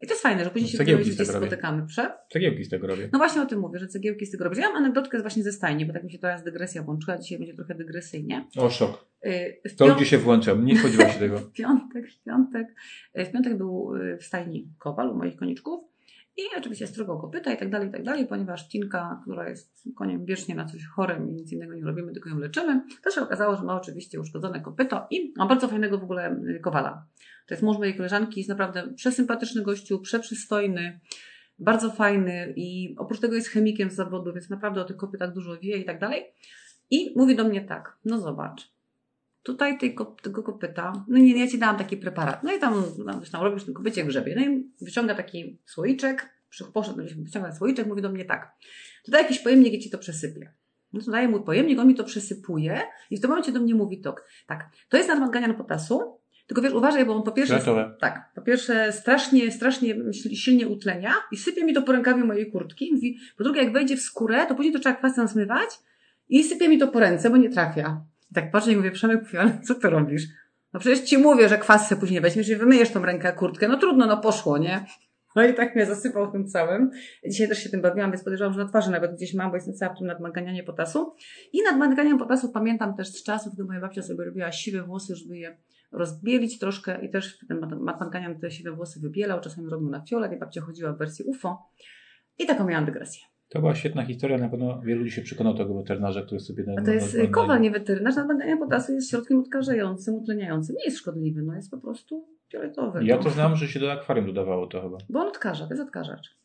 I 0.00 0.06
to 0.06 0.12
jest 0.12 0.22
fajne, 0.22 0.44
że 0.44 0.50
później 0.50 0.70
się 0.70 0.78
Cegiełki 0.78 1.10
robię. 1.10 1.24
spotykamy. 1.24 1.86
Prze? 1.86 2.12
Cegiełki 2.32 2.64
z 2.64 2.68
tego 2.68 2.86
robię. 2.86 3.08
No 3.12 3.18
właśnie 3.18 3.42
o 3.42 3.46
tym 3.46 3.60
mówię, 3.60 3.78
że 3.78 3.86
cegiełki 3.88 4.26
z 4.26 4.30
tego 4.30 4.44
robię. 4.44 4.60
Ja 4.60 4.68
mam 4.68 4.76
anegdotkę 4.76 5.20
właśnie 5.20 5.42
ze 5.42 5.52
stajni, 5.52 5.86
bo 5.86 5.92
tak 5.92 6.04
mi 6.04 6.12
się 6.12 6.18
teraz 6.18 6.44
dygresja 6.44 6.82
włączyła. 6.82 7.18
Dzisiaj 7.18 7.38
będzie 7.38 7.54
trochę 7.54 7.74
dygresyjnie. 7.74 8.44
O, 8.56 8.70
szok. 8.70 9.06
Yy, 9.24 9.60
W, 9.70 9.76
To 9.76 9.86
ludzie 9.86 10.06
się 10.06 10.18
włączam. 10.18 10.64
Nie 10.64 10.78
spodziewam 10.78 11.08
się 11.10 11.18
tego. 11.26 11.38
w 11.38 11.52
piątek, 11.52 12.10
w 12.10 12.22
piątek, 12.24 12.74
yy, 13.14 13.24
w 13.24 13.32
piątek 13.32 13.56
był 13.58 13.96
yy, 13.96 14.18
w 14.18 14.24
stajni 14.24 14.68
kowal 14.78 15.10
u 15.10 15.14
moich 15.14 15.36
koniczków 15.36 15.91
i 16.36 16.42
oczywiście 16.58 16.86
strugał 16.86 17.20
kopyta 17.20 17.52
i 17.52 17.56
tak 17.56 17.70
dalej, 17.70 17.88
i 17.88 17.92
tak 17.92 18.02
dalej, 18.02 18.26
ponieważ 18.26 18.68
Tinka, 18.68 19.20
która 19.22 19.48
jest 19.48 19.88
koniem 19.96 20.24
wiecznie 20.24 20.54
na 20.54 20.64
coś 20.64 20.86
chorym 20.86 21.30
i 21.30 21.32
nic 21.32 21.52
innego 21.52 21.74
nie 21.74 21.84
robimy, 21.84 22.12
tylko 22.12 22.28
ją 22.28 22.38
leczymy, 22.38 22.82
to 23.04 23.10
się 23.10 23.20
okazało, 23.20 23.56
że 23.56 23.64
ma 23.64 23.76
oczywiście 23.76 24.20
uszkodzone 24.20 24.60
kopyto 24.60 25.06
i 25.10 25.32
ma 25.36 25.46
bardzo 25.46 25.68
fajnego 25.68 25.98
w 25.98 26.02
ogóle 26.02 26.40
yy, 26.44 26.60
kowala. 26.60 27.06
To 27.46 27.54
jest 27.54 27.62
mąż 27.62 27.78
mojej 27.78 27.96
koleżanki, 27.96 28.40
jest 28.40 28.50
naprawdę 28.50 28.94
przesympatyczny 28.94 29.62
gościu, 29.62 30.00
przeprzystojny, 30.00 31.00
bardzo 31.58 31.90
fajny 31.90 32.54
i 32.56 32.94
oprócz 32.98 33.20
tego 33.20 33.34
jest 33.34 33.48
chemikiem 33.48 33.90
z 33.90 33.94
zawodu, 33.94 34.32
więc 34.32 34.50
naprawdę 34.50 34.80
o 34.80 34.84
tych 34.84 34.96
kopytach 34.96 35.32
dużo 35.32 35.58
wie 35.58 35.76
i 35.76 35.84
tak 35.84 36.00
dalej. 36.00 36.24
I 36.90 37.14
mówi 37.16 37.36
do 37.36 37.44
mnie 37.44 37.64
tak, 37.64 37.98
no 38.04 38.20
zobacz, 38.20 38.71
tutaj 39.42 39.78
tej, 39.78 39.94
kop- 39.94 40.20
tego 40.22 40.42
kopyta, 40.42 40.92
no 41.08 41.18
nie, 41.18 41.40
ja 41.40 41.46
ci 41.48 41.58
dałam 41.58 41.76
taki 41.76 41.96
preparat, 41.96 42.42
no 42.42 42.52
i 42.56 42.58
tam, 42.58 42.84
coś 43.20 43.30
tam 43.30 43.42
robisz, 43.42 43.64
ten 43.64 43.74
kopycie 43.74 44.04
grzebie, 44.04 44.34
no 44.36 44.42
i 44.42 44.70
wyciąga 44.84 45.14
taki 45.14 45.58
słoiczek, 45.66 46.28
poszedł, 46.72 46.98
wyciąga 47.24 47.52
słoiczek, 47.52 47.86
mówi 47.86 48.02
do 48.02 48.08
mnie 48.10 48.24
tak, 48.24 48.52
tutaj 49.04 49.22
jakiś 49.22 49.38
pojemnik, 49.38 49.72
ja 49.72 49.80
ci 49.80 49.90
to 49.90 49.98
przesypię. 49.98 50.52
No 50.92 51.00
to 51.00 51.10
daje 51.10 51.28
mu 51.28 51.40
pojemnik, 51.40 51.78
on 51.78 51.86
mi 51.88 51.94
to 51.94 52.04
przesypuje 52.04 52.80
i 53.10 53.16
w 53.16 53.20
tym 53.20 53.30
momencie 53.30 53.52
do 53.52 53.60
mnie 53.60 53.74
mówi 53.74 54.00
tok, 54.00 54.24
tak, 54.46 54.70
to 54.88 54.96
jest 54.96 55.08
nadmanganian 55.08 55.54
potasu, 55.54 56.18
tylko 56.46 56.62
wiesz, 56.62 56.72
uważaj, 56.72 57.06
bo 57.06 57.16
on 57.16 57.22
po 57.22 57.32
pierwsze... 57.32 57.54
Tak, 58.00 58.30
po 58.34 58.42
pierwsze 58.42 58.92
strasznie, 58.92 59.50
strasznie 59.52 59.94
sil- 60.18 60.34
silnie 60.36 60.68
utlenia 60.68 61.12
i 61.32 61.36
sypie 61.36 61.64
mi 61.64 61.74
to 61.74 61.82
po 61.82 61.92
rękawie 61.92 62.24
mojej 62.24 62.50
kurtki. 62.50 62.88
I 62.88 62.92
Mówi, 62.94 63.18
po 63.38 63.44
drugie, 63.44 63.62
jak 63.62 63.72
wejdzie 63.72 63.96
w 63.96 64.00
skórę, 64.00 64.46
to 64.46 64.54
później 64.54 64.72
to 64.72 64.78
trzeba 64.78 64.94
kwasem 64.96 65.28
zmywać 65.28 65.68
i 66.28 66.44
sypie 66.44 66.68
mi 66.68 66.78
to 66.78 66.88
po 66.88 67.00
ręce, 67.00 67.30
bo 67.30 67.36
nie 67.36 67.50
trafia. 67.50 68.04
I 68.32 68.34
tak 68.34 68.50
patrzę 68.50 68.72
i 68.72 68.76
mówię, 68.76 68.90
Przemek, 68.90 69.22
mówię, 69.22 69.40
ale 69.40 69.60
co 69.60 69.74
ty 69.74 69.90
robisz? 69.90 70.22
No 70.72 70.80
przecież 70.80 71.00
ci 71.00 71.18
mówię, 71.18 71.48
że 71.48 71.58
kwas 71.58 71.88
se 71.88 71.96
później 71.96 72.20
weźmiesz 72.20 72.48
i 72.48 72.56
wymyjesz 72.56 72.90
tą 72.90 73.04
rękę, 73.04 73.32
kurtkę. 73.32 73.68
No 73.68 73.76
trudno, 73.76 74.06
no 74.06 74.16
poszło, 74.16 74.58
nie? 74.58 74.86
No 75.36 75.44
i 75.44 75.54
tak 75.54 75.74
mnie 75.74 75.86
zasypał 75.86 76.32
tym 76.32 76.46
całym. 76.46 76.90
Dzisiaj 77.26 77.48
też 77.48 77.58
się 77.58 77.70
tym 77.70 77.82
bawiłam, 77.82 78.10
więc 78.10 78.24
podejrzewam, 78.24 78.52
że 78.52 78.58
na 78.58 78.68
twarzy 78.68 78.90
nawet 78.90 79.14
gdzieś 79.14 79.34
mam, 79.34 79.50
bo 79.50 79.56
jestem 79.56 79.74
cała 79.74 79.94
w 79.94 79.98
tym 79.98 80.06
nadmaganianie 80.06 80.62
potasu. 80.62 81.14
I 81.52 81.62
nadmaganianie 81.62 82.18
potasu 82.18 82.52
pamiętam 82.52 82.96
też 82.96 83.08
z 83.08 83.22
czasów, 83.22 83.54
gdy 83.54 83.64
moja 83.64 83.80
babcia 83.80 84.02
sobie 84.02 84.24
robiła 84.24 84.52
siwe 84.52 84.82
włosy, 84.82 85.16
żeby 85.16 85.36
je 85.36 85.58
rozbielić 85.92 86.58
troszkę 86.58 87.04
i 87.04 87.10
też 87.10 87.38
ten 87.48 87.60
nadmaganian 87.60 88.40
te 88.40 88.50
siwe 88.50 88.72
włosy 88.72 89.00
wybielał, 89.00 89.40
czasami 89.40 89.68
robił 89.68 89.90
na 89.90 90.04
fiolet 90.04 90.32
i 90.32 90.38
babcia 90.38 90.60
chodziła 90.60 90.92
w 90.92 90.98
wersji 90.98 91.24
UFO. 91.24 91.70
I 92.38 92.46
taką 92.46 92.66
miałam 92.66 92.84
dygresję. 92.84 93.31
To 93.52 93.60
była 93.60 93.74
świetna 93.74 94.04
historia, 94.04 94.38
na 94.38 94.48
pewno 94.48 94.80
wielu 94.80 95.00
ludzi 95.00 95.12
się 95.12 95.22
przekonał 95.22 95.54
tego 95.54 95.74
weterynarza, 95.74 96.22
który 96.22 96.40
sobie... 96.40 96.64
A 96.78 96.82
to 96.82 96.90
jest 96.90 97.16
kowal, 97.30 97.60
nie 97.60 97.70
weterynarz. 97.70 98.16
Nadbadanie 98.16 98.56
potasu 98.56 98.92
jest 98.92 99.10
środkiem 99.10 99.40
odkażającym, 99.40 100.14
utleniającym. 100.14 100.76
Nie 100.76 100.84
jest 100.84 100.98
szkodliwy, 100.98 101.42
no 101.42 101.54
jest 101.54 101.70
po 101.70 101.78
prostu 101.78 102.26
fioletowy. 102.48 103.04
Ja 103.04 103.16
no. 103.16 103.22
to 103.22 103.30
znam, 103.30 103.56
że 103.56 103.68
się 103.68 103.80
do 103.80 103.92
akwarium 103.92 104.26
dodawało 104.26 104.66
to 104.66 104.82
chyba. 104.82 104.98
Bo 105.08 105.20
on 105.20 105.28
odkaża, 105.28 105.66
to 105.66 105.74
jest 105.74 105.82
odkażacz. 105.82 106.36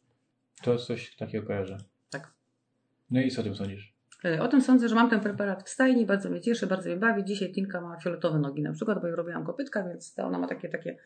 To 0.64 0.74
jest 0.74 0.86
coś 0.86 1.16
takiego 1.16 1.48
kojarzę. 1.48 1.78
Tak. 2.10 2.34
No 3.12 3.22
i 3.22 3.32
co 3.32 3.42
o 3.42 3.44
tym 3.44 3.56
sądzisz? 3.56 3.94
Y, 4.26 4.42
O 4.42 4.48
tym 4.48 4.62
sądzę, 4.62 4.90
że 4.90 4.96
mam 4.96 5.10
ten 5.10 5.20
preparat 5.20 5.64
w 5.64 5.70
stajni, 5.70 6.06
bardzo 6.06 6.30
mnie 6.30 6.42
cieszy, 6.42 6.68
bardzo 6.68 6.90
mnie 6.90 6.98
bawi. 6.98 7.24
Dzisiaj 7.24 7.52
Tinka 7.52 7.82
ma 7.82 7.98
fioletowe 7.98 8.40
nogi 8.40 8.62
na 8.62 8.74
przykład, 8.74 9.02
bo 9.02 9.08
jej 9.08 9.16
robiłam 9.16 9.46
kopytka, 9.46 9.84
więc 9.84 10.20
ona 10.20 10.40
ma 10.40 10.48
takie, 10.48 10.70
takie 10.70 10.98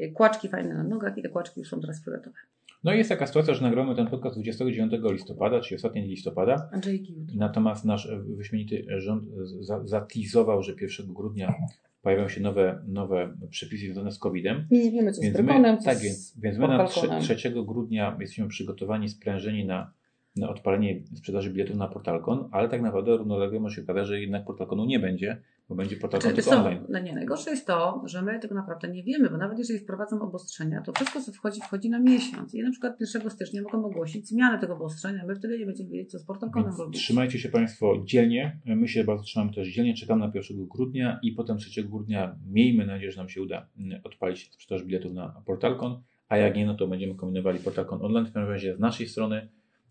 y, 0.00 0.12
kłaczki 0.12 0.48
fajne 0.48 0.74
na 0.74 0.82
nogach 0.82 1.18
i 1.18 1.22
te 1.22 1.28
kłaczki 1.28 1.60
już 1.60 1.68
są 1.68 1.80
teraz 1.80 2.04
fioletowe. 2.04 2.36
No 2.84 2.94
i 2.94 2.98
jest 2.98 3.10
taka 3.10 3.26
sytuacja, 3.26 3.54
że 3.54 3.62
nagramy 3.62 3.94
ten 3.94 4.06
podcast 4.06 4.36
29 4.36 4.92
listopada, 5.12 5.60
czyli 5.60 5.76
ostatni 5.76 6.02
listopada. 6.02 6.68
Andrzejki 6.72 7.14
jutro. 7.14 7.36
Natomiast 7.38 7.84
nasz 7.84 8.08
wyśmienity 8.36 8.84
rząd 8.96 9.24
za- 9.60 9.86
zatizował, 9.86 10.62
że 10.62 10.72
1 10.80 11.14
grudnia 11.14 11.54
pojawią 12.02 12.28
się 12.28 12.40
nowe, 12.40 12.82
nowe 12.88 13.36
przepisy 13.50 13.84
związane 13.84 14.12
z 14.12 14.18
COVID-em. 14.18 14.66
Nie 14.70 14.90
wiemy, 14.90 15.12
co 15.12 15.20
z 15.20 15.24
Więc 15.24 15.36
Brykonem, 15.36 15.74
my, 15.74 15.78
co 15.78 15.84
tak, 15.84 15.98
z 15.98 16.02
więc, 16.02 16.34
więc 16.42 16.58
my 16.58 16.68
na 16.68 16.74
trze- 16.74 16.94
Portalconem. 17.00 17.22
3 17.38 17.50
grudnia 17.64 18.16
jesteśmy 18.20 18.48
przygotowani, 18.48 19.08
sprężeni 19.08 19.64
na, 19.64 19.92
na 20.36 20.48
odpalenie 20.48 21.02
sprzedaży 21.14 21.50
biletów 21.50 21.76
na 21.76 21.88
Portalcon, 21.88 22.48
ale 22.52 22.68
tak 22.68 22.82
naprawdę 22.82 23.16
równolegle 23.16 23.60
może 23.60 23.76
się 23.76 23.82
okazać, 23.82 24.06
że 24.06 24.20
jednak 24.20 24.44
Portalconu 24.44 24.84
nie 24.84 24.98
będzie, 24.98 25.40
bo 25.70 25.76
będzie 25.76 25.96
Portalcon 25.96 26.30
Znaczy, 26.30 26.48
tylko 26.48 26.64
online. 26.64 26.86
no 26.88 26.98
nie, 26.98 27.14
najgorsze 27.14 27.50
jest 27.50 27.66
to, 27.66 28.02
że 28.06 28.22
my 28.22 28.38
tego 28.40 28.54
naprawdę 28.54 28.88
nie 28.88 29.02
wiemy, 29.02 29.30
bo 29.30 29.36
nawet 29.36 29.58
jeżeli 29.58 29.78
wprowadzą 29.78 30.22
obostrzenia, 30.22 30.82
to 30.82 30.92
wszystko 30.92 31.20
co 31.20 31.32
wchodzi, 31.32 31.60
wchodzi 31.60 31.90
na 31.90 31.98
miesiąc. 31.98 32.54
I 32.54 32.62
na 32.62 32.70
przykład 32.70 33.00
1 33.00 33.30
stycznia 33.30 33.62
mogą 33.62 33.84
ogłosić 33.84 34.28
zmianę 34.28 34.58
tego 34.58 34.74
obostrzenia, 34.74 35.24
my 35.26 35.34
wtedy 35.34 35.58
nie 35.58 35.66
będziemy 35.66 35.90
wiedzieć, 35.90 36.10
co 36.10 36.18
z 36.18 36.26
Więc 36.56 36.78
robić. 36.78 37.00
trzymajcie 37.00 37.38
się 37.38 37.48
Państwo 37.48 38.02
dzielnie. 38.04 38.60
My 38.66 38.88
się 38.88 39.04
bardzo 39.04 39.24
trzymamy 39.24 39.52
też 39.52 39.68
dzielnie. 39.68 39.94
Czekamy 39.94 40.26
na 40.26 40.32
1 40.34 40.66
grudnia 40.66 41.20
i 41.22 41.32
potem 41.32 41.58
3 41.58 41.84
grudnia 41.84 42.36
miejmy 42.46 42.86
nadzieję, 42.86 43.10
że 43.12 43.18
nam 43.18 43.28
się 43.28 43.42
uda 43.42 43.66
mm, 43.78 44.00
odpalić 44.04 44.50
sprzedaż 44.52 44.84
biletów 44.84 45.12
na 45.12 45.42
Portalcon. 45.46 46.02
A 46.28 46.36
jak 46.36 46.56
nie, 46.56 46.66
no 46.66 46.74
to 46.74 46.86
będziemy 46.86 47.14
kombinowali 47.14 47.58
Portalcon 47.58 48.04
online. 48.04 48.26
W 48.26 48.32
każdym 48.32 48.52
razie 48.52 48.76
z 48.76 48.78
naszej 48.78 49.08
strony 49.08 49.48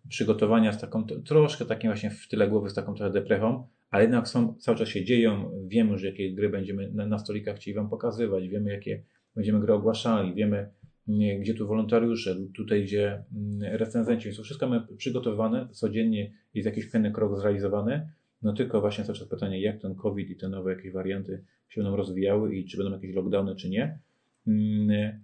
przygotowania 0.09 0.73
z 0.73 0.81
taką 0.81 1.03
troszkę 1.03 1.65
takim 1.65 1.89
właśnie 1.89 2.09
w 2.09 2.27
tyle 2.27 2.47
głowy, 2.47 2.69
z 2.69 2.73
taką 2.73 2.93
trochę 2.93 3.13
deprechą, 3.13 3.67
ale 3.89 4.03
jednak 4.03 4.27
są, 4.27 4.55
cały 4.55 4.77
czas 4.77 4.89
się 4.89 5.05
dzieją. 5.05 5.51
Wiemy 5.67 5.91
już, 5.91 6.03
jakie 6.03 6.33
gry 6.33 6.49
będziemy 6.49 6.91
na, 6.91 7.05
na 7.05 7.19
stolikach 7.19 7.55
chcieli 7.55 7.75
Wam 7.75 7.89
pokazywać. 7.89 8.47
Wiemy, 8.47 8.71
jakie 8.71 9.03
będziemy 9.35 9.59
gry 9.59 9.73
ogłaszali. 9.73 10.33
Wiemy, 10.33 10.69
nie, 11.07 11.39
gdzie 11.39 11.53
tu 11.53 11.67
wolontariusze, 11.67 12.35
tutaj 12.55 12.83
gdzie 12.83 13.23
mm, 13.35 13.75
recenzenci. 13.75 14.25
Więc 14.25 14.37
to 14.37 14.43
wszystko 14.43 14.69
mamy 14.69 14.87
przygotowane, 14.97 15.67
codziennie 15.71 16.31
jest 16.53 16.65
jakiś 16.65 16.85
pewien 16.85 17.13
krok 17.13 17.39
zrealizowany. 17.39 18.09
No 18.41 18.53
tylko 18.53 18.81
właśnie 18.81 19.03
cały 19.03 19.17
czas 19.17 19.27
pytanie, 19.27 19.61
jak 19.61 19.81
ten 19.81 19.95
COVID 19.95 20.29
i 20.29 20.35
te 20.35 20.49
nowe 20.49 20.73
jakieś 20.73 20.91
warianty 20.91 21.43
się 21.69 21.81
będą 21.81 21.97
rozwijały 21.97 22.55
i 22.55 22.65
czy 22.65 22.77
będą 22.77 22.93
jakieś 22.93 23.15
lockdowny, 23.15 23.55
czy 23.55 23.69
nie. 23.69 23.99
Mm, 24.47 25.19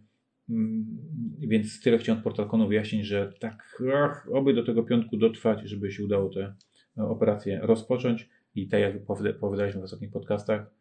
mm, 0.49 0.85
Więc 1.39 1.81
tyle 1.81 1.97
chciałem 1.97 2.17
od 2.19 2.23
Portalkonu 2.23 2.67
wyjaśnić, 2.67 3.05
że 3.05 3.33
tak, 3.39 3.81
ach, 3.95 4.27
oby 4.31 4.53
do 4.53 4.63
tego 4.63 4.83
piątku 4.83 5.17
dotrwać, 5.17 5.69
żeby 5.69 5.91
się 5.91 6.03
udało 6.03 6.29
te 6.29 6.53
e, 6.97 7.03
operacje 7.03 7.59
rozpocząć. 7.63 8.29
I 8.55 8.67
tak 8.67 8.81
jak 8.81 9.05
powie- 9.05 9.33
powiedzieliśmy 9.33 9.81
w 9.81 9.83
ostatnich 9.83 10.11
podcastach, 10.11 10.71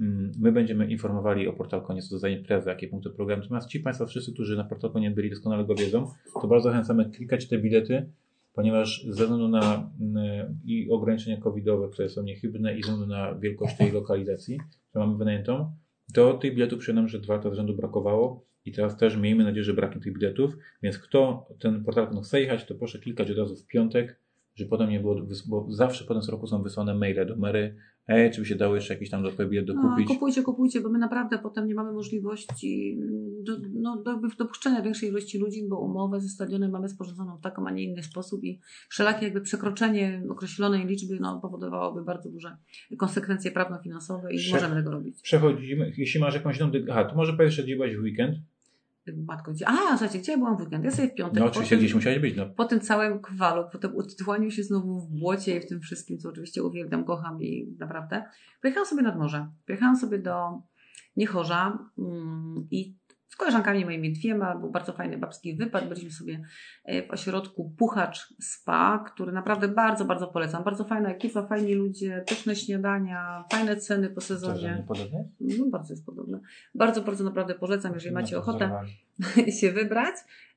mm, 0.00 0.32
my 0.40 0.52
będziemy 0.52 0.86
informowali 0.90 1.48
o 1.48 1.52
Portalkonie 1.52 2.02
co 2.02 2.14
do 2.14 2.18
za 2.18 2.28
imprezę, 2.28 2.70
jakie 2.70 2.88
punkty 2.88 3.10
programu. 3.10 3.42
Natomiast 3.42 3.68
ci 3.68 3.80
Państwo 3.80 4.06
wszyscy, 4.06 4.32
którzy 4.32 4.56
na 4.56 4.64
Portalkonie 4.64 5.10
byli, 5.10 5.30
doskonale 5.30 5.64
go 5.64 5.74
wiedzą, 5.74 6.10
to 6.42 6.48
bardzo 6.48 6.68
zachęcamy 6.70 7.10
klikać 7.10 7.48
te 7.48 7.58
bilety, 7.58 8.10
ponieważ 8.54 9.04
ze 9.04 9.22
względu 9.24 9.48
na 9.48 9.90
mm, 10.00 10.58
i 10.64 10.90
ograniczenia 10.90 11.36
covidowe, 11.40 11.88
które 11.88 12.08
są 12.08 12.22
niechybne 12.22 12.78
i 12.78 12.82
ze 12.82 12.92
względu 12.92 13.14
na 13.14 13.34
wielkość 13.34 13.76
tej 13.76 13.92
lokalizacji, 13.92 14.58
którą 14.90 15.06
mamy 15.06 15.18
wynajętą, 15.18 15.72
Do 16.14 16.34
tych 16.34 16.54
biletów 16.54 16.78
przyznam, 16.78 17.08
że 17.08 17.18
dwa 17.18 17.34
lata 17.34 17.50
z 17.50 17.54
rzędu 17.54 17.74
brakowało 17.74 18.44
i 18.64 18.72
teraz 18.72 18.96
też 18.96 19.16
miejmy 19.16 19.44
nadzieję, 19.44 19.64
że 19.64 19.74
braknie 19.74 20.00
tych 20.00 20.12
biletów, 20.18 20.56
więc 20.82 20.98
kto 20.98 21.48
ten 21.60 21.84
portal 21.84 22.08
chce 22.22 22.40
jechać, 22.40 22.64
to 22.64 22.74
proszę 22.74 22.98
klikać 22.98 23.30
od 23.30 23.38
razu 23.38 23.56
w 23.56 23.66
piątek, 23.66 24.20
że 24.54 24.64
potem 24.66 24.90
nie 24.90 25.00
było, 25.00 25.16
bo 25.48 25.66
zawsze 25.70 26.04
potem 26.04 26.22
z 26.22 26.28
roku 26.28 26.46
są 26.46 26.62
wysłane 26.62 26.94
maile 26.94 27.26
do 27.26 27.36
Mary, 27.36 27.76
ej, 28.08 28.30
czy 28.30 28.40
by 28.40 28.46
się 28.46 28.54
dało 28.54 28.74
jeszcze 28.74 28.94
jakiś 28.94 29.10
tam 29.10 29.22
dodatkowy 29.22 29.48
bilet 29.50 29.66
No, 29.68 29.74
dokupić. 29.74 30.08
kupujcie, 30.08 30.42
kupujcie, 30.42 30.80
bo 30.80 30.88
my 30.88 30.98
naprawdę 30.98 31.38
potem 31.38 31.66
nie 31.66 31.74
mamy 31.74 31.92
możliwości 31.92 32.98
do, 33.42 33.52
no, 33.72 34.02
do 34.02 34.20
dopuszczenia 34.38 34.82
większej 34.82 35.08
ilości 35.08 35.38
ludzi, 35.38 35.68
bo 35.68 35.80
umowę 35.80 36.20
ze 36.20 36.28
stadionem 36.28 36.70
mamy 36.70 36.88
sporządzoną 36.88 37.36
w 37.36 37.40
taką, 37.40 37.66
a 37.66 37.70
nie 37.70 37.82
inny 37.84 38.02
sposób 38.02 38.44
i 38.44 38.60
wszelakie 38.88 39.24
jakby 39.24 39.40
przekroczenie 39.40 40.22
określonej 40.30 40.86
liczby 40.86 41.18
no, 41.20 41.40
powodowałoby 41.40 42.04
bardzo 42.04 42.30
duże 42.30 42.56
konsekwencje 42.98 43.50
prawno-finansowe 43.50 44.32
i 44.32 44.36
nie 44.36 44.40
Prze- 44.42 44.52
możemy 44.54 44.74
tego 44.74 44.90
robić. 44.90 45.20
Przechodzimy, 45.22 45.92
jeśli 45.98 46.20
masz 46.20 46.34
jakąś 46.34 46.58
dy- 46.58 46.84
aha, 46.90 47.04
to 47.04 47.16
może 47.16 47.32
byłeś 47.32 47.60
w 47.96 48.02
weekend? 48.02 48.36
Matko, 49.12 49.52
gdzie? 49.52 49.68
A, 49.68 49.88
słuchajcie, 49.88 50.18
gdzie 50.18 50.32
ja 50.32 50.38
byłam 50.38 50.56
w 50.56 50.60
weekend? 50.60 50.84
Ja 50.84 50.90
sobie 50.90 51.08
w 51.08 51.14
piątek. 51.14 51.40
No 51.40 51.46
oczywiście 51.46 51.76
gdzieś 51.76 51.94
musiałeś 51.94 52.18
być, 52.18 52.36
no. 52.36 52.46
po 52.46 52.64
tym 52.64 52.80
całym 52.80 53.22
kwalu, 53.22 53.64
po 53.72 53.78
tym 53.78 53.96
utytłaniu 53.96 54.50
się 54.50 54.62
znowu 54.62 55.00
w 55.00 55.10
błocie 55.10 55.56
i 55.56 55.60
w 55.60 55.66
tym 55.66 55.80
wszystkim, 55.80 56.18
co 56.18 56.28
oczywiście 56.28 56.62
uwielbiam, 56.62 57.04
kocham 57.04 57.42
i 57.42 57.74
naprawdę, 57.78 58.24
pojechałam 58.62 58.88
sobie 58.88 59.02
nad 59.02 59.18
morze. 59.18 59.48
Pojechałam 59.66 59.96
sobie 59.96 60.18
do 60.18 60.62
Niechorza 61.16 61.78
mm, 61.98 62.66
i 62.70 62.96
z 63.34 63.36
koleżankami 63.36 63.84
moimi 63.84 64.12
dwiema, 64.12 64.54
był 64.54 64.70
bardzo 64.70 64.92
fajny 64.92 65.18
babski 65.18 65.54
wypad. 65.56 65.88
Byliśmy 65.88 66.10
sobie 66.10 66.40
e, 66.84 67.06
w 67.06 67.10
ośrodku 67.10 67.74
Puchacz 67.78 68.34
Spa, 68.40 69.04
który 69.06 69.32
naprawdę 69.32 69.68
bardzo, 69.68 70.04
bardzo 70.04 70.26
polecam. 70.26 70.64
Bardzo 70.64 70.84
fajna 70.84 71.10
ekipa, 71.10 71.46
fajni 71.46 71.74
ludzie, 71.74 72.24
pyszne 72.28 72.56
śniadania, 72.56 73.44
fajne 73.52 73.76
ceny 73.76 74.08
po 74.08 74.14
To, 74.14 74.20
sezonie. 74.20 74.84
No, 75.40 75.66
bardzo 75.70 75.92
jest 75.92 76.06
podobne. 76.06 76.40
Bardzo, 76.74 77.02
bardzo 77.02 77.24
naprawdę 77.24 77.54
polecam, 77.54 77.94
jeżeli 77.94 78.14
macie 78.14 78.36
No, 78.36 78.42
to 78.42 78.50
ochotę 78.50 78.80
się 79.60 79.72
wybrać. 79.72 80.14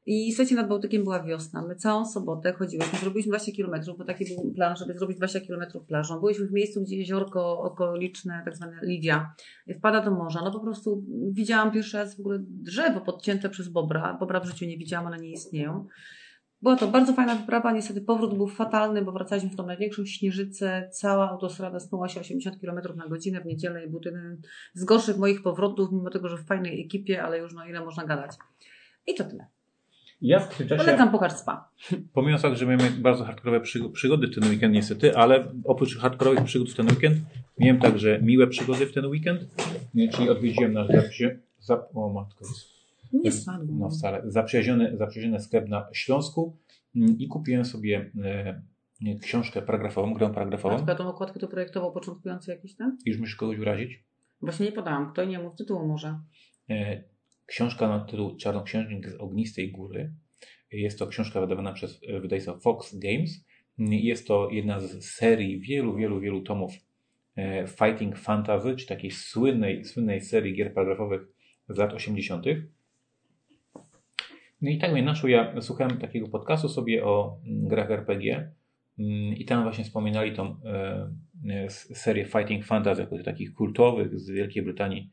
I 0.10 0.32
słuchajcie, 0.32 0.56
nad 0.56 0.68
Bałtykiem 0.68 1.04
była 1.04 1.24
wiosna. 1.24 1.62
My 1.68 1.76
całą 1.76 2.06
sobotę 2.06 2.54
chodziłyśmy, 2.54 3.00
zrobiliśmy 3.00 3.30
20 3.30 3.52
km, 3.58 3.98
bo 3.98 4.06
taki 4.06 4.26
był 4.26 4.54
plan, 4.54 4.76
żeby 4.76 4.94
zrobić 4.94 5.18
20 5.18 5.40
km 5.40 5.66
plażą. 5.88 6.20
Byliśmy 6.20 6.48
w 6.48 6.52
miejscu, 6.52 6.82
gdzie 6.82 6.98
jeziorko 6.98 7.60
okoliczne, 7.60 8.42
tak 8.46 8.56
zwane 8.56 8.80
Lidia, 8.84 9.34
wpada 9.78 10.02
do 10.02 10.12
morza. 10.12 10.42
No 10.44 10.52
po 10.52 10.60
prostu 10.60 11.04
widziałam 11.32 11.72
pierwszy 11.72 11.98
raz 11.98 12.18
w 12.18 12.20
ogóle 12.20 12.40
drzewo 12.42 13.02
podcięte 13.02 13.50
przez 13.50 13.70
bobra. 13.70 14.18
Bobra 14.20 14.40
w 14.40 14.46
życiu 14.46 14.66
nie 14.66 14.78
widziałam, 14.78 15.08
one 15.08 15.18
nie 15.18 15.32
istnieją. 15.32 15.86
Była 16.62 16.76
to 16.76 16.88
bardzo 16.88 17.14
fajna 17.14 17.36
wyprawa, 17.36 17.72
niestety 17.72 18.02
powrót 18.02 18.38
był 18.38 18.48
fatalny, 18.48 19.02
bo 19.02 19.12
wracaliśmy 19.12 19.50
w 19.50 19.56
tą 19.56 19.66
największą 19.66 20.06
śnieżycę. 20.06 20.90
Cała 20.92 21.30
autostrada 21.30 21.80
snuła 21.80 22.08
się 22.08 22.20
80 22.20 22.62
km 22.62 22.80
na 22.96 23.08
godzinę 23.08 23.42
w 23.42 23.46
niedzielę 23.46 23.86
i 23.86 23.90
był 23.90 24.00
to 24.00 24.10
jeden 24.10 24.42
z 24.74 24.84
gorszych 24.84 25.18
moich 25.18 25.44
powrotów, 25.44 25.92
mimo 25.92 26.10
tego, 26.10 26.30
że 26.30 26.38
w 26.38 26.46
fajnej 26.46 26.86
ekipie, 26.86 27.24
ale 27.24 27.38
już 27.40 27.54
no 27.54 27.66
ile 27.66 27.86
można 27.86 28.06
gadać. 28.06 28.32
I 29.08 29.16
to 29.16 29.24
tyle. 29.24 29.57
Ja 30.22 30.40
w 30.40 30.58
tym 30.58 30.68
czasie, 30.68 30.84
Polecam 30.86 31.30
Spa. 31.38 31.70
pomimo 32.14 32.38
fakt, 32.38 32.58
że 32.58 32.66
miałem 32.66 33.02
bardzo 33.02 33.24
hardkorowe 33.26 33.60
przygo- 33.60 33.92
przygody 33.92 34.28
w 34.28 34.36
ten 34.36 34.50
weekend 34.50 34.74
niestety, 34.74 35.18
ale 35.18 35.52
oprócz 35.64 35.98
hardkorowych 35.98 36.44
przygód 36.44 36.72
w 36.72 36.76
ten 36.76 36.88
weekend, 36.88 37.18
miałem 37.60 37.80
także 37.82 38.20
miłe 38.22 38.48
przygody 38.48 38.86
w 38.86 38.94
ten 38.94 39.06
weekend, 39.06 39.42
czyli 40.14 40.30
odwiedziłem 40.30 40.74
nasz 40.74 40.88
zaprzy... 40.88 41.40
Zap... 41.60 41.90
O 41.96 42.10
matko, 42.14 42.46
Nie 43.14 43.32
spadło. 43.32 43.76
no 43.80 43.90
wcale, 43.90 44.22
zaprzyjaźniony, 44.26 44.98
zaprzyjaźniony 44.98 45.40
sklep 45.40 45.70
na 45.70 45.88
Śląsku 45.94 46.58
mm, 46.96 47.18
i 47.20 47.28
kupiłem 47.28 47.66
sobie 47.66 48.12
e, 49.06 49.16
książkę 49.22 49.62
paragrafową, 49.62 50.14
grę 50.14 50.28
A 50.28 50.30
paragrafową. 50.30 50.78
tylko 50.78 50.96
tą 50.96 51.08
okładkę 51.10 51.40
to 51.40 51.48
projektował 51.48 51.92
początkujący 51.92 52.52
jakiś 52.52 52.76
tam? 52.76 52.98
Już 53.06 53.18
musisz 53.18 53.36
kogoś 53.36 53.60
urazić. 53.60 54.04
Właśnie 54.42 54.66
nie 54.66 54.72
podałam. 54.72 55.12
Kto 55.14 55.26
nie 55.26 55.40
mów 55.40 55.56
tytułu 55.56 55.88
może. 55.88 56.20
E, 56.70 57.04
Książka 57.48 57.88
na 57.88 58.00
tytuł 58.00 58.38
Czarnoksiężnik 58.38 59.10
z 59.10 59.16
Ognistej 59.16 59.72
Góry. 59.72 60.14
Jest 60.72 61.00
to 61.00 61.08
książka 61.08 61.42
wydawana 61.42 61.74
przez 61.74 62.00
e, 62.08 62.20
wydawnictwo 62.20 62.60
Fox 62.60 63.00
Games. 63.00 63.46
Jest 63.78 64.28
to 64.28 64.50
jedna 64.52 64.80
z 64.80 65.06
serii 65.06 65.60
wielu, 65.60 65.96
wielu, 65.96 66.20
wielu 66.20 66.42
tomów 66.42 66.74
e, 67.36 67.68
Fighting 67.68 68.18
Fantasy, 68.18 68.76
czy 68.76 68.88
takiej 68.88 69.12
słynnej, 69.12 69.86
słynnej 69.86 70.22
serii 70.22 70.54
gier 70.54 70.74
paragrafowych 70.74 71.22
z 71.70 71.78
lat 71.78 71.94
80. 71.94 72.46
No 74.62 74.70
i 74.70 74.78
tak 74.78 74.92
mnie 74.92 75.04
naszło, 75.04 75.30
ja 75.30 75.62
słuchałem 75.62 75.98
takiego 75.98 76.28
podcastu 76.28 76.70
sobie 76.70 77.06
o 77.06 77.40
mm, 77.46 77.68
grach 77.68 77.92
RPG 77.92 78.52
mm, 79.00 79.36
i 79.36 79.46
tam 79.46 79.64
właśnie 79.64 79.84
wspominali 79.84 80.36
tą 80.36 80.56
e, 80.66 81.70
serię 81.70 82.26
Fighting 82.26 82.66
Fantasy, 82.66 83.02
jako 83.02 83.24
takich 83.24 83.54
kultowych 83.54 84.20
z 84.20 84.30
Wielkiej 84.30 84.64
Brytanii 84.64 85.12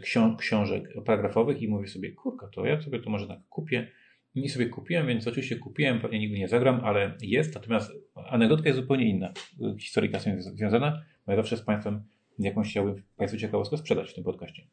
ksią- 0.00 0.36
książek 0.36 0.88
paragrafowych 1.04 1.62
i 1.62 1.68
mówię 1.68 1.88
sobie, 1.88 2.12
kurka, 2.12 2.48
to 2.48 2.66
ja 2.66 2.80
sobie 2.80 3.00
to 3.00 3.10
może 3.10 3.26
tak 3.26 3.38
kupię. 3.48 3.88
I 4.34 4.48
sobie 4.48 4.66
kupiłem, 4.66 5.06
więc 5.06 5.28
oczywiście 5.28 5.56
kupiłem, 5.56 6.00
pewnie 6.00 6.18
nigdy 6.18 6.38
nie 6.38 6.48
zagram, 6.48 6.80
ale 6.84 7.16
jest. 7.20 7.54
Natomiast 7.54 7.92
anegdotka 8.14 8.68
jest 8.68 8.80
zupełnie 8.80 9.08
inna. 9.08 9.32
Historyka 9.78 10.18
z 10.18 10.26
jest 10.26 10.56
związana, 10.56 11.02
bo 11.26 11.32
ja 11.32 11.36
zawsze 11.36 11.56
z 11.56 11.62
Państwem 11.62 12.02
jakąś 12.38 12.70
chciałbym 12.70 13.02
Państwu 13.16 13.40
ciekawostkę 13.40 13.76
sprzedać 13.76 14.10
w 14.10 14.14
tym 14.14 14.24
podcaście. 14.24 14.66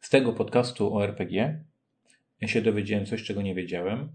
Z 0.00 0.10
tego 0.10 0.32
podcastu 0.32 0.96
o 0.96 1.04
RPG 1.04 1.64
się 2.46 2.62
dowiedziałem 2.62 3.06
coś, 3.06 3.22
czego 3.22 3.42
nie 3.42 3.54
wiedziałem, 3.54 4.08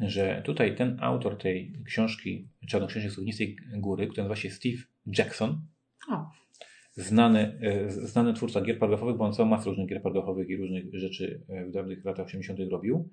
że 0.00 0.42
tutaj 0.44 0.76
ten 0.76 0.98
autor 1.00 1.38
tej 1.38 1.72
książki 1.86 2.48
Czarnoksiężnik 2.68 3.12
z 3.12 3.18
Ognistej 3.18 3.56
Góry, 3.76 4.06
który 4.06 4.22
nazywa 4.22 4.36
się 4.36 4.50
Steve 4.50 4.82
Jackson, 5.06 5.60
O, 6.10 6.30
znany, 6.94 7.58
e, 7.60 7.90
znany 7.90 8.34
twórca 8.34 8.60
gier 8.60 8.78
paragrafowych, 8.78 9.16
bo 9.16 9.24
on 9.24 9.32
całą 9.32 9.48
masę 9.48 9.68
różnych 9.70 9.88
gier 9.88 10.02
paragrafowych 10.02 10.48
i 10.48 10.56
różnych 10.56 10.94
rzeczy 10.94 11.42
e, 11.48 11.64
w 11.64 11.70
dawnych 11.70 12.04
latach 12.04 12.26
80. 12.26 12.60
robił, 12.70 13.08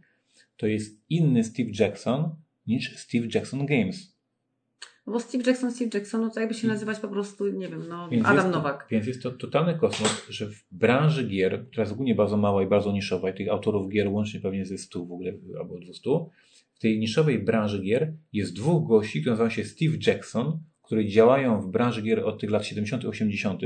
to 0.57 0.67
jest 0.67 1.01
inny 1.09 1.43
Steve 1.43 1.69
Jackson 1.79 2.35
niż 2.67 2.97
Steve 2.97 3.27
Jackson 3.35 3.65
Games. 3.65 4.15
no 5.07 5.13
bo 5.13 5.19
Steve 5.19 5.43
Jackson, 5.47 5.71
Steve 5.71 5.89
Jackson, 5.93 6.21
no 6.21 6.29
to 6.29 6.39
jakby 6.39 6.55
się 6.55 6.67
nazywać 6.67 6.99
po 6.99 7.07
prostu, 7.07 7.47
nie 7.47 7.67
wiem, 7.67 7.87
no 7.89 8.09
Więc 8.09 8.25
Adam 8.25 8.45
to, 8.45 8.57
Nowak. 8.57 8.87
Więc 8.91 9.07
jest 9.07 9.23
to 9.23 9.31
totalny 9.31 9.77
kosmos, 9.79 10.25
że 10.29 10.47
w 10.47 10.63
branży 10.71 11.27
gier, 11.27 11.67
która 11.67 11.83
jest 11.83 11.93
ogólnie 11.93 12.15
bardzo 12.15 12.37
mała 12.37 12.63
i 12.63 12.67
bardzo 12.67 12.91
niszowa, 12.91 13.29
i 13.29 13.33
tych 13.33 13.49
autorów 13.49 13.89
gier 13.89 14.07
łącznie 14.07 14.39
pewnie 14.39 14.65
ze 14.65 14.77
100 14.77 15.05
w 15.05 15.11
ogóle, 15.11 15.33
albo 15.59 15.79
200, 15.79 16.09
w 16.73 16.79
tej 16.79 16.99
niszowej 16.99 17.39
branży 17.39 17.81
gier 17.81 18.13
jest 18.33 18.55
dwóch 18.55 18.87
gości, 18.87 19.19
którzy 19.19 19.29
nazywają 19.29 19.49
się 19.49 19.63
Steve 19.63 19.97
Jackson, 20.07 20.59
którzy 20.89 21.05
działają 21.07 21.61
w 21.61 21.71
branży 21.71 22.01
gier 22.01 22.19
od 22.19 22.41
tych 22.41 22.49
lat 22.51 22.65
70., 22.65 23.05
80. 23.05 23.61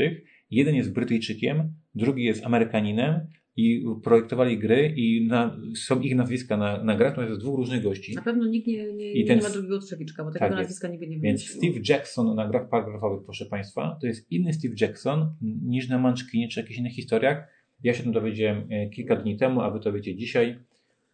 Jeden 0.51 0.75
jest 0.75 0.93
Brytyjczykiem, 0.93 1.73
drugi 1.95 2.23
jest 2.23 2.45
Amerykaninem 2.45 3.27
i 3.55 3.85
projektowali 4.03 4.57
gry 4.59 4.93
i 4.97 5.27
na, 5.27 5.57
są 5.75 6.01
ich 6.01 6.15
nazwiska 6.15 6.57
na, 6.57 6.83
na 6.83 6.95
grach, 6.95 7.15
to 7.15 7.21
jest 7.23 7.39
dwóch 7.41 7.57
różnych 7.57 7.83
gości. 7.83 8.15
Na 8.15 8.21
pewno 8.21 8.47
nikt 8.47 8.67
nie, 8.67 8.93
nie, 8.93 9.11
I 9.13 9.19
nie 9.19 9.27
ten- 9.27 9.41
ma 9.41 9.49
drugiego 9.49 9.79
Trzewiczka, 9.79 10.23
bo 10.23 10.31
Tak 10.31 10.39
takiego 10.39 10.59
jest. 10.59 10.69
nazwiska 10.69 10.87
nigdy 10.87 11.07
nie 11.07 11.19
Więc. 11.19 11.43
Steve 11.47 11.79
Jackson 11.89 12.35
na 12.35 12.47
grach 12.47 12.69
paragrafowych, 12.69 13.23
proszę 13.25 13.45
Państwa, 13.45 13.97
to 14.01 14.07
jest 14.07 14.31
inny 14.31 14.53
Steve 14.53 14.73
Jackson 14.81 15.35
niż 15.41 15.89
na 15.89 15.97
Munchkinie 15.97 16.47
czy 16.47 16.59
jakichś 16.59 16.79
innych 16.79 16.93
historiach. 16.93 17.47
Ja 17.83 17.93
się 17.93 18.03
tym 18.03 18.11
dowiedziałem 18.11 18.67
e, 18.69 18.89
kilka 18.89 19.15
dni 19.15 19.37
temu, 19.37 19.61
a 19.61 19.71
Wy 19.71 19.79
to 19.79 19.93
wiecie 19.93 20.15
dzisiaj. 20.15 20.59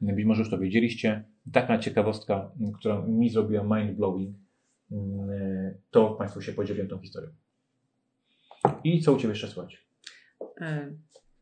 Być 0.02 0.26
może 0.26 0.42
już 0.42 0.50
to 0.50 0.58
wiedzieliście. 0.60 1.24
Taka 1.54 1.78
ciekawostka, 1.80 2.52
która 2.80 3.06
mi 3.08 3.30
zrobiła 3.30 3.64
mind-blowing, 3.64 4.28
m, 4.28 4.34
e, 4.34 4.49
to 5.92 6.10
Państwu 6.10 6.42
się 6.42 6.54
podzieliłem 6.54 6.90
tą 6.90 7.00
historią. 7.00 7.30
I 8.84 9.02
co 9.02 9.14
u 9.14 9.18
Ciebie 9.18 9.30
jeszcze 9.30 9.48
słychać? 9.48 9.86
E, 10.62 10.94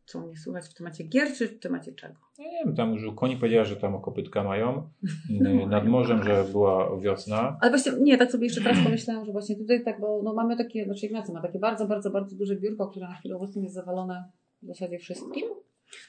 Co 0.05 0.21
mnie 0.21 0.37
słuchać 0.37 0.65
w 0.65 0.73
temacie 0.73 1.03
gier, 1.03 1.33
czy 1.33 1.47
w 1.47 1.59
temacie 1.59 1.91
czego? 1.93 2.15
Ja 2.39 2.45
nie 2.45 2.65
wiem, 2.65 2.75
tam 2.75 2.93
już 2.93 3.15
koni 3.15 3.37
powiedziała, 3.37 3.65
że 3.65 3.75
tam 3.75 4.01
kopytka 4.01 4.43
mają. 4.43 4.89
No. 5.29 5.49
M, 5.63 5.69
Nad 5.69 5.87
morzem, 5.87 6.23
że 6.23 6.43
była 6.51 6.99
wiosna. 6.99 7.57
Ale 7.61 7.71
właśnie, 7.71 7.91
nie, 8.01 8.17
tak 8.17 8.31
sobie 8.31 8.45
jeszcze 8.45 8.61
teraz 8.61 8.83
pomyślałam, 8.83 9.25
że 9.25 9.31
właśnie 9.31 9.55
tutaj 9.55 9.83
tak, 9.83 9.99
bo 9.99 10.21
no 10.23 10.33
mamy 10.33 10.57
takie, 10.57 10.85
znaczy 10.85 11.05
Ignacy 11.05 11.33
ma 11.33 11.41
takie 11.41 11.59
bardzo, 11.59 11.87
bardzo, 11.87 12.11
bardzo 12.11 12.35
duże 12.35 12.55
biurko, 12.55 12.87
które 12.87 13.07
na 13.07 13.15
chwilę 13.15 13.35
obecną 13.35 13.61
jest 13.61 13.75
zawalone 13.75 14.31
w 14.61 14.67
zasadzie 14.67 14.99
wszystkim. 14.99 15.45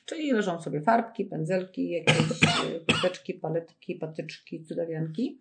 Czyli 0.04 0.32
leżą 0.32 0.60
sobie 0.60 0.80
farbki, 0.80 1.24
pędzelki, 1.24 1.90
jakieś 1.90 2.16
e, 2.18 2.92
chusteczki, 2.92 3.34
paletki, 3.34 3.94
patyczki, 3.94 4.64
cudawianki. 4.64 5.40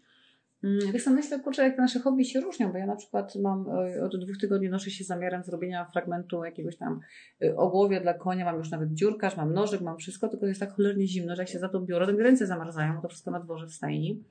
Mm, 0.63 0.91
Tak 0.91 1.01
samo 1.01 1.15
myślę, 1.15 1.39
kurczę, 1.39 1.63
jak 1.63 1.75
te 1.75 1.81
nasze 1.81 1.99
hobby 1.99 2.25
się 2.25 2.39
różnią, 2.39 2.71
bo 2.71 2.77
ja 2.77 2.85
na 2.85 2.95
przykład 2.95 3.35
mam 3.35 3.65
e, 3.69 4.03
od 4.03 4.25
dwóch 4.25 4.37
tygodni 4.37 4.69
noszę 4.69 4.91
się 4.91 5.03
zamiarem 5.03 5.43
zrobienia 5.43 5.85
fragmentu 5.85 6.43
jakiegoś 6.43 6.77
tam 6.77 6.99
e, 7.43 7.55
ogłowia 7.55 7.99
dla 7.99 8.13
konia, 8.13 8.45
mam 8.45 8.57
już 8.57 8.71
nawet 8.71 8.93
dziurkarz, 8.93 9.37
mam 9.37 9.53
nożyk, 9.53 9.81
mam 9.81 9.97
wszystko, 9.97 10.29
tylko 10.29 10.45
jest 10.45 10.59
tak 10.59 10.71
cholernie 10.71 11.07
zimno, 11.07 11.35
że 11.35 11.41
jak 11.41 11.49
się 11.49 11.59
za 11.59 11.69
to 11.69 11.81
biorę, 11.81 12.05
to 12.05 12.13
mi 12.13 12.23
ręce 12.23 12.47
zamarzają, 12.47 12.95
bo 12.95 13.01
to 13.01 13.07
wszystko 13.07 13.31
na 13.31 13.39
dworze 13.39 13.67
w 13.67 13.71
stajni. 13.73 14.23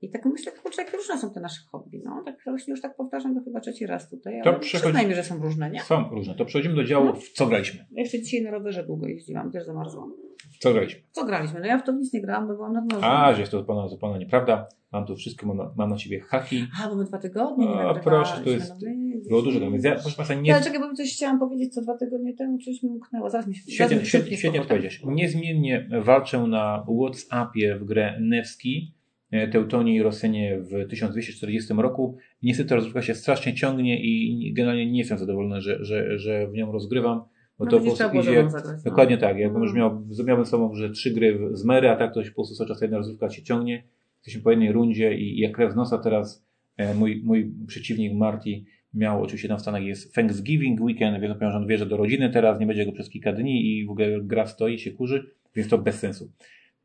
I 0.00 0.10
tak 0.10 0.24
myślę, 0.24 0.52
kurczę, 0.52 0.82
jak 0.82 0.94
różne 0.94 1.18
są 1.18 1.30
te 1.30 1.40
nasze 1.40 1.60
hobby. 1.70 2.02
No, 2.04 2.22
tak 2.26 2.36
właśnie 2.46 2.70
już 2.70 2.80
tak 2.80 2.96
powtarzam, 2.96 3.34
to 3.34 3.40
chyba 3.44 3.60
trzeci 3.60 3.86
raz 3.86 4.10
tutaj, 4.10 4.40
To 4.44 4.50
ale 4.50 5.14
że 5.14 5.24
są 5.24 5.38
różne, 5.38 5.70
nie? 5.70 5.80
Są 5.80 6.08
różne. 6.10 6.34
To 6.34 6.44
przechodzimy 6.44 6.74
do 6.74 6.84
działu, 6.84 7.14
w 7.14 7.32
co 7.32 7.46
graliśmy. 7.46 7.86
Jeszcze 7.90 8.22
dzisiaj 8.22 8.42
na 8.42 8.50
rowerze 8.50 8.84
długo 8.86 9.06
jeździłam, 9.06 9.52
też 9.52 9.64
zamarzłam. 9.64 10.27
Co 10.58 10.72
graliśmy? 10.72 11.00
Co 11.12 11.24
graliśmy? 11.24 11.60
No 11.60 11.66
ja 11.66 11.78
w 11.78 11.82
to 11.82 11.92
nic 11.92 12.12
nie 12.12 12.20
grałam, 12.20 12.48
bo 12.48 12.54
byłam 12.54 12.72
nad 12.72 12.84
morzem. 12.84 13.04
A, 13.10 13.34
że 13.34 13.40
jest 13.40 13.52
to 13.52 13.58
zupełnie, 13.58 13.88
zupełnie 13.88 14.18
nieprawda. 14.18 14.68
Mam 14.92 15.06
tu 15.06 15.16
wszystko, 15.16 15.46
mam, 15.46 15.70
mam 15.76 15.90
na 15.90 15.96
ciebie 15.96 16.20
haki. 16.20 16.66
A, 16.84 16.88
bo 16.88 16.94
my 16.94 17.04
dwa 17.04 17.18
tygodnie 17.18 17.66
nie 17.66 17.74
A, 17.80 17.94
proszę, 17.94 18.40
to 18.44 18.50
jest- 18.50 18.74
No. 18.82 18.88
Było 19.28 19.42
dużo. 19.42 19.60
Więc 19.60 19.84
ja, 19.84 19.92
proszę 19.92 20.16
Państwa, 20.16 20.34
nie... 20.34 20.54
Ale 20.54 20.64
czekaj, 20.64 20.80
bo 20.80 20.94
coś 20.94 21.14
chciałam 21.14 21.38
powiedzieć, 21.38 21.74
co 21.74 21.82
dwa 21.82 21.96
tygodnie 21.96 22.34
temu 22.34 22.58
coś 22.58 22.82
mi 22.82 22.90
umknęło. 22.90 23.30
Zaraz 23.30 23.46
mi 23.46 23.54
się 23.54 23.72
Świetnie, 23.72 23.96
mi 23.96 24.06
świetnie, 24.06 24.36
świetnie 24.36 24.60
odpowiedziałeś. 24.60 25.02
Niezmiennie 25.04 25.88
walczę 26.04 26.38
na 26.38 26.86
Whatsappie 27.00 27.76
w 27.76 27.84
grę 27.84 28.18
Nevski, 28.20 28.94
e, 29.30 29.48
Teutonii 29.48 29.96
i 29.96 30.02
Rosjanie 30.02 30.58
w 30.60 30.88
1240 30.88 31.74
roku. 31.74 32.16
Niestety 32.42 32.74
rozgrywka 32.74 33.02
się 33.02 33.14
strasznie 33.14 33.54
ciągnie 33.54 34.00
i 34.02 34.52
generalnie 34.56 34.90
nie 34.90 34.98
jestem 34.98 35.18
zadowolony, 35.18 35.60
że, 35.60 35.84
że, 35.84 36.18
że 36.18 36.46
w 36.48 36.52
nią 36.52 36.72
rozgrywam, 36.72 37.22
bo 37.58 37.64
No, 37.64 37.70
to 37.70 37.78
po 37.78 37.84
prostu 37.84 38.18
idzie... 38.18 38.42
no. 38.42 38.60
Dokładnie 38.84 39.18
tak. 39.18 39.38
Jakbym 39.38 39.62
już 39.62 39.74
miał, 39.74 40.06
miałbym 40.26 40.46
sobą, 40.46 40.74
że 40.74 40.90
trzy 40.90 41.10
gry 41.10 41.38
w- 41.38 41.56
z 41.56 41.64
Mary, 41.64 41.90
a 41.90 41.96
tak 41.96 42.14
to 42.14 42.24
się 42.24 42.30
po 42.30 42.34
prostu 42.34 42.54
cały 42.54 42.68
czas 42.68 42.80
jedna 42.80 42.96
rozgrywka 42.98 43.30
się 43.30 43.42
ciągnie. 43.42 43.82
Jesteśmy 44.16 44.42
po 44.42 44.50
jednej 44.50 44.72
rundzie 44.72 45.18
i, 45.18 45.38
jak 45.38 45.52
krew 45.52 45.72
z 45.72 45.76
nosa 45.76 45.98
teraz 45.98 46.46
e, 46.76 46.94
mój, 46.94 47.22
mój 47.24 47.52
przeciwnik 47.66 48.14
Marty 48.14 48.64
miał, 48.94 49.22
oczywiście 49.22 49.48
tam 49.48 49.58
w 49.58 49.60
Stanach 49.60 49.82
jest 49.82 50.14
Thanksgiving 50.14 50.80
weekend, 50.80 51.20
więc 51.20 51.54
on 51.54 51.66
wierzy 51.66 51.86
do 51.86 51.96
rodziny 51.96 52.30
teraz, 52.30 52.60
nie 52.60 52.66
będzie 52.66 52.86
go 52.86 52.92
przez 52.92 53.10
kilka 53.10 53.32
dni 53.32 53.66
i 53.66 53.86
w 53.86 53.90
ogóle 53.90 54.20
gra 54.22 54.46
stoi, 54.46 54.78
się 54.78 54.90
kurzy, 54.90 55.30
więc 55.54 55.68
to 55.68 55.78
bez 55.78 55.98
sensu. 55.98 56.32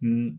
Mm. 0.04 0.38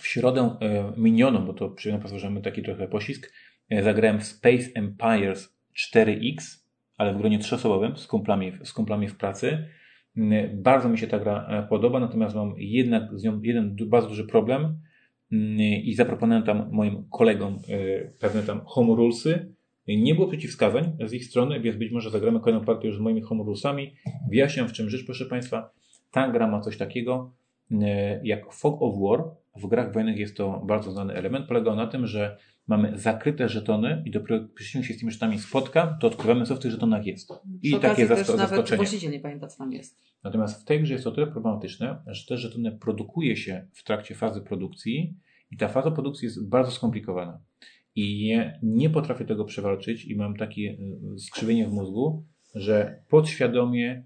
W 0.00 0.06
środę 0.06 0.56
e, 0.60 0.92
minioną, 0.96 1.46
bo 1.46 1.54
to 1.54 1.68
przyjemno 1.68 2.18
że 2.18 2.30
mamy 2.30 2.42
taki 2.42 2.62
trochę 2.62 2.88
pościsk, 2.88 3.32
e, 3.70 3.82
zagrałem 3.82 4.20
w 4.20 4.24
Space 4.24 4.70
Empires 4.74 5.56
4X, 5.92 6.65
ale 6.96 7.14
w 7.14 7.18
gronie 7.18 7.38
trzyosobowym 7.38 7.96
z 7.96 8.06
kumplami, 8.06 8.52
z 8.62 8.72
kumplami 8.72 9.08
w 9.08 9.16
pracy. 9.16 9.68
Mm, 10.16 10.62
Bardzo 10.62 10.88
mi 10.88 10.98
się 10.98 11.06
ta 11.06 11.18
gra 11.18 11.46
e, 11.48 11.62
podoba, 11.68 12.00
natomiast 12.00 12.34
mam 12.34 12.54
jednak 12.56 13.18
z 13.18 13.24
nią 13.24 13.42
jeden 13.42 13.76
bardzo 13.86 14.08
duży 14.08 14.26
problem 14.26 14.78
mm, 15.32 15.58
i 15.60 15.94
zaproponowałem 15.94 16.46
tam 16.46 16.68
moim 16.72 17.04
kolegom 17.10 17.58
e, 17.68 18.10
pewne 18.20 18.42
tam 18.42 18.60
home 18.64 18.94
rulesy. 18.96 19.56
Nie 19.88 20.14
było 20.14 20.26
przeciwwskazań 20.26 20.96
z 21.04 21.12
ich 21.12 21.24
strony, 21.24 21.60
więc 21.60 21.76
być 21.76 21.92
może 21.92 22.10
zagramy 22.10 22.40
kolejną 22.40 22.64
partię 22.64 22.88
już 22.88 22.96
z 22.96 23.00
moimi 23.00 23.20
home 23.20 23.44
rulesami. 23.44 23.94
Wyjaśniam 24.30 24.68
w 24.68 24.72
czym 24.72 24.90
rzecz, 24.90 25.04
proszę 25.04 25.26
Państwa. 25.26 25.70
Ta 26.10 26.28
gra 26.28 26.46
ma 26.46 26.60
coś 26.60 26.76
takiego 26.76 27.32
e, 27.70 28.20
jak 28.24 28.52
Fog 28.52 28.82
of 28.82 28.94
War. 29.00 29.24
W 29.56 29.66
grach 29.66 29.92
wojennych 29.92 30.18
jest 30.18 30.36
to 30.36 30.62
bardzo 30.66 30.90
znany 30.90 31.14
element. 31.14 31.46
Polega 31.46 31.70
on 31.70 31.76
na 31.76 31.86
tym, 31.86 32.06
że 32.06 32.36
mamy 32.66 32.98
zakryte 32.98 33.48
żetony 33.48 34.02
i 34.06 34.10
dopiero 34.10 34.48
przeciwnik 34.54 34.88
się 34.88 34.94
z 34.94 34.98
tymi 34.98 35.12
żetonami 35.12 35.38
spotka, 35.38 35.98
to 36.00 36.06
odkrywamy, 36.06 36.46
co 36.46 36.56
w 36.56 36.58
tych 36.58 36.70
żetonach 36.70 37.06
jest. 37.06 37.32
I 37.62 37.70
Przy 37.70 37.80
takie 37.80 38.06
też 38.06 38.18
zasko- 38.18 38.36
nawet 38.36 38.50
zaskoczenie. 38.50 38.76
właściciel 38.76 39.12
nie 39.12 39.20
pamięta, 39.20 39.46
co 39.46 39.58
tam 39.58 39.72
jest. 39.72 39.98
Natomiast 40.24 40.62
w 40.62 40.64
tej 40.64 40.80
grze 40.82 40.92
jest 40.92 41.04
to 41.04 41.12
tyle 41.12 41.26
problematyczne, 41.26 42.02
że 42.06 42.26
te 42.26 42.36
żetony 42.36 42.72
produkuje 42.72 43.36
się 43.36 43.66
w 43.72 43.84
trakcie 43.84 44.14
fazy 44.14 44.40
produkcji 44.40 45.14
i 45.50 45.56
ta 45.56 45.68
faza 45.68 45.90
produkcji 45.90 46.26
jest 46.26 46.48
bardzo 46.48 46.70
skomplikowana. 46.70 47.40
I 47.94 48.24
nie, 48.24 48.60
nie 48.62 48.90
potrafię 48.90 49.24
tego 49.24 49.44
przewalczyć 49.44 50.04
i 50.04 50.16
mam 50.16 50.36
takie 50.36 50.62
y, 51.14 51.18
skrzywienie 51.18 51.66
w 51.68 51.72
mózgu, 51.72 52.24
że 52.54 53.02
podświadomie 53.08 54.04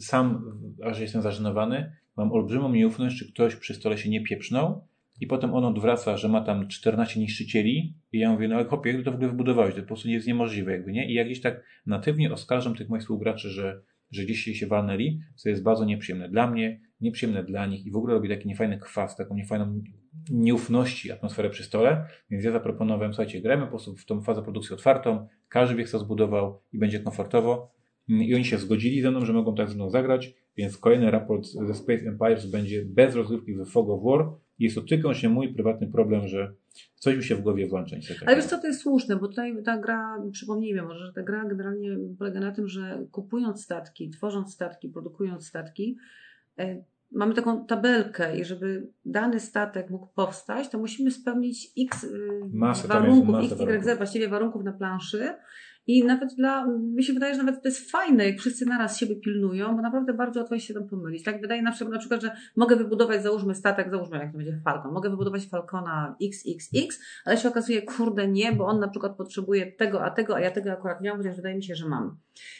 sam, 0.00 0.44
aż 0.84 1.00
jestem 1.00 1.22
zażenowany, 1.22 1.92
mam 2.16 2.32
olbrzymią 2.32 2.72
nieufność, 2.72 3.18
czy 3.18 3.32
ktoś 3.32 3.56
przy 3.56 3.74
stole 3.74 3.98
się 3.98 4.10
nie 4.10 4.22
pieprznął 4.22 4.84
i 5.20 5.26
potem 5.26 5.54
on 5.54 5.64
odwraca, 5.64 6.16
że 6.16 6.28
ma 6.28 6.40
tam 6.40 6.68
14 6.68 7.20
niszczycieli 7.20 7.94
i 8.12 8.18
ja 8.18 8.32
mówię, 8.32 8.48
no 8.48 8.56
ale 8.56 8.64
chłopie, 8.64 8.92
jak 8.92 9.04
to 9.04 9.10
w 9.10 9.14
ogóle 9.14 9.30
wybudowałeś? 9.30 9.74
To 9.74 9.80
po 9.80 9.86
prostu 9.86 10.08
jest 10.08 10.26
niemożliwe 10.26 10.72
jakby, 10.72 10.92
nie? 10.92 11.10
I 11.10 11.14
jak 11.14 11.26
gdzieś 11.26 11.40
tak 11.40 11.64
natywnie 11.86 12.32
oskarżam 12.32 12.74
tych 12.74 12.88
moich 12.88 13.02
współgraczy, 13.02 13.50
że 13.50 13.82
że 14.10 14.24
gdzieś 14.24 14.44
się 14.44 14.66
walnęli, 14.66 15.20
co 15.34 15.48
jest 15.48 15.62
bardzo 15.62 15.84
nieprzyjemne 15.84 16.28
dla 16.28 16.50
mnie, 16.50 16.80
nieprzyjemne 17.00 17.44
dla 17.44 17.66
nich 17.66 17.86
i 17.86 17.90
w 17.90 17.96
ogóle 17.96 18.14
robi 18.14 18.28
taki 18.28 18.48
niefajny 18.48 18.78
kwas, 18.78 19.16
taką 19.16 19.34
niefajną 19.34 19.82
nieufności 20.30 21.12
atmosferę 21.12 21.50
przy 21.50 21.64
stole, 21.64 22.06
więc 22.30 22.44
ja 22.44 22.52
zaproponowałem, 22.52 23.12
słuchajcie, 23.12 23.40
grajmy 23.40 23.64
po 23.64 23.70
prostu 23.70 23.96
w 23.96 24.04
tą 24.04 24.20
fazę 24.20 24.42
produkcji 24.42 24.74
otwartą, 24.74 25.26
każdy 25.48 25.74
wie, 25.74 25.84
co 25.84 25.98
zbudował 25.98 26.60
i 26.72 26.78
będzie 26.78 27.00
komfortowo. 27.00 27.72
I 28.08 28.34
oni 28.34 28.44
się 28.44 28.58
zgodzili 28.58 29.00
ze 29.00 29.10
mną, 29.10 29.24
że 29.24 29.32
mogą 29.32 29.54
tak 29.54 29.68
ze 29.68 29.74
mną 29.74 29.90
zagrać, 29.90 30.34
więc 30.56 30.78
kolejny 30.78 31.10
raport 31.10 31.46
ze 31.46 31.74
Space 31.74 32.04
Empires 32.06 32.46
będzie 32.46 32.84
bez 32.84 33.14
rozgrywki 33.14 33.54
w 33.54 33.66
Fog 33.66 33.88
of 33.88 34.02
War 34.04 34.32
jest 34.58 34.74
to 34.74 34.82
tylko 34.82 35.14
się 35.14 35.28
mój 35.28 35.54
prywatny 35.54 35.86
problem, 35.86 36.28
że 36.28 36.52
coś 36.94 37.16
mi 37.16 37.22
się 37.22 37.36
w 37.36 37.40
głowie 37.40 37.68
włącza. 37.68 37.96
Ale 38.26 38.36
wiesz 38.36 38.44
co, 38.44 38.58
to 38.58 38.66
jest 38.66 38.80
słuszne, 38.80 39.16
bo 39.16 39.28
tutaj 39.28 39.62
ta 39.64 39.78
gra, 39.78 40.22
przypomnijmy 40.32 40.82
może, 40.82 41.06
że 41.06 41.12
ta 41.12 41.22
gra 41.22 41.44
generalnie 41.44 41.96
polega 42.18 42.40
na 42.40 42.52
tym, 42.52 42.68
że 42.68 43.06
kupując 43.12 43.64
statki, 43.64 44.10
tworząc 44.10 44.54
statki, 44.54 44.88
produkując 44.88 45.46
statki, 45.46 45.96
e, 46.58 46.82
mamy 47.12 47.34
taką 47.34 47.66
tabelkę 47.66 48.38
i 48.38 48.44
żeby 48.44 48.88
dany 49.04 49.40
statek 49.40 49.90
mógł 49.90 50.06
powstać, 50.06 50.68
to 50.68 50.78
musimy 50.78 51.10
spełnić 51.10 51.72
x 51.78 52.04
y, 52.04 52.10
Masę 52.52 52.88
warunków, 52.88 53.28
masę 53.28 53.46
x, 53.46 53.52
y, 53.52 53.66
warunków. 53.66 53.96
właściwie 53.96 54.28
warunków 54.28 54.64
na 54.64 54.72
planszy. 54.72 55.34
I 55.88 56.04
nawet 56.04 56.34
dla, 56.34 56.66
mi 56.66 57.04
się 57.04 57.12
wydaje, 57.12 57.34
że 57.34 57.42
nawet 57.42 57.62
to 57.62 57.68
jest 57.68 57.90
fajne, 57.90 58.26
jak 58.26 58.38
wszyscy 58.38 58.66
naraz 58.66 58.98
siebie 58.98 59.16
pilnują, 59.16 59.76
bo 59.76 59.82
naprawdę 59.82 60.14
bardzo 60.14 60.40
łatwo 60.40 60.58
się 60.58 60.74
tam 60.74 60.88
pomylić. 60.88 61.24
Tak 61.24 61.40
wydaje 61.40 61.62
na 61.62 61.72
przykład, 61.72 61.92
na 61.92 61.98
przykład, 61.98 62.22
że 62.22 62.30
mogę 62.56 62.76
wybudować, 62.76 63.22
załóżmy 63.22 63.54
statek, 63.54 63.90
załóżmy 63.90 64.18
jak 64.18 64.32
to 64.32 64.38
będzie 64.38 64.60
Falcon, 64.64 64.92
mogę 64.92 65.10
wybudować 65.10 65.46
Falcona 65.46 66.16
XXX, 66.22 67.00
ale 67.24 67.36
się 67.36 67.48
okazuje, 67.48 67.82
kurde 67.82 68.28
nie, 68.28 68.52
bo 68.52 68.66
on 68.66 68.80
na 68.80 68.88
przykład 68.88 69.16
potrzebuje 69.16 69.72
tego, 69.72 70.04
a 70.04 70.10
tego, 70.10 70.36
a 70.36 70.40
ja 70.40 70.50
tego 70.50 70.72
akurat 70.72 71.00
nie 71.00 71.10
mam, 71.10 71.18
chociaż 71.18 71.36
wydaje 71.36 71.56
mi 71.56 71.64
się, 71.64 71.74
że 71.74 71.88
mam. 71.88 72.16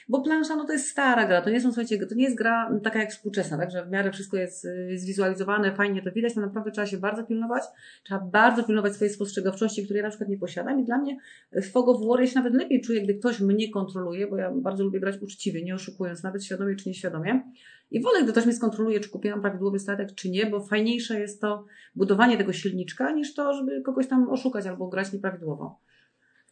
Bo 0.09 0.21
plansza, 0.23 0.57
no 0.57 0.65
to 0.65 0.73
jest 0.73 0.89
stara 0.89 1.27
gra, 1.27 1.43
to 1.43 1.51
nie 1.51 1.61
są, 1.61 1.69
słuchajcie, 1.69 2.07
to 2.07 2.15
nie 2.15 2.25
jest 2.25 2.37
gra 2.37 2.81
taka 2.85 2.99
jak 2.99 3.11
współczesna, 3.11 3.59
tak, 3.59 3.71
że 3.71 3.87
w 3.87 3.91
miarę 3.91 4.13
wszystko 4.13 4.37
jest 4.37 4.65
y, 4.65 4.99
zwizualizowane, 4.99 5.75
fajnie 5.75 6.03
to 6.03 6.13
widać, 6.13 6.35
to 6.35 6.41
naprawdę 6.41 6.71
trzeba 6.71 6.87
się 6.87 6.99
bardzo 6.99 7.25
pilnować, 7.25 7.63
trzeba 8.05 8.21
bardzo 8.21 8.65
pilnować 8.65 8.95
swojej 8.95 9.15
spostrzegawczości, 9.15 9.85
której 9.85 9.99
ja 9.99 10.05
na 10.05 10.11
przykład 10.11 10.31
nie 10.31 10.39
posiadam 10.39 10.81
i 10.81 10.85
dla 10.85 10.99
mnie 10.99 11.17
w 11.53 11.71
Fog 11.71 11.89
of 11.89 12.07
War 12.09 12.21
ja 12.21 12.27
się 12.27 12.35
nawet 12.35 12.55
lepiej 12.55 12.81
czuję, 12.81 13.03
gdy 13.03 13.18
ktoś 13.19 13.41
mnie 13.41 13.71
kontroluje, 13.71 14.27
bo 14.27 14.37
ja 14.37 14.51
bardzo 14.51 14.85
lubię 14.85 15.01
grać 15.01 15.23
uczciwie, 15.23 15.65
nie 15.65 15.75
oszukując, 15.75 16.23
nawet 16.23 16.45
świadomie 16.45 16.77
czy 16.77 16.89
nieświadomie. 16.89 17.43
I 17.91 18.03
wolę, 18.03 18.23
gdy 18.23 18.33
ktoś 18.33 18.45
mnie 18.45 18.55
skontroluje, 18.55 19.01
czy 19.01 19.09
kupiłam 19.11 19.41
prawidłowy 19.41 19.79
statek, 19.79 20.15
czy 20.15 20.31
nie, 20.31 20.47
bo 20.47 20.61
fajniejsze 20.61 21.21
jest 21.21 21.41
to 21.41 21.65
budowanie 21.95 22.37
tego 22.37 22.53
silniczka, 22.53 23.13
niż 23.13 23.35
to, 23.35 23.53
żeby 23.55 23.83
kogoś 23.83 24.09
tam 24.09 24.31
oszukać 24.31 24.67
albo 24.67 24.89
grać 24.89 25.13
nieprawidłowo. 25.13 25.81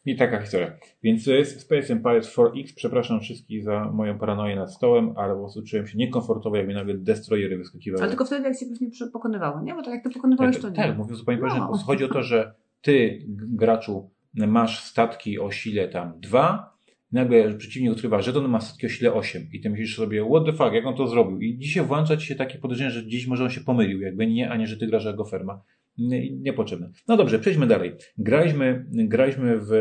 I 0.05 0.15
taka 0.15 0.41
historia. 0.41 0.71
Więc 1.03 1.25
to 1.25 1.31
jest 1.31 1.61
Space 1.61 1.93
Empires 1.93 2.37
4X. 2.37 2.73
Przepraszam 2.75 3.19
wszystkich 3.19 3.63
za 3.63 3.91
moją 3.93 4.19
paranoję 4.19 4.55
nad 4.55 4.73
stołem, 4.73 5.13
ale 5.15 5.33
po 5.33 5.39
prostu 5.39 5.63
czułem 5.63 5.87
się 5.87 5.97
niekomfortowo, 5.97 6.55
jak 6.55 6.67
mi 6.67 6.73
nagle 6.73 6.93
destroyery 6.97 7.57
wyskakiwały. 7.57 8.01
Ale 8.01 8.09
tylko 8.09 8.25
wtedy, 8.25 8.43
jak 8.47 8.59
się 8.59 8.65
pewnie 8.65 8.89
pokonywało, 9.13 9.61
nie? 9.61 9.73
Bo 9.73 9.83
tak 9.83 9.93
jak 9.93 10.03
ty 10.03 10.09
pokonywałeś, 10.09 10.57
to 10.57 10.61
tak, 10.61 10.77
nie. 10.77 10.83
tak, 10.83 10.97
mówię 10.97 11.15
zupełnie 11.15 11.41
No. 11.41 11.49
poważnie. 11.49 11.85
Chodzi 11.85 12.03
o 12.03 12.07
to, 12.07 12.23
że 12.23 12.53
ty, 12.81 13.25
graczu, 13.27 14.09
masz 14.33 14.83
statki 14.83 15.39
o 15.39 15.51
sile 15.51 15.87
tam 15.87 16.19
2, 16.19 16.77
nagle 17.11 17.53
przeciwnik 17.53 17.91
odkrywa 17.91 18.21
żeton, 18.21 18.47
ma 18.47 18.61
statki 18.61 18.85
o 18.85 18.89
sile 18.89 19.13
8 19.13 19.49
i 19.53 19.59
ty 19.61 19.69
myślisz 19.69 19.95
sobie, 19.95 20.25
what 20.29 20.45
the 20.45 20.53
fuck, 20.53 20.73
jak 20.73 20.85
on 20.85 20.95
to 20.95 21.07
zrobił? 21.07 21.41
I 21.41 21.57
dzisiaj 21.57 21.85
włącza 21.85 22.17
ci 22.17 22.27
się 22.27 22.35
takie 22.35 22.57
podejrzenie, 22.57 22.91
że 22.91 23.03
gdzieś 23.03 23.27
może 23.27 23.43
on 23.43 23.49
się 23.49 23.61
pomylił, 23.61 24.01
jakby 24.01 24.27
nie, 24.27 24.49
a 24.49 24.57
nie, 24.57 24.67
że 24.67 24.77
ty 24.77 24.87
grasz 24.87 25.05
jako 25.05 25.25
ferma. 25.25 25.61
Nie- 25.97 26.31
Niepotrzebne. 26.31 26.91
No 27.07 27.17
dobrze, 27.17 27.39
przejdźmy 27.39 27.67
dalej. 27.67 27.91
Graliśmy, 28.17 28.85
graliśmy 28.91 29.57
w 29.59 29.71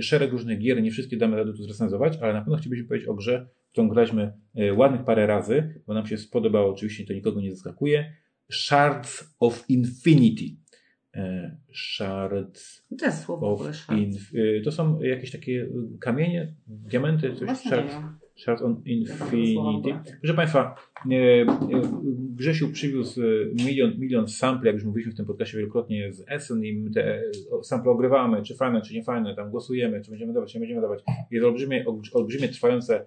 szereg 0.00 0.32
różnych 0.32 0.58
gier, 0.58 0.82
nie 0.82 0.90
wszystkie 0.90 1.16
damy 1.16 1.36
rady 1.36 1.52
tu 1.52 1.62
zrecenzować, 1.62 2.18
ale 2.20 2.32
na 2.32 2.40
pewno 2.40 2.56
chcielibyśmy 2.56 2.88
powiedzieć 2.88 3.08
o 3.08 3.14
grze, 3.14 3.48
którą 3.72 3.88
graliśmy 3.88 4.32
e, 4.54 4.74
ładnych 4.74 5.04
parę 5.04 5.26
razy, 5.26 5.82
bo 5.86 5.94
nam 5.94 6.06
się 6.06 6.16
spodobało, 6.18 6.72
oczywiście 6.72 7.04
to 7.06 7.12
nikogo 7.12 7.40
nie 7.40 7.50
zaskakuje. 7.50 8.12
Shards 8.52 9.34
of 9.40 9.64
Infinity. 9.68 10.56
E, 11.16 11.56
Shards 11.74 12.86
To 12.98 13.06
jest 13.06 13.22
słowo 13.24 13.56
w 13.56 13.66
e, 13.68 14.60
To 14.64 14.72
są 14.72 15.00
jakieś 15.00 15.30
takie 15.30 15.52
y, 15.52 15.68
kamienie, 16.00 16.54
diamenty, 16.66 17.34
coś 17.34 17.44
Właśnie 17.44 17.70
nie 17.70 17.76
Shards, 17.76 17.94
wiem. 17.94 18.18
Shards 18.36 18.62
on 18.62 18.82
Infinity. 18.84 19.94
Proszę 20.20 20.34
Państwa, 20.34 20.74
e, 21.06 21.10
Grzesiu 22.36 22.68
przywiózł 22.72 23.20
milion, 23.66 23.92
milion 23.98 24.28
sampli, 24.28 24.66
jak 24.66 24.74
już 24.74 24.84
mówiliśmy 24.84 25.12
w 25.12 25.16
tym 25.16 25.26
podcastie 25.26 25.56
wielokrotnie 25.58 26.12
z 26.12 26.24
Essen 26.28 26.64
i 26.64 26.90
te 26.94 27.22
sample 27.62 27.90
ogrywamy, 27.90 28.42
czy 28.42 28.54
fajne, 28.54 28.82
czy 28.82 28.94
nie 28.94 29.02
fajne, 29.04 29.34
tam 29.34 29.50
głosujemy, 29.50 30.00
czy 30.00 30.10
będziemy 30.10 30.32
dawać, 30.32 30.52
czy 30.52 30.58
nie 30.58 30.60
będziemy 30.60 30.80
dawać. 30.80 31.04
Jest 31.30 31.46
olbrzymie, 31.46 31.84
olbrzymie 32.12 32.48
trwające 32.48 33.06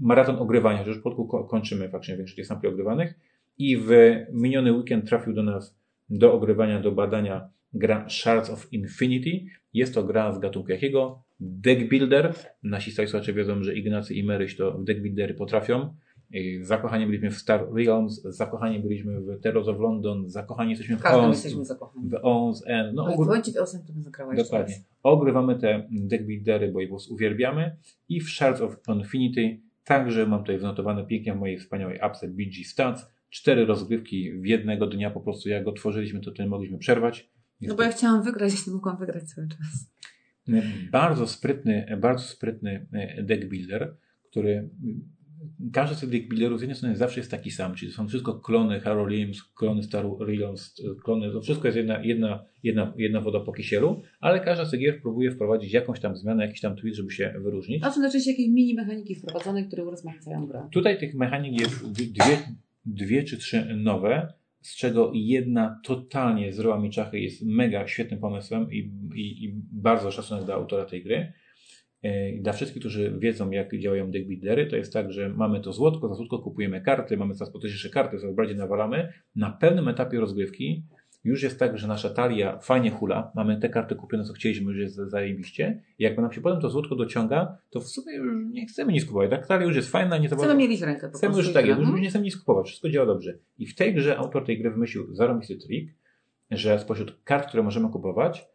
maraton 0.00 0.36
ogrywania, 0.36 0.84
że 0.84 0.90
już 0.90 1.00
po 1.02 1.24
ko- 1.26 1.44
kończymy 1.44 1.88
faktycznie 1.88 2.16
większość 2.16 2.36
tych 2.36 2.46
sampli 2.46 2.68
ogrywanych 2.68 3.14
i 3.58 3.76
w 3.76 3.90
miniony 4.32 4.72
weekend 4.72 5.08
trafił 5.08 5.32
do 5.32 5.42
nas 5.42 5.75
do 6.10 6.32
ogrywania, 6.32 6.80
do 6.80 6.92
badania 6.92 7.48
gra 7.72 8.06
Shards 8.08 8.50
of 8.50 8.72
Infinity. 8.72 9.30
Jest 9.72 9.94
to 9.94 10.04
gra 10.04 10.32
z 10.32 10.38
gatunku 10.38 10.70
jakiego? 10.70 11.22
Deck 11.40 11.88
Builder. 11.88 12.34
Nasi 12.62 12.92
stali 12.92 13.08
słuchacze 13.08 13.32
wiedzą, 13.32 13.62
że 13.62 13.74
Ignacy 13.74 14.14
i 14.14 14.24
Maryś 14.24 14.56
to 14.56 14.78
deck 14.78 15.00
buildery 15.00 15.34
potrafią. 15.34 15.94
I 16.30 16.58
Zakochani 16.62 17.06
byliśmy 17.06 17.30
w 17.30 17.34
Star 17.38 17.66
Realms, 17.76 18.22
zakochani 18.22 18.78
byliśmy 18.80 19.20
w 19.20 19.40
Terrors 19.40 19.68
of 19.68 19.80
London, 19.80 20.28
zakochani 20.30 20.70
jesteśmy 20.70 20.96
W 20.96 21.02
każdym 21.02 21.24
Ons, 21.24 21.36
jesteśmy 21.44 21.64
zakochani. 21.64 22.08
w 22.08 22.14
Ons 22.22 22.62
End. 22.66 22.94
No, 22.94 23.04
Ale 23.04 23.14
ogół- 23.14 23.26
bądź 23.26 23.52
w 23.52 23.56
osiem, 23.56 23.80
to 23.86 23.92
bym 23.92 24.02
zagrała 24.02 24.34
Dokładnie. 24.34 24.74
Ogrywamy 25.02 25.58
te 25.58 25.88
deckbuildery, 25.90 26.72
bo 26.72 26.80
je 26.80 26.86
po 26.86 26.94
prostu 26.94 27.14
uwielbiamy. 27.14 27.76
I 28.08 28.20
w 28.20 28.30
Shards 28.30 28.60
of 28.60 28.76
Infinity 28.88 29.60
także 29.84 30.26
mam 30.26 30.40
tutaj 30.40 30.58
zanotowane 30.58 31.06
pięknie 31.06 31.34
w 31.34 31.36
mojej 31.36 31.58
wspaniałej 31.58 32.00
apce 32.00 32.28
BG 32.28 32.64
Stats. 32.64 33.06
Cztery 33.30 33.66
rozgrywki 33.66 34.32
w 34.32 34.46
jednego 34.46 34.86
dnia 34.86 35.10
po 35.10 35.20
prostu. 35.20 35.48
Jak 35.48 35.64
go 35.64 35.72
tworzyliśmy, 35.72 36.20
to 36.20 36.32
nie 36.38 36.48
mogliśmy 36.48 36.78
przerwać. 36.78 37.30
No 37.60 37.74
bo 37.74 37.82
ja 37.82 37.92
chciałam 37.92 38.22
wygrać, 38.22 38.52
jeśli 38.52 38.72
mogłam 38.72 38.98
wygrać 38.98 39.22
cały 39.24 39.48
czas. 39.48 39.92
Bardzo 40.92 41.26
sprytny, 41.26 41.98
bardzo 42.00 42.24
sprytny 42.24 42.86
e, 42.92 43.22
deck 43.22 43.48
builder, 43.48 43.96
który 44.30 44.70
każdy 45.72 45.96
z 45.96 46.00
tych 46.00 46.10
deck 46.10 46.28
builderów 46.28 46.58
z 46.58 46.62
jednej 46.62 46.76
strony 46.76 46.96
zawsze 46.96 47.20
jest 47.20 47.30
taki 47.30 47.50
sam, 47.50 47.74
czyli 47.74 47.90
to 47.90 47.96
są 47.96 48.08
wszystko 48.08 48.40
klony 48.40 48.80
Harold 48.80 49.10
Williams, 49.10 49.42
klony 49.42 49.82
Star 49.82 50.04
Realms, 50.20 50.74
klony, 51.04 51.32
to 51.32 51.40
wszystko 51.40 51.68
jest 51.68 51.76
jedna, 51.76 52.04
jedna, 52.04 52.44
jedna, 52.62 52.92
jedna 52.96 53.20
woda 53.20 53.40
po 53.40 53.52
kisielu, 53.52 54.02
ale 54.20 54.40
każda 54.40 54.64
z 54.64 54.70
tych 54.70 54.80
gier 54.80 55.02
próbuje 55.02 55.30
wprowadzić 55.30 55.72
jakąś 55.72 56.00
tam 56.00 56.16
zmianę, 56.16 56.46
jakiś 56.46 56.60
tam 56.60 56.76
tweet, 56.76 56.94
żeby 56.94 57.10
się 57.10 57.34
wyróżnić. 57.42 57.84
A 57.84 57.90
są 57.90 58.06
oczywiście 58.06 58.30
jakieś 58.30 58.48
mini 58.48 58.74
mechaniki 58.74 59.14
wprowadzone, 59.14 59.64
które 59.64 59.84
urozmaicają 59.84 60.46
grę. 60.46 60.68
Tutaj 60.72 60.98
tych 60.98 61.14
mechanik 61.14 61.60
jest 61.60 61.92
dwie, 61.92 62.38
dwie 62.86 63.24
czy 63.24 63.38
trzy 63.38 63.76
nowe, 63.76 64.32
z 64.60 64.76
czego 64.76 65.10
jedna 65.14 65.80
totalnie 65.84 66.52
zrobiła 66.52 66.80
mi 66.80 66.90
czachy, 66.90 67.20
jest 67.20 67.42
mega 67.46 67.86
świetnym 67.86 68.20
pomysłem 68.20 68.72
i, 68.72 68.78
i, 69.14 69.44
i 69.44 69.52
bardzo 69.72 70.10
szacunek 70.10 70.44
dla 70.44 70.54
autora 70.54 70.84
tej 70.84 71.02
gry. 71.02 71.32
E, 72.02 72.30
I 72.30 72.42
dla 72.42 72.52
wszystkich, 72.52 72.82
którzy 72.82 73.18
wiedzą, 73.18 73.50
jak 73.50 73.78
działają 73.78 74.10
deckbuildery, 74.10 74.66
to 74.66 74.76
jest 74.76 74.92
tak, 74.92 75.12
że 75.12 75.28
mamy 75.28 75.60
to 75.60 75.72
złotko, 75.72 76.08
za 76.08 76.14
złotko 76.14 76.38
kupujemy 76.38 76.80
karty, 76.80 77.16
mamy 77.16 77.34
coraz 77.34 77.52
potężniejsze 77.52 77.90
karty, 77.90 78.18
coraz 78.18 78.34
bardziej 78.34 78.56
nawalamy. 78.56 79.12
Na 79.36 79.50
pewnym 79.50 79.88
etapie 79.88 80.20
rozgrywki 80.20 80.82
już 81.26 81.42
jest 81.42 81.58
tak, 81.58 81.78
że 81.78 81.88
nasza 81.88 82.10
talia 82.10 82.58
fajnie 82.58 82.90
hula, 82.90 83.32
mamy 83.34 83.60
te 83.60 83.68
karty 83.68 83.94
kupione, 83.94 84.24
co 84.24 84.32
chcieliśmy, 84.32 84.72
już 84.72 84.80
jest 84.80 85.10
zajebiście. 85.10 85.82
I 85.98 86.02
jakby 86.02 86.22
nam 86.22 86.32
się 86.32 86.40
potem 86.40 86.60
to 86.60 86.70
złotko 86.70 86.96
dociąga, 86.96 87.58
to 87.70 87.80
w 87.80 87.88
sumie 87.88 88.16
już 88.16 88.34
nie 88.50 88.66
chcemy 88.66 88.92
nic 88.92 89.04
kupować. 89.04 89.30
Tak 89.30 89.46
talia 89.46 89.66
już 89.66 89.76
jest 89.76 89.90
fajna, 89.90 90.18
nie 90.18 90.28
Chcemy 90.28 90.54
mieć 90.54 90.82
rękę 90.82 91.08
po 91.08 91.18
Chcemy 91.18 91.36
już 91.36 91.52
tak, 91.52 91.66
już, 91.66 91.78
już 91.78 92.00
nie 92.00 92.08
chcemy 92.08 92.24
nic 92.24 92.36
kupować, 92.36 92.66
wszystko 92.66 92.88
działa 92.88 93.06
dobrze. 93.06 93.38
I 93.58 93.66
w 93.66 93.74
tej 93.74 93.94
grze 93.94 94.18
autor 94.18 94.44
tej 94.44 94.58
gry 94.58 94.70
wymyślił 94.70 95.14
zarobisty 95.14 95.56
trik, 95.56 95.94
że 96.50 96.78
spośród 96.78 97.22
kart, 97.24 97.48
które 97.48 97.62
możemy 97.62 97.88
kupować, 97.88 98.46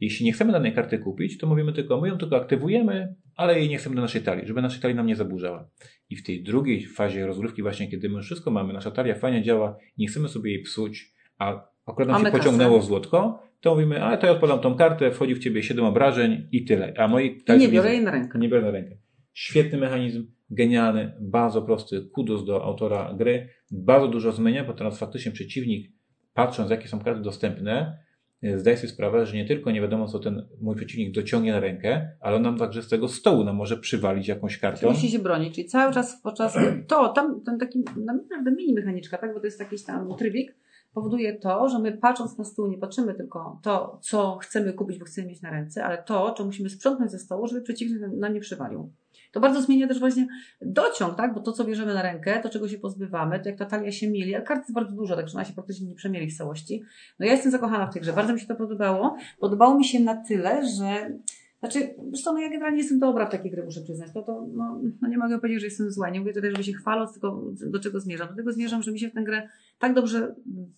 jeśli 0.00 0.26
nie 0.26 0.32
chcemy 0.32 0.52
danej 0.52 0.74
karty 0.74 0.98
kupić, 0.98 1.38
to 1.38 1.46
mówimy 1.46 1.72
tylko, 1.72 2.00
my 2.00 2.08
ją 2.08 2.18
tylko 2.18 2.36
aktywujemy, 2.36 3.14
ale 3.36 3.58
jej 3.58 3.68
nie 3.68 3.78
chcemy 3.78 3.96
do 3.96 4.02
naszej 4.02 4.22
talii, 4.22 4.46
żeby 4.46 4.62
naszej 4.62 4.82
talii 4.82 4.96
nam 4.96 5.06
nie 5.06 5.16
zaburzała. 5.16 5.68
I 6.10 6.16
w 6.16 6.22
tej 6.22 6.42
drugiej 6.42 6.86
fazie 6.86 7.26
rozgrywki 7.26 7.62
właśnie, 7.62 7.88
kiedy 7.88 8.08
my 8.08 8.22
wszystko 8.22 8.50
mamy, 8.50 8.72
nasza 8.72 8.90
talia 8.90 9.14
fajnie 9.14 9.42
działa, 9.42 9.76
nie 9.98 10.06
chcemy 10.06 10.28
sobie 10.28 10.52
jej 10.52 10.62
psuć, 10.62 11.12
a 11.38 11.68
akurat 11.88 12.08
nam 12.08 12.24
się 12.24 12.30
pociągnęło 12.30 12.82
złotko, 12.82 13.42
to 13.60 13.74
mówimy, 13.74 14.04
a 14.04 14.16
to 14.16 14.26
ja 14.26 14.32
odpadam 14.32 14.60
tą 14.60 14.74
kartę, 14.74 15.10
wchodzi 15.10 15.34
w 15.34 15.38
ciebie 15.38 15.62
7 15.62 15.84
obrażeń 15.84 16.48
i 16.52 16.64
tyle. 16.64 16.94
A 16.96 17.08
moi 17.08 17.42
talii 17.42 17.66
nie 17.66 17.72
biorę 17.72 17.92
jej 17.92 18.04
na 18.04 18.10
rękę. 18.10 18.38
Nie 18.38 18.48
biorę 18.48 18.62
na 18.62 18.70
rękę. 18.70 18.96
Świetny 19.34 19.78
mechanizm, 19.78 20.26
genialny, 20.50 21.12
bardzo 21.20 21.62
prosty, 21.62 22.08
kudos 22.12 22.44
do 22.44 22.64
autora 22.64 23.14
gry. 23.18 23.48
Bardzo 23.70 24.08
dużo 24.08 24.32
zmienia, 24.32 24.64
bo 24.64 24.72
teraz 24.72 24.98
faktycznie 24.98 25.32
przeciwnik, 25.32 25.92
patrząc 26.34 26.70
jakie 26.70 26.88
są 26.88 27.00
karty 27.00 27.20
dostępne, 27.20 27.98
E, 28.42 28.58
zdaję 28.58 28.76
sobie 28.76 28.88
sprawę, 28.88 29.26
że 29.26 29.36
nie 29.36 29.44
tylko 29.44 29.70
nie 29.70 29.80
wiadomo, 29.80 30.08
co 30.08 30.18
ten 30.18 30.48
mój 30.60 30.76
przeciwnik 30.76 31.14
dociągnie 31.14 31.52
na 31.52 31.60
rękę, 31.60 32.10
ale 32.20 32.36
on 32.36 32.42
nam 32.42 32.58
także 32.58 32.82
z 32.82 32.88
tego 32.88 33.08
stołu 33.08 33.44
nam 33.44 33.56
może 33.56 33.76
przywalić 33.76 34.28
jakąś 34.28 34.58
kartą. 34.58 34.88
Musi 34.88 35.10
się 35.10 35.18
bronić, 35.18 35.54
czyli 35.54 35.68
cały 35.68 35.94
czas 35.94 36.22
podczas 36.22 36.56
to, 36.88 37.08
tam 37.08 37.40
ten 37.46 37.58
taki 37.58 37.84
naprawdę 38.06 38.50
mini 38.50 38.74
mechaniczka, 38.74 39.18
tak, 39.18 39.34
bo 39.34 39.40
to 39.40 39.46
jest 39.46 39.60
jakiś 39.60 39.84
tam 39.84 40.16
trybik, 40.16 40.54
powoduje 40.92 41.38
to, 41.38 41.68
że 41.68 41.78
my 41.78 41.92
patrząc 41.92 42.38
na 42.38 42.44
stół 42.44 42.66
nie 42.66 42.78
patrzymy 42.78 43.14
tylko 43.14 43.60
to, 43.62 43.98
co 44.02 44.36
chcemy 44.36 44.72
kupić, 44.72 44.98
bo 44.98 45.04
chcemy 45.04 45.26
mieć 45.26 45.42
na 45.42 45.50
ręce, 45.50 45.84
ale 45.84 46.02
to, 46.02 46.32
co 46.32 46.44
musimy 46.44 46.70
sprzątnąć 46.70 47.10
ze 47.10 47.18
stołu, 47.18 47.46
żeby 47.46 47.62
przeciwnik 47.62 48.00
nam 48.16 48.34
nie 48.34 48.40
przywalił. 48.40 48.92
To 49.32 49.40
bardzo 49.40 49.62
zmienia 49.62 49.88
też 49.88 49.98
właśnie 49.98 50.26
dociąg, 50.62 51.16
tak? 51.16 51.34
Bo 51.34 51.40
to, 51.40 51.52
co 51.52 51.64
bierzemy 51.64 51.94
na 51.94 52.02
rękę, 52.02 52.40
to 52.42 52.48
czego 52.48 52.68
się 52.68 52.78
pozbywamy, 52.78 53.40
to 53.40 53.48
jak 53.48 53.58
ta 53.58 53.66
talia 53.66 53.92
się 53.92 54.10
mieli, 54.10 54.34
a 54.34 54.40
kart 54.40 54.60
jest 54.60 54.72
bardzo 54.72 54.96
dużo, 54.96 55.16
także 55.16 55.34
ona 55.34 55.44
się 55.44 55.52
praktycznie 55.52 55.86
nie 55.86 55.94
przemieli 55.94 56.30
w 56.30 56.36
całości. 56.36 56.82
No 57.18 57.26
ja 57.26 57.32
jestem 57.32 57.52
zakochana 57.52 57.86
w 57.86 57.92
tej 57.92 58.02
grze, 58.02 58.12
bardzo 58.12 58.32
mi 58.32 58.40
się 58.40 58.46
to 58.46 58.54
podobało. 58.54 59.16
Podobało 59.38 59.78
mi 59.78 59.84
się 59.84 60.00
na 60.00 60.24
tyle, 60.24 60.62
że 60.78 61.10
znaczy, 61.60 61.94
zresztą 62.08 62.32
no 62.32 62.38
ja 62.38 62.48
generalnie 62.48 62.78
jestem 62.78 62.98
dobra 62.98 63.26
w 63.26 63.30
takiej 63.30 63.50
gry, 63.50 63.64
muszę 63.64 63.80
przyznać. 63.80 64.12
To, 64.14 64.22
to 64.22 64.46
no, 64.52 64.80
no 65.00 65.08
nie 65.08 65.18
mogę 65.18 65.38
powiedzieć, 65.38 65.60
że 65.60 65.66
jestem 65.66 65.90
zła. 65.90 66.10
Nie 66.10 66.20
mówię 66.20 66.32
tutaj, 66.32 66.50
żeby 66.50 66.64
się 66.64 66.72
chwaląc, 66.72 67.12
tylko 67.12 67.42
do 67.66 67.80
czego 67.80 68.00
zmierzam. 68.00 68.28
Do 68.28 68.34
tego 68.34 68.52
zmierzam, 68.52 68.82
że 68.82 68.92
mi 68.92 69.00
się 69.00 69.08
w 69.08 69.14
tę 69.14 69.24
grę 69.24 69.48
tak 69.78 69.94
dobrze 69.94 70.34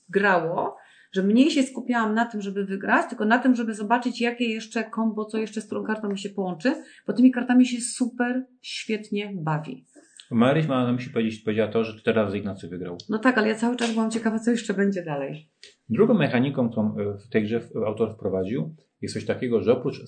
grało, 0.08 0.76
że 1.12 1.22
mniej 1.22 1.50
się 1.50 1.62
skupiałam 1.62 2.14
na 2.14 2.24
tym, 2.24 2.40
żeby 2.40 2.64
wygrać, 2.64 3.08
tylko 3.08 3.24
na 3.24 3.38
tym, 3.38 3.54
żeby 3.54 3.74
zobaczyć, 3.74 4.20
jakie 4.20 4.44
jeszcze 4.44 4.84
kombo, 4.84 5.24
co 5.24 5.38
jeszcze 5.38 5.60
z 5.60 5.66
którą 5.66 5.84
kartą 5.84 6.08
mi 6.08 6.18
się 6.18 6.28
połączy, 6.28 6.74
bo 7.06 7.12
tymi 7.12 7.30
kartami 7.30 7.66
się 7.66 7.80
super 7.80 8.46
świetnie 8.62 9.32
bawi. 9.34 9.86
Maryś 10.30 10.66
ma 10.66 10.84
na 10.84 10.92
myśli 10.92 11.12
powiedzieć, 11.12 11.42
powiedziała 11.42 11.72
to, 11.72 11.84
że 11.84 11.98
cztery 11.98 12.16
razy 12.16 12.38
Ignacy 12.38 12.68
wygrał. 12.68 12.98
No 13.08 13.18
tak, 13.18 13.38
ale 13.38 13.48
ja 13.48 13.54
cały 13.54 13.76
czas 13.76 13.92
byłam 13.92 14.10
ciekawa, 14.10 14.38
co 14.38 14.50
jeszcze 14.50 14.74
będzie 14.74 15.04
dalej. 15.04 15.48
Drugą 15.88 16.14
mechaniką, 16.14 16.70
którą 16.70 16.96
e, 16.96 17.18
w 17.18 17.28
tej 17.28 17.42
grze 17.42 17.60
autor 17.86 18.14
wprowadził, 18.14 18.74
jest 19.02 19.14
coś 19.14 19.24
takiego, 19.24 19.62
że 19.62 19.72
oprócz 19.72 20.04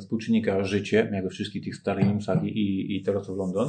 współczynnika 0.00 0.64
życie, 0.64 1.10
jak 1.12 1.24
we 1.24 1.30
wszystkich 1.30 1.64
tych 1.64 1.76
starych 1.76 2.06
Nimsach 2.06 2.44
i, 2.44 2.96
i 2.96 3.02
Terror 3.02 3.22
of 3.30 3.38
London, 3.38 3.68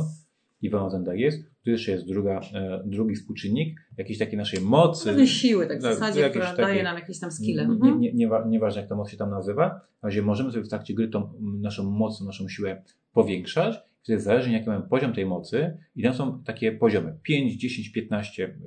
i 0.61 0.69
Wałęsa 0.69 1.15
jest. 1.15 1.43
Tu 1.63 1.71
jeszcze 1.71 1.91
jest 1.91 2.07
druga, 2.07 2.41
e, 2.53 2.83
drugi 2.85 3.15
współczynnik, 3.15 3.79
jakiejś 3.97 4.19
takiej 4.19 4.38
naszej 4.38 4.61
mocy. 4.61 5.09
Pewne 5.09 5.27
siły, 5.27 5.67
tak 5.67 5.79
w 5.79 5.81
zasadzie, 5.81 6.29
która 6.29 6.55
daje 6.55 6.83
nam 6.83 6.95
jakieś 6.95 7.19
tam 7.19 7.31
skille. 7.31 7.63
Mhm. 7.63 7.99
Nie, 7.99 8.13
nie, 8.13 8.27
nieważne, 8.47 8.81
jak 8.81 8.89
ta 8.89 8.95
moc 8.95 9.09
się 9.09 9.17
tam 9.17 9.29
nazywa. 9.29 9.81
W 10.01 10.05
razie 10.05 10.21
możemy 10.21 10.51
sobie 10.51 10.63
w 10.63 10.69
trakcie 10.69 10.93
gry 10.93 11.07
tą 11.07 11.33
naszą 11.61 11.91
moc, 11.91 12.21
naszą 12.21 12.49
siłę 12.49 12.83
powiększać. 13.13 13.79
Wtedy 14.03 14.19
zależy, 14.19 14.51
jaki 14.51 14.69
mamy 14.69 14.88
poziom 14.88 15.13
tej 15.13 15.25
mocy. 15.25 15.77
I 15.95 16.03
tam 16.03 16.13
są 16.13 16.43
takie 16.43 16.71
poziomy. 16.71 17.17
5, 17.23 17.53
10, 17.53 17.89
15 17.89 18.57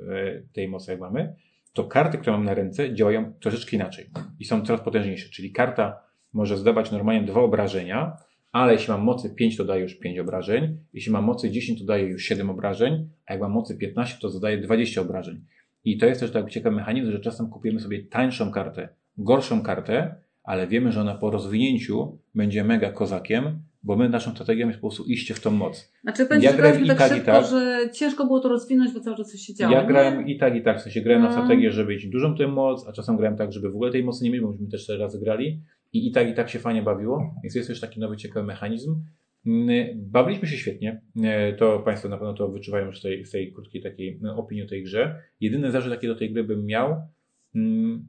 tej 0.53 0.69
mocy, 0.69 0.91
jak 0.91 1.01
mamy. 1.01 1.35
To 1.79 1.85
karty, 1.85 2.19
które 2.19 2.33
mamy 2.33 2.45
na 2.45 2.55
ręce, 2.55 2.95
działają 2.95 3.33
troszeczkę 3.41 3.77
inaczej. 3.77 4.07
I 4.39 4.45
są 4.45 4.63
coraz 4.63 4.81
potężniejsze. 4.81 5.29
Czyli 5.29 5.53
karta 5.53 6.01
może 6.33 6.57
zdawać 6.57 6.93
normalnie 6.93 7.27
dwa 7.27 7.41
obrażenia, 7.41 8.17
ale 8.53 8.73
jeśli 8.73 8.93
mam 8.93 9.03
mocy 9.03 9.35
5, 9.35 9.57
to 9.57 9.65
daje 9.65 9.83
już 9.83 9.95
5 9.95 10.19
obrażeń, 10.19 10.79
jeśli 10.93 11.13
mam 11.13 11.25
mocy 11.25 11.51
10, 11.51 11.79
to 11.79 11.85
daje 11.85 12.05
już 12.05 12.23
7 12.23 12.51
obrażeń, 12.51 13.09
a 13.27 13.33
jak 13.33 13.43
mam 13.43 13.53
mocy 13.53 13.77
15, 13.77 14.19
to 14.21 14.31
zadaje 14.31 14.59
20 14.59 15.01
obrażeń. 15.01 15.45
I 15.85 15.99
to 15.99 16.07
jest 16.07 16.21
też 16.21 16.33
tak 16.33 16.51
ciekawy 16.51 16.77
mechanizm, 16.77 17.13
że 17.13 17.21
czasem 17.21 17.51
kupujemy 17.51 17.81
sobie 17.81 18.05
tańszą 18.05 18.53
kartę, 18.53 18.89
gorszą 19.19 19.63
kartę, 19.63 20.15
ale 20.43 20.67
wiemy, 20.67 20.93
że 20.93 21.01
ona 21.01 21.15
po 21.15 21.31
rozwinięciu 21.31 22.19
będzie 22.35 22.65
mega 22.65 22.93
kozakiem, 22.93 23.63
bo 23.83 23.97
my 23.97 24.09
naszą 24.09 24.31
strategią 24.31 24.69
jest 24.69 24.81
po 24.81 24.89
prostu 24.89 25.05
iście 25.05 25.35
w 25.35 25.41
tą 25.41 25.51
moc. 25.51 25.93
Znaczy 26.03 26.27
będzie, 26.27 26.47
ja 26.47 26.53
grałem 26.53 26.85
i 26.85 26.89
tak, 26.89 26.99
tak 26.99 27.13
szybko, 27.13 27.33
tak, 27.33 27.47
że 27.47 27.91
ciężko 27.93 28.27
było 28.27 28.41
to 28.41 28.49
rozwinąć, 28.49 28.95
bo 28.95 29.01
cały 29.01 29.17
czas 29.17 29.33
coś 29.33 29.41
się 29.41 29.55
działo. 29.55 29.75
Ja 29.75 29.87
grałem 29.87 30.27
i 30.27 30.39
tak, 30.39 30.57
i 30.57 30.63
tak. 30.63 30.79
W 30.79 30.83
sensie 30.83 31.01
grałem 31.01 31.23
na 31.23 31.33
strategię, 31.33 31.71
żeby 31.71 31.93
mieć 31.93 32.07
dużą 32.07 32.37
tę 32.37 32.49
moc, 32.49 32.89
a 32.89 32.93
czasem 32.93 33.17
grałem 33.17 33.37
tak, 33.37 33.53
żeby 33.53 33.71
w 33.71 33.75
ogóle 33.75 33.93
tej 33.93 34.05
mocy 34.05 34.25
nie 34.25 34.31
mieć, 34.31 34.41
bo 34.41 34.51
myśmy 34.51 34.69
też 34.69 34.85
cztery 34.85 34.99
razy 34.99 35.21
grali. 35.21 35.61
I, 35.93 36.09
I 36.09 36.13
tak, 36.13 36.29
i 36.29 36.35
tak 36.35 36.49
się 36.49 36.59
fajnie 36.59 36.83
bawiło. 36.83 37.35
Więc 37.43 37.55
jest 37.55 37.69
też 37.69 37.81
taki 37.81 38.01
nowy, 38.01 38.17
ciekawy 38.17 38.47
mechanizm. 38.47 39.03
Mm, 39.47 39.87
bawiliśmy 39.97 40.49
się 40.49 40.57
świetnie. 40.57 41.03
E, 41.23 41.53
to 41.53 41.79
Państwo 41.79 42.09
na 42.09 42.17
pewno 42.17 42.35
to 42.35 42.49
wyczuwają 42.49 42.93
z 42.93 43.03
tej, 43.03 43.25
z 43.25 43.31
tej 43.31 43.53
krótkiej 43.53 43.83
takiej 43.83 44.19
no, 44.23 44.37
opinii 44.37 44.65
o 44.65 44.69
tej 44.69 44.83
grze. 44.83 45.23
Jedyny 45.41 45.71
zarzut, 45.71 45.93
jaki 45.93 46.07
do 46.07 46.15
tej 46.15 46.33
gry 46.33 46.45
bym 46.45 46.67
miał, 46.67 46.97
mm, 47.55 48.09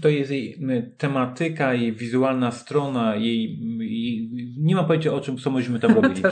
to 0.00 0.08
jest 0.08 0.30
jej 0.30 0.58
tematyka, 0.98 1.74
jej 1.74 1.92
wizualna 1.92 2.50
strona, 2.50 3.16
jej, 3.16 3.58
jej 3.78 4.30
nie 4.58 4.74
mam 4.74 4.86
pojęcia 4.86 5.12
o 5.12 5.20
czym, 5.20 5.36
co 5.36 5.50
myśmy 5.50 5.78
tam 5.78 5.94
robili. 6.00 6.22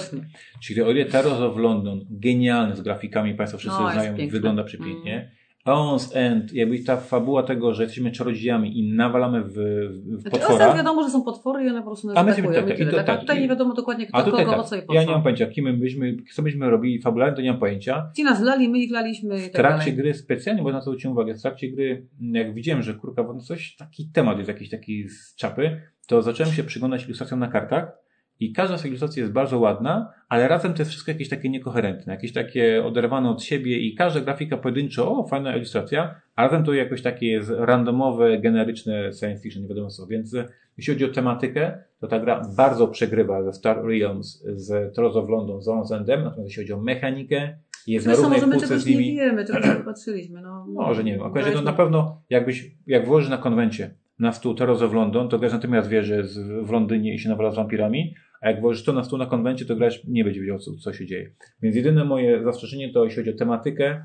Czyli 0.60 0.82
o 0.82 0.90
ile 0.90 1.04
Terror 1.04 1.42
of 1.42 1.56
London, 1.56 2.06
genialny 2.10 2.76
z 2.76 2.80
grafikami, 2.80 3.34
Państwo 3.34 3.58
wszyscy 3.58 3.80
no, 3.80 3.92
znają, 3.92 4.16
wygląda 4.28 4.64
przepięknie. 4.64 5.14
Mm. 5.14 5.39
Aeon's 5.66 6.16
End, 6.16 6.52
jakby 6.52 6.78
ta 6.78 6.96
fabuła 6.96 7.42
tego, 7.42 7.74
że 7.74 7.82
jesteśmy 7.82 8.10
czarodziejami 8.10 8.78
i 8.78 8.92
nawalamy 8.92 9.42
w, 9.42 9.52
w 9.52 10.20
znaczy, 10.20 10.30
potwora. 10.30 10.56
Znaczy, 10.56 10.76
wiadomo, 10.76 11.02
że 11.02 11.10
są 11.10 11.22
potwory 11.22 11.64
i 11.64 11.68
one 11.68 11.80
po 11.80 11.86
prostu 11.86 12.06
nas 12.06 12.16
A 12.16 12.22
my 12.22 12.32
atakują. 12.32 12.62
Tak, 12.62 12.74
i 12.74 12.76
tyle, 12.78 12.92
tak, 12.92 13.06
tak, 13.06 13.16
a 13.16 13.20
tutaj 13.20 13.40
nie 13.40 13.48
wiadomo 13.48 13.74
dokładnie 13.74 14.06
kto, 14.06 14.16
a 14.16 14.22
tutaj 14.22 14.44
kogo, 14.44 14.56
tak. 14.56 14.66
co 14.66 14.76
i 14.76 14.82
po 14.82 14.94
Ja 14.94 15.04
nie 15.04 15.10
mam 15.10 15.22
pojęcia, 15.22 15.46
kim 15.46 15.64
my 15.64 15.72
byśmy, 15.72 16.16
co 16.34 16.42
byśmy 16.42 16.70
robili 16.70 17.02
fabularnie, 17.02 17.36
to 17.36 17.42
nie 17.42 17.50
mam 17.50 17.60
pojęcia. 17.60 18.10
Ci 18.16 18.24
nas 18.24 18.42
lali, 18.42 18.68
my 18.68 18.78
ich 18.78 18.92
laliśmy 18.92 19.38
W 19.38 19.42
tak 19.42 19.52
trakcie 19.52 19.92
gry 19.92 20.14
specjalnie, 20.14 20.62
bo 20.62 20.72
na 20.72 20.78
to 20.78 20.84
zwróciłem 20.84 21.12
uwagę, 21.12 21.34
w 21.34 21.42
trakcie 21.42 21.68
gry, 21.68 22.06
jak 22.20 22.54
widziałem, 22.54 22.82
że 22.82 22.94
kurka, 22.94 23.22
no 23.22 23.40
coś, 23.40 23.76
taki 23.76 24.08
temat 24.12 24.38
jest 24.38 24.48
jakiś 24.48 24.70
taki 24.70 25.08
z 25.08 25.34
czapy, 25.34 25.80
to 26.06 26.22
zacząłem 26.22 26.52
się 26.52 26.64
przyglądać 26.64 27.04
ilustracjom 27.04 27.40
na 27.40 27.48
kartach 27.48 28.09
i 28.40 28.52
każda 28.52 28.78
z 28.78 28.86
ilustracji 28.86 29.20
jest 29.20 29.32
bardzo 29.32 29.58
ładna, 29.58 30.12
ale 30.28 30.48
razem 30.48 30.74
to 30.74 30.78
jest 30.78 30.90
wszystko 30.90 31.10
jakieś 31.10 31.28
takie 31.28 31.48
niekoherentne, 31.48 32.12
jakieś 32.12 32.32
takie 32.32 32.84
oderwane 32.84 33.30
od 33.30 33.42
siebie 33.42 33.78
i 33.78 33.94
każda 33.94 34.20
grafika 34.20 34.56
pojedynczo, 34.56 35.18
o, 35.18 35.28
fajna 35.28 35.56
ilustracja, 35.56 36.14
a 36.36 36.42
razem 36.42 36.64
to 36.64 36.74
jakoś 36.74 37.02
takie 37.02 37.26
jest 37.26 37.52
randomowe, 37.56 38.38
generyczne 38.38 39.12
science 39.12 39.42
fiction, 39.42 39.62
nie 39.62 39.68
wiadomo 39.68 39.90
co. 39.90 40.06
Więc 40.06 40.34
e, 40.34 40.48
jeśli 40.78 40.94
chodzi 40.94 41.04
o 41.04 41.08
tematykę, 41.08 41.78
to 42.00 42.06
ta 42.06 42.20
gra 42.20 42.42
bardzo 42.56 42.88
przegrywa 42.88 43.42
ze 43.42 43.52
Star 43.52 43.84
Realms, 43.84 44.44
z 44.46 44.94
Trolls 44.94 45.16
of 45.16 45.28
London, 45.28 45.62
z 45.62 45.66
Zone's 45.66 45.96
Endem, 45.96 46.24
natomiast 46.24 46.48
jeśli 46.48 46.62
chodzi 46.62 46.72
o 46.72 46.80
mechanikę, 46.80 47.58
jest 47.86 48.04
Zresztą 48.04 48.30
na 48.30 48.36
równej 48.36 48.58
półce 48.58 48.78
z 48.78 48.86
nimi. 48.86 49.14
nie 49.14 49.20
wiemy, 49.20 49.44
czego 49.44 49.68
nie 49.68 49.84
patrzyliśmy. 49.84 50.40
No, 50.42 50.66
Może 50.86 51.04
nie 51.04 51.12
wiem. 51.12 51.22
Akurat 51.22 51.52
to 51.52 51.62
na 51.62 51.72
pewno, 51.72 52.22
jakbyś, 52.30 52.70
jak 52.86 53.06
włożysz 53.06 53.30
na 53.30 53.38
konwencie 53.38 53.94
na 54.18 54.32
stół 54.32 54.54
Terrors 54.54 54.82
of 54.82 54.92
London, 54.92 55.28
to 55.28 55.38
grasz 55.38 55.52
natymiast 55.52 55.88
wie, 55.88 56.02
że 56.02 56.16
jest 56.16 56.40
w 56.42 56.70
Londynie 56.70 57.14
i 57.14 57.18
się 57.18 57.28
nawala 57.28 57.50
z 57.50 57.56
wampirami, 57.56 58.14
a 58.40 58.50
jak 58.50 58.60
włożysz 58.60 58.84
to 58.84 58.92
na 58.92 59.04
stół 59.04 59.18
na 59.18 59.26
konwencie, 59.26 59.64
to 59.64 59.76
grać 59.76 60.04
nie 60.08 60.24
będzie 60.24 60.40
wiedział, 60.40 60.58
co, 60.58 60.70
co 60.74 60.92
się 60.92 61.06
dzieje. 61.06 61.32
Więc 61.62 61.76
jedyne 61.76 62.04
moje 62.04 62.42
zastrzeżenie 62.42 62.92
to, 62.92 63.04
jeśli 63.04 63.22
chodzi 63.22 63.34
o 63.34 63.38
tematykę, 63.38 64.04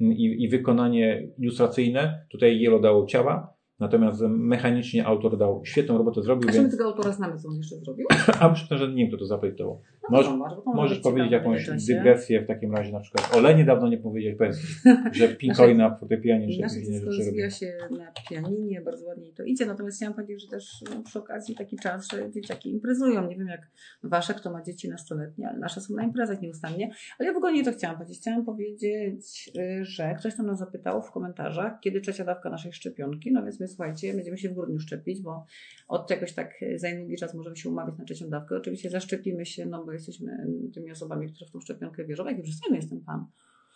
i, 0.00 0.42
i 0.42 0.48
wykonanie 0.48 1.28
ilustracyjne. 1.38 2.26
Tutaj 2.30 2.60
Yellow 2.60 2.82
dało 2.82 3.06
ciała, 3.06 3.54
natomiast 3.80 4.20
mechanicznie 4.28 5.06
autor 5.06 5.38
dał 5.38 5.62
świetną 5.64 5.98
robotę 5.98 6.22
zrobił. 6.22 6.48
A 6.48 6.52
czy 6.52 6.58
my 6.58 6.62
Więc, 6.62 6.76
tego 6.76 6.84
autora 6.90 7.12
znamy, 7.12 7.38
co 7.38 7.48
on 7.48 7.56
jeszcze 7.56 7.76
zrobił? 7.76 8.06
a 8.40 8.48
myślę, 8.48 8.78
że 8.78 8.88
nie 8.88 8.94
wiem, 8.94 9.08
kto 9.08 9.16
to 9.16 9.26
zaprojektował. 9.26 9.80
No 10.10 10.16
Możesz- 10.22 10.64
Możesz 10.66 10.98
powiedzieć 10.98 11.32
jakąś 11.32 11.70
dygresję 11.86 12.40
w 12.40 12.46
takim 12.46 12.74
razie 12.74 12.92
na 12.92 13.00
przykład. 13.00 13.36
O 13.36 13.40
Lenie 13.40 13.64
dawno 13.64 13.88
nie 13.88 13.98
powiedzieć, 13.98 14.38
powiedz, 14.38 14.56
że 15.12 15.28
Pinkoina 15.28 15.88
na 15.88 15.96
fortepianie, 15.96 16.50
że 16.50 16.62
Nasze 16.62 16.82
dziecko 16.82 17.06
rozwija 17.06 17.50
się 17.50 17.76
na 17.90 18.12
pianinie, 18.30 18.80
bardzo 18.80 19.06
ładnie 19.06 19.32
to 19.32 19.42
idzie, 19.42 19.66
natomiast 19.66 19.96
chciałam 19.96 20.14
powiedzieć, 20.14 20.42
że 20.42 20.48
też 20.48 20.84
no, 20.90 21.02
przy 21.02 21.18
okazji 21.18 21.54
taki 21.54 21.76
czas, 21.76 22.08
że 22.12 22.30
dzieciaki 22.30 22.70
imprezują. 22.70 23.28
Nie 23.28 23.36
wiem 23.36 23.48
jak 23.48 23.70
wasze, 24.02 24.34
kto 24.34 24.50
ma 24.50 24.62
dzieci 24.62 24.88
nastoletnie, 24.88 25.48
ale 25.48 25.58
nasze 25.58 25.80
są 25.80 25.94
na 25.94 26.02
imprezach 26.04 26.42
nieustannie. 26.42 26.90
Ale 27.18 27.26
ja 27.28 27.34
w 27.34 27.36
ogóle 27.36 27.52
nie 27.52 27.64
to 27.64 27.72
chciałam 27.72 27.96
powiedzieć. 27.96 28.20
Chciałam 28.20 28.44
powiedzieć, 28.44 29.50
y, 29.58 29.84
że 29.84 30.14
ktoś 30.18 30.36
tam 30.36 30.46
nas 30.46 30.58
zapytał 30.58 31.02
w 31.02 31.10
komentarzach, 31.10 31.80
kiedy 31.80 32.00
trzecia 32.00 32.24
dawka 32.24 32.50
naszej 32.50 32.72
szczepionki. 32.72 33.32
No 33.32 33.44
więc 33.44 33.60
my 33.60 33.68
słuchajcie, 33.68 34.14
będziemy 34.14 34.38
się 34.38 34.48
w 34.48 34.54
grudniu 34.54 34.78
szczepić, 34.78 35.22
bo 35.22 35.46
od 35.88 36.10
jakoś 36.10 36.32
tak 36.32 36.54
za 36.76 36.88
długi 36.96 37.16
czas 37.16 37.34
możemy 37.34 37.56
się 37.56 37.68
umawiać 37.68 37.98
na 37.98 38.04
trzecią 38.04 38.30
dawkę. 38.30 38.56
Oczywiście 38.56 38.90
zaszczepimy 38.90 39.46
się, 39.46 39.66
no 39.66 39.84
bo 39.84 39.93
jesteśmy 39.94 40.46
tymi 40.74 40.90
osobami, 40.90 41.28
które 41.32 41.46
w 41.46 41.50
tą 41.50 41.60
szczepionkę 41.60 42.04
wierzą. 42.04 42.26
Jaki 42.26 42.42
przystojny 42.42 42.76
jest 42.76 42.90
ten 42.90 43.00
pan. 43.00 43.26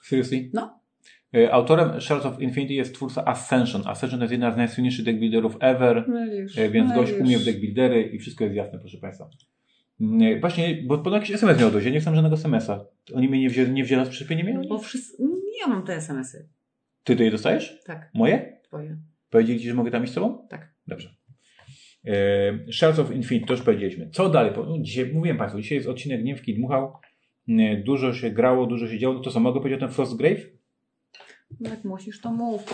Seriously? 0.03 0.51
No. 0.55 0.81
E, 1.35 1.53
Autorem 1.53 2.01
Shards 2.01 2.27
of 2.27 2.41
Infinity 2.41 2.75
jest 2.75 2.95
twórca 2.95 3.25
Ascension. 3.25 3.83
Ascension 3.87 4.19
to 4.19 4.25
jest 4.25 4.33
jedna 4.33 4.53
z 4.53 4.57
najsłynniejszych 4.57 5.05
deckbuilderów 5.05 5.57
ever, 5.61 6.09
Mylisz, 6.09 6.59
e, 6.59 6.71
więc 6.71 6.93
gość 6.95 7.13
mylisz. 7.13 7.27
umie 7.27 7.39
w 7.39 7.45
deckbuildery 7.45 8.03
i 8.03 8.19
wszystko 8.19 8.45
jest 8.45 8.57
jasne, 8.57 8.79
proszę 8.79 8.99
Państwa. 8.99 9.31
Mm, 10.01 10.23
e, 10.23 10.41
Właśnie, 10.41 10.83
bo 10.83 10.97
podobno 10.99 11.17
jakiś 11.19 11.31
SMS 11.31 11.61
miał 11.61 11.71
dojść, 11.71 11.87
ja 11.87 11.93
nie 11.93 12.01
chcę 12.01 12.15
żadnego 12.15 12.35
SMS-a. 12.35 12.85
Oni 13.15 13.29
mnie 13.29 13.41
nie 13.41 13.51
wzięli, 13.51 13.73
nie 13.73 13.85
wzięli 13.85 14.11
przy 14.11 14.37
nie 14.37 14.45
mieli? 14.45 14.69
Bo 14.69 14.79
wszyscy... 14.79 15.23
Ja 15.61 15.67
mam 15.69 15.83
te 15.87 15.97
SMS-y. 15.97 16.49
Ty 17.05 17.17
to 17.17 17.23
je 17.23 17.31
dostajesz? 17.31 17.83
Tak, 17.85 18.11
Moje? 18.15 18.59
twoje. 18.63 18.97
Powiedzieli 19.31 19.61
Ci, 19.61 19.69
że 19.69 19.75
mogę 19.75 19.91
tam 19.91 20.05
iść 20.05 20.13
z 20.13 20.15
Tobą? 20.15 20.47
Tak. 20.49 20.73
Dobrze. 20.87 21.18
E, 22.05 22.73
Shards 22.73 22.99
of 22.99 23.11
Infinity, 23.11 23.47
to 23.47 23.53
już 23.53 23.63
powiedzieliśmy. 23.63 24.11
Co 24.11 24.29
dalej? 24.29 24.53
No, 24.57 24.79
Dzisiaj, 24.81 25.13
mówiłem 25.13 25.39
Państwu, 25.39 25.61
dzisiaj 25.61 25.77
jest 25.79 25.89
odcinek 25.89 26.25
Niemki 26.25 26.55
dmuchał. 26.55 26.93
E, 27.49 27.77
Dużo 27.77 28.15
się 28.15 28.31
grało, 28.31 28.67
dużo 28.67 28.89
się 28.89 28.99
działo. 28.99 29.21
To 29.21 29.31
co, 29.31 29.41
mogę 29.41 29.61
powiedzieć 29.61 29.83
o 29.83 29.87
tym 29.87 29.95
Frostgrave? 29.95 30.41
No 31.61 31.71
jak 31.71 31.85
musisz, 31.85 32.21
to 32.21 32.33
mów. 32.33 32.65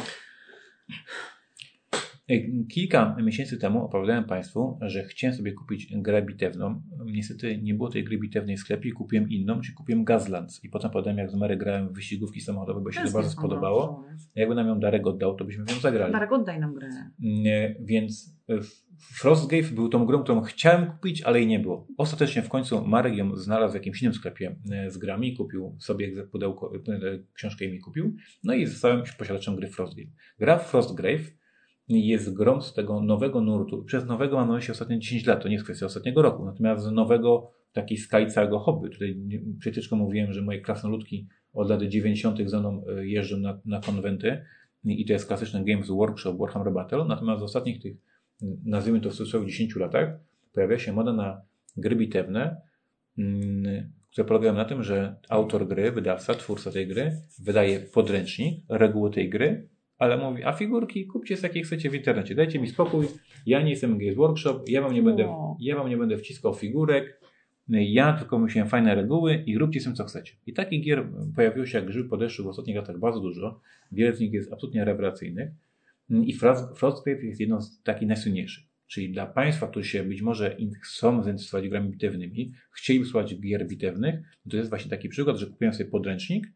E, 2.29 2.65
Kilka 2.69 3.17
miesięcy 3.23 3.59
temu 3.59 3.85
opowiadałem 3.85 4.25
Państwu, 4.25 4.79
że 4.81 5.05
chciałem 5.05 5.37
sobie 5.37 5.53
kupić 5.53 5.89
grę 5.97 6.23
bitewną. 6.23 6.83
Niestety 7.07 7.59
nie 7.63 7.75
było 7.75 7.91
tej 7.91 8.05
gry 8.05 8.19
bitewnej 8.19 8.57
w 8.57 8.61
sklepie 8.61 8.93
kupiłem 8.93 9.31
inną, 9.31 9.61
czyli 9.61 9.75
kupiłem 9.75 10.05
Gazlands. 10.05 10.65
I 10.65 10.69
potem 10.69 10.91
podałem, 10.91 11.19
jak 11.19 11.31
z 11.31 11.35
Mary 11.35 11.57
grałem 11.57 11.89
w 11.89 11.93
wyścigówki 11.93 12.41
samochodowe, 12.41 12.81
bo 12.81 12.93
się 12.93 13.05
to 13.05 13.11
bardzo 13.11 13.31
spodobało. 13.31 14.05
Jakby 14.35 14.55
nam 14.55 14.67
ją 14.67 14.81
Darek 14.81 15.07
oddał, 15.07 15.35
to 15.35 15.45
byśmy 15.45 15.65
nią 15.65 15.81
zagrali. 15.81 16.13
Darek, 16.13 16.33
oddaj 16.33 16.61
nam 16.61 16.75
grę. 16.75 16.89
Nie, 17.19 17.77
Więc 17.81 18.39
e, 18.49 18.59
Frostgrave 18.99 19.73
był 19.73 19.89
tą 19.89 20.07
grą, 20.07 20.23
którą 20.23 20.41
chciałem 20.41 20.87
kupić, 20.87 21.23
ale 21.23 21.39
jej 21.39 21.47
nie 21.47 21.59
było. 21.59 21.87
Ostatecznie 21.97 22.43
w 22.43 22.49
końcu 22.49 22.87
Marek 22.87 23.17
ją 23.17 23.37
znalazł 23.37 23.73
w 23.73 23.75
jakimś 23.75 24.03
innym 24.03 24.15
sklepie 24.15 24.57
e, 24.73 24.91
z 24.91 24.99
grami, 24.99 25.37
kupił 25.37 25.77
sobie 25.81 26.27
pudełko, 26.27 26.73
e, 26.75 27.19
książkę 27.35 27.65
i 27.65 27.73
mi 27.73 27.81
kupił, 27.81 28.17
no 28.45 28.55
i 28.55 28.67
zostałem 28.67 29.03
posiadaczem 29.19 29.57
gry 29.57 29.69
Frostgrave. 29.69 30.09
Gra 30.39 30.59
Frostgrave 30.59 31.44
jest 31.89 32.35
grą 32.35 32.61
z 32.61 32.75
tego 32.75 33.01
nowego 33.01 33.41
nurtu. 33.41 33.85
Przez 33.85 34.07
nowego 34.07 34.37
mam 34.37 34.49
na 34.49 34.55
myśli 34.55 34.73
ostatnie 34.73 34.99
10 34.99 35.27
lat, 35.27 35.43
to 35.43 35.49
nie 35.49 35.55
jest 35.55 35.65
kwestia 35.65 35.87
ostatniego 35.87 36.23
roku, 36.23 36.45
natomiast 36.45 36.85
z 36.85 36.91
nowego 36.91 37.51
takiej 37.73 37.99
skali 37.99 38.27
całego 38.27 38.59
hobby. 38.59 38.91
Tutaj 38.91 39.17
chwileczką 39.61 39.97
mówiłem, 39.97 40.33
że 40.33 40.43
moje 40.43 40.61
krasnoludki 40.61 41.29
od 41.53 41.69
lat 41.69 41.83
90. 41.83 42.51
ze 42.51 42.61
mną 42.61 42.85
e, 42.89 43.07
jeżdżą 43.07 43.37
na, 43.37 43.61
na 43.65 43.81
konwenty 43.81 44.45
i 44.85 45.05
to 45.05 45.13
jest 45.13 45.27
klasyczny 45.27 45.65
Games 45.65 45.89
Workshop 45.89 46.39
Warhammer 46.39 46.73
Battle, 46.73 47.05
natomiast 47.05 47.41
w 47.41 47.45
ostatnich 47.45 47.83
tych, 47.83 47.97
nazwijmy 48.65 49.01
to 49.01 49.11
w 49.11 49.15
cudzysłowie 49.15 49.47
10 49.47 49.77
latach, 49.77 50.19
pojawia 50.53 50.79
się 50.79 50.93
moda 50.93 51.13
na 51.13 51.43
gry 51.77 51.97
bitewne, 51.97 52.57
mm, 53.19 53.91
które 54.11 54.25
polegają 54.25 54.55
na 54.55 54.65
tym, 54.65 54.83
że 54.83 55.17
autor 55.29 55.69
gry, 55.69 55.93
wydawca, 55.93 56.35
twórca 56.35 56.71
tej 56.71 56.87
gry 56.87 57.17
wydaje 57.39 57.81
podręcznik, 57.81 58.65
reguły 58.69 59.11
tej 59.11 59.31
gry, 59.31 59.69
ale 59.99 60.17
mówi, 60.17 60.45
a 60.45 60.53
figurki 60.53 61.07
kupcie 61.07 61.37
z 61.37 61.43
jakie 61.43 61.63
chcecie 61.63 61.91
w 61.91 61.95
internecie, 61.95 62.35
dajcie 62.35 62.59
mi 62.59 62.69
spokój, 62.69 63.07
ja 63.47 63.63
nie 63.63 63.71
jestem 63.71 63.99
Games 63.99 64.15
Workshop, 64.17 64.61
ja 64.69 64.83
wam 64.83 64.95
nie 64.95 65.03
będę, 65.03 65.25
No. 65.25 65.57
ja 65.61 65.77
wam 65.77 65.89
nie 65.89 65.97
będę 65.97 66.19
wciskał 66.19 66.55
figurek, 66.55 67.21
ja 67.69 68.13
tylko 68.13 68.39
myślałem 68.39 68.69
fajne 68.71 68.95
reguły 68.95 69.43
i 69.47 69.59
róbcie 69.59 69.81
z 69.81 69.85
tym 69.85 69.95
co 69.95 70.05
chcecie. 70.05 70.33
I 70.47 70.53
takich 70.53 70.85
gier 70.85 71.07
pojawiło 71.37 71.67
się 71.67 71.79
jak 71.79 71.87
grzyb 71.87 72.09
po 72.09 72.17
deszczu 72.17 72.45
w 72.45 72.47
ostatnich 72.47 72.77
latach 72.77 72.99
bardzo 72.99 73.21
dużo, 73.21 73.61
wiele 73.93 74.13
z 74.17 74.21
nich 74.21 74.33
jest 74.33 74.53
absolutnie 74.53 74.85
rewelacyjnych 74.85 75.51
i 76.11 76.35
Frost- 76.39 76.75
Frostgrave 76.77 77.23
jest 77.25 77.41
jedną 77.41 77.61
z 77.61 77.83
takich 77.83 78.09
najsłynniejszych. 78.09 78.65
Czyli 78.87 79.11
dla 79.13 79.27
Państwa, 79.27 79.67
którzy 79.69 79.89
się 79.89 80.03
być 80.03 80.23
może 80.23 80.57
chcą 80.83 81.23
zainteresować 81.23 81.69
grami 81.69 81.91
bitewnymi, 81.91 82.53
chcieliby 82.73 83.05
słuchać 83.07 83.41
gier 83.41 83.67
bitewnych, 83.69 84.15
to 84.51 84.57
jest 84.57 84.69
właśnie 84.69 84.91
taki 84.91 85.09
przykład, 85.09 85.37
że 85.37 85.47
kupują 85.47 85.73
sobie 85.73 85.91
podręcznik, 85.91 86.47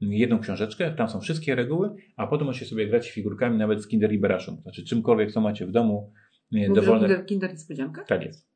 jedną 0.00 0.38
książeczkę, 0.38 0.92
tam 0.92 1.08
są 1.08 1.20
wszystkie 1.20 1.54
reguły, 1.54 1.90
a 2.16 2.26
potem 2.26 2.46
możecie 2.46 2.66
sobie 2.66 2.88
grać 2.88 3.10
figurkami 3.10 3.58
nawet 3.58 3.82
z 3.82 3.88
Kinder 3.88 4.10
Liberation. 4.10 4.62
Znaczy 4.62 4.84
czymkolwiek, 4.84 5.32
co 5.32 5.40
macie 5.40 5.66
w 5.66 5.70
domu, 5.70 6.12
że 6.52 6.68
dowolne... 6.74 7.08
Kinder, 7.08 7.26
kinder 7.26 7.50
niespodzianka? 7.50 8.04
Tak 8.04 8.24
jest. 8.24 8.46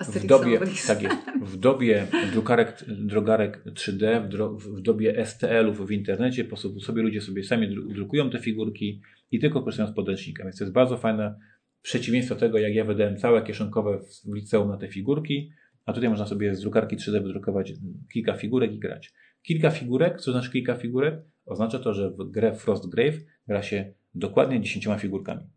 W 0.00 0.26
dobie, 0.26 0.60
tak 0.86 1.02
jest, 1.02 1.16
w 1.42 1.56
dobie 1.56 2.06
drukarek, 2.32 2.84
drogarek 2.88 3.64
3D, 3.66 4.24
w, 4.24 4.28
dro, 4.28 4.50
w 4.50 4.80
dobie 4.80 5.26
STL-ów 5.26 5.86
w 5.86 5.90
internecie, 5.90 6.44
po 6.44 6.56
sobie 6.56 7.02
ludzie 7.02 7.20
sobie 7.20 7.44
sami 7.44 7.68
dru- 7.68 7.92
drukują 7.92 8.30
te 8.30 8.38
figurki 8.38 9.02
i 9.30 9.38
tylko 9.38 9.62
korzystają 9.62 9.88
z 9.88 9.94
podręcznika. 9.94 10.44
Więc 10.44 10.58
to 10.58 10.64
jest 10.64 10.74
bardzo 10.74 10.96
fajne 10.96 11.34
przeciwieństwo 11.82 12.34
tego, 12.34 12.58
jak 12.58 12.74
ja 12.74 12.84
wydałem 12.84 13.16
całe 13.16 13.42
kieszonkowe 13.42 13.98
w, 13.98 14.30
w 14.30 14.34
liceum 14.34 14.68
na 14.68 14.76
te 14.76 14.88
figurki, 14.88 15.50
a 15.86 15.92
tutaj 15.92 16.10
można 16.10 16.26
sobie 16.26 16.54
z 16.54 16.60
drukarki 16.60 16.96
3D 16.96 17.22
wydrukować 17.22 17.72
kilka 18.12 18.34
figurek 18.34 18.72
i 18.72 18.78
grać. 18.78 19.12
Kilka 19.42 19.70
figurek, 19.70 20.20
co 20.20 20.32
znaczy 20.32 20.50
kilka 20.52 20.74
figurek? 20.74 21.14
Oznacza 21.46 21.78
to, 21.78 21.94
że 21.94 22.10
w 22.10 22.30
grę 22.30 22.54
Frostgrave 22.54 23.14
gra 23.48 23.62
się 23.62 23.92
dokładnie 24.14 24.60
10 24.60 24.88
figurkami 24.98 25.50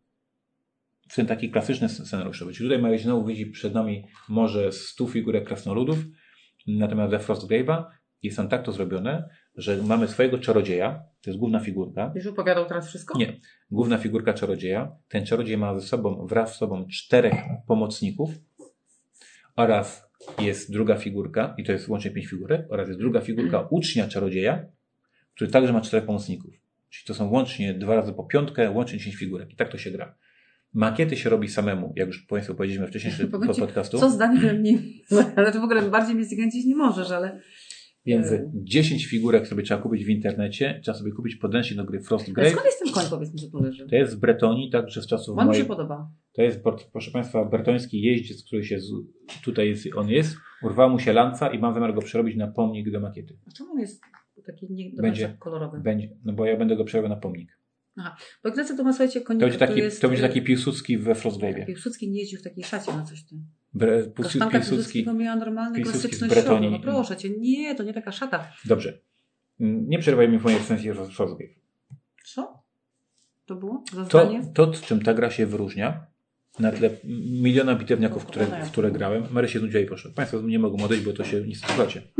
w 1.09 1.15
ten 1.15 1.25
taki 1.25 1.51
klasyczny 1.51 1.89
scenariuszowy. 1.89 2.53
Czyli 2.53 2.69
tutaj 2.69 2.81
Marek 2.81 2.99
znowu 2.99 3.25
widzi 3.25 3.45
przed 3.45 3.73
nami 3.73 4.05
może 4.29 4.71
100 4.71 5.07
figurek 5.07 5.45
krasnoludów, 5.47 5.97
natomiast 6.67 7.11
we 7.11 7.17
Frostgrave'a 7.17 7.83
jest 8.23 8.37
tam 8.37 8.49
tak 8.49 8.63
to 8.65 8.71
zrobione, 8.71 9.29
że 9.55 9.77
mamy 9.77 10.07
swojego 10.07 10.39
czarodzieja, 10.39 11.03
to 11.21 11.29
jest 11.29 11.39
główna 11.39 11.59
figurka, 11.59 12.11
Już 12.15 12.27
opowiadał 12.27 12.65
teraz 12.65 12.87
wszystko? 12.87 13.17
Nie. 13.17 13.39
główna 13.71 13.97
figurka 13.97 14.33
czarodzieja. 14.33 14.95
Ten 15.07 15.25
czarodziej 15.25 15.57
ma 15.57 15.79
ze 15.79 15.87
sobą, 15.87 16.27
wraz 16.27 16.55
z 16.55 16.57
sobą 16.57 16.87
czterech 16.87 17.33
pomocników 17.67 18.29
oraz 19.55 20.09
jest 20.41 20.71
druga 20.71 20.95
figurka, 20.95 21.55
i 21.57 21.63
to 21.63 21.71
jest 21.71 21.87
łącznie 21.87 22.11
pięć 22.11 22.27
figurek, 22.27 22.65
oraz 22.69 22.87
jest 22.87 22.99
druga 22.99 23.21
figurka 23.21 23.67
ucznia 23.69 24.07
czarodzieja, 24.07 24.65
który 25.35 25.51
także 25.51 25.73
ma 25.73 25.81
czterech 25.81 26.05
pomocników. 26.05 26.53
Czyli 26.89 27.07
to 27.07 27.13
są 27.13 27.29
łącznie 27.29 27.73
dwa 27.73 27.95
razy 27.95 28.13
po 28.13 28.23
piątkę, 28.23 28.71
łącznie 28.71 28.97
10 28.99 29.15
figurek. 29.15 29.51
I 29.51 29.55
tak 29.55 29.71
to 29.71 29.77
się 29.77 29.91
gra. 29.91 30.15
Makiety 30.73 31.17
się 31.17 31.29
robi 31.29 31.49
samemu, 31.49 31.93
jak 31.95 32.07
już 32.07 32.25
Państwu 32.25 32.55
powiedzieliśmy 32.55 32.87
wcześniej 32.87 33.13
ci, 33.17 33.27
podcastu. 33.59 33.97
Co 33.99 34.09
zdanie 34.09 34.39
we 34.39 34.53
mnie, 34.53 34.77
ale 35.35 35.51
to 35.51 35.61
w 35.61 35.63
ogóle 35.63 35.81
bardziej 35.81 36.15
mnie 36.15 36.25
zniechęcić 36.25 36.65
nie 36.65 36.75
możesz, 36.75 37.11
ale 37.11 37.39
Więc 38.05 38.31
Mm. 38.31 38.51
10 38.53 39.05
figurek 39.05 39.47
sobie 39.47 39.63
trzeba 39.63 39.81
kupić 39.81 40.05
w 40.05 40.09
internecie, 40.09 40.79
trzeba 40.83 40.97
sobie 40.97 41.11
kupić 41.11 41.35
podręcznik 41.35 41.77
do 41.77 41.85
gry 41.85 42.01
Frostgrave. 42.01 42.51
skąd 42.51 42.65
jest 42.65 42.79
ten 42.79 42.93
koń, 42.93 43.03
powiedz 43.09 43.33
mi, 43.33 43.73
że? 43.73 43.87
To 43.87 43.95
jest 43.95 44.11
z 44.11 44.15
Bretonii, 44.15 44.69
także 44.69 45.01
z 45.01 45.07
czasów 45.07 45.37
On 45.37 45.47
mi 45.47 45.53
się 45.53 45.59
mojej... 45.59 45.65
podoba. 45.65 46.11
To 46.33 46.41
jest, 46.41 46.59
proszę 46.91 47.11
Państwa, 47.11 47.45
bretoński 47.45 48.01
jeździec, 48.01 48.43
który 48.43 48.63
się 48.63 48.79
z... 48.79 48.91
tutaj 49.43 49.69
jest, 49.69 49.87
on 49.95 50.09
jest, 50.09 50.35
urwał 50.63 50.89
mu 50.89 50.99
się 50.99 51.13
lanca 51.13 51.47
i 51.53 51.59
mam 51.59 51.73
zamiar 51.73 51.93
go 51.93 52.01
przerobić 52.01 52.35
na 52.37 52.47
pomnik 52.47 52.91
do 52.91 52.99
makiety. 52.99 53.37
A 53.47 53.51
czemu 53.51 53.71
on 53.71 53.79
jest 53.79 54.01
taki 54.45 54.67
nie, 54.69 54.91
Będzie. 55.01 55.37
kolorowy? 55.39 55.79
Będzie, 55.79 56.09
no 56.25 56.33
bo 56.33 56.45
ja 56.45 56.57
będę 56.57 56.75
go 56.75 56.83
przerobił 56.85 57.09
na 57.09 57.15
pomnik. 57.15 57.57
Bo 58.43 58.49
Ignacy 58.49 58.77
to 58.77 58.83
ma, 58.83 58.93
słuchajcie, 58.93 59.21
konika, 59.21 59.45
To 59.45 59.49
będzie 59.49 59.59
taki, 59.67 59.79
jest... 59.79 60.01
to 60.01 60.07
będzie 60.07 60.23
taki 60.23 60.41
Piłsudski 60.41 60.97
we 60.97 61.13
Frostgrave'ie. 61.13 61.65
Piłsudski 61.65 62.11
nie 62.11 62.19
jeździł 62.19 62.39
w 62.39 62.43
takiej 62.43 62.63
szacie 62.63 62.93
na 62.93 63.03
coś 63.03 63.23
ty. 63.25 63.35
Bre- 63.75 64.11
Piłsudski, 64.13 64.51
Piłsudski. 64.51 65.05
Miała 65.15 65.35
normalny, 65.35 65.81
klasyczny 65.81 66.29
środek. 66.29 66.71
No 66.71 66.79
proszę 66.79 67.17
cię, 67.17 67.29
nie, 67.39 67.75
to 67.75 67.83
nie 67.83 67.93
taka 67.93 68.11
szata. 68.11 68.51
Dobrze. 68.65 68.99
Mm, 69.59 69.89
Nie 69.89 69.99
przerywaj 69.99 70.29
mi 70.29 70.39
w 70.39 70.43
mojej 70.43 70.59
recenzji 70.59 70.93
Frostgrave. 70.93 71.49
Co? 72.25 72.63
To 73.45 73.55
było? 73.55 73.83
To, 74.09 74.31
to, 74.53 74.71
czym 74.73 75.01
ta 75.01 75.13
gra 75.13 75.31
się 75.31 75.45
wyróżnia, 75.45 76.07
na 76.59 76.71
tle 76.71 76.89
miliona 77.41 77.75
bitewniaków, 77.75 78.25
które, 78.25 78.45
w 78.45 78.71
które 78.71 78.91
grałem, 78.91 79.23
Mary 79.31 79.47
się 79.47 79.59
nudziła 79.59 79.83
i 79.83 79.85
poszła. 79.85 80.11
Państwo 80.15 80.41
nie 80.41 80.59
mogą 80.59 80.83
odejść, 80.83 81.03
bo 81.03 81.13
to 81.13 81.23
się 81.23 81.41
nie 81.41 81.55
słuchacie. 81.55 82.01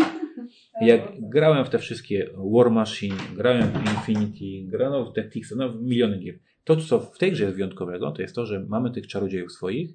Jak 0.82 1.30
grałem 1.30 1.66
w 1.66 1.70
te 1.70 1.80
wszystkie 1.80 2.30
War 2.54 2.72
Machine, 2.72 3.16
grałem 3.36 3.68
w 3.72 3.76
Infinity, 3.76 4.72
grałem 4.72 5.06
w 5.06 5.14
Tactics, 5.14 5.54
no 5.56 5.70
w 5.70 5.82
miliony 5.82 6.20
gier. 6.20 6.40
To, 6.64 6.76
co 6.76 7.00
w 7.00 7.18
tej 7.18 7.32
grze 7.32 7.44
jest 7.44 7.56
wyjątkowego, 7.56 8.12
to 8.12 8.22
jest 8.22 8.36
to, 8.36 8.46
że 8.46 8.66
mamy 8.70 8.92
tych 8.92 9.08
czarodziejów 9.08 9.52
swoich 9.52 9.90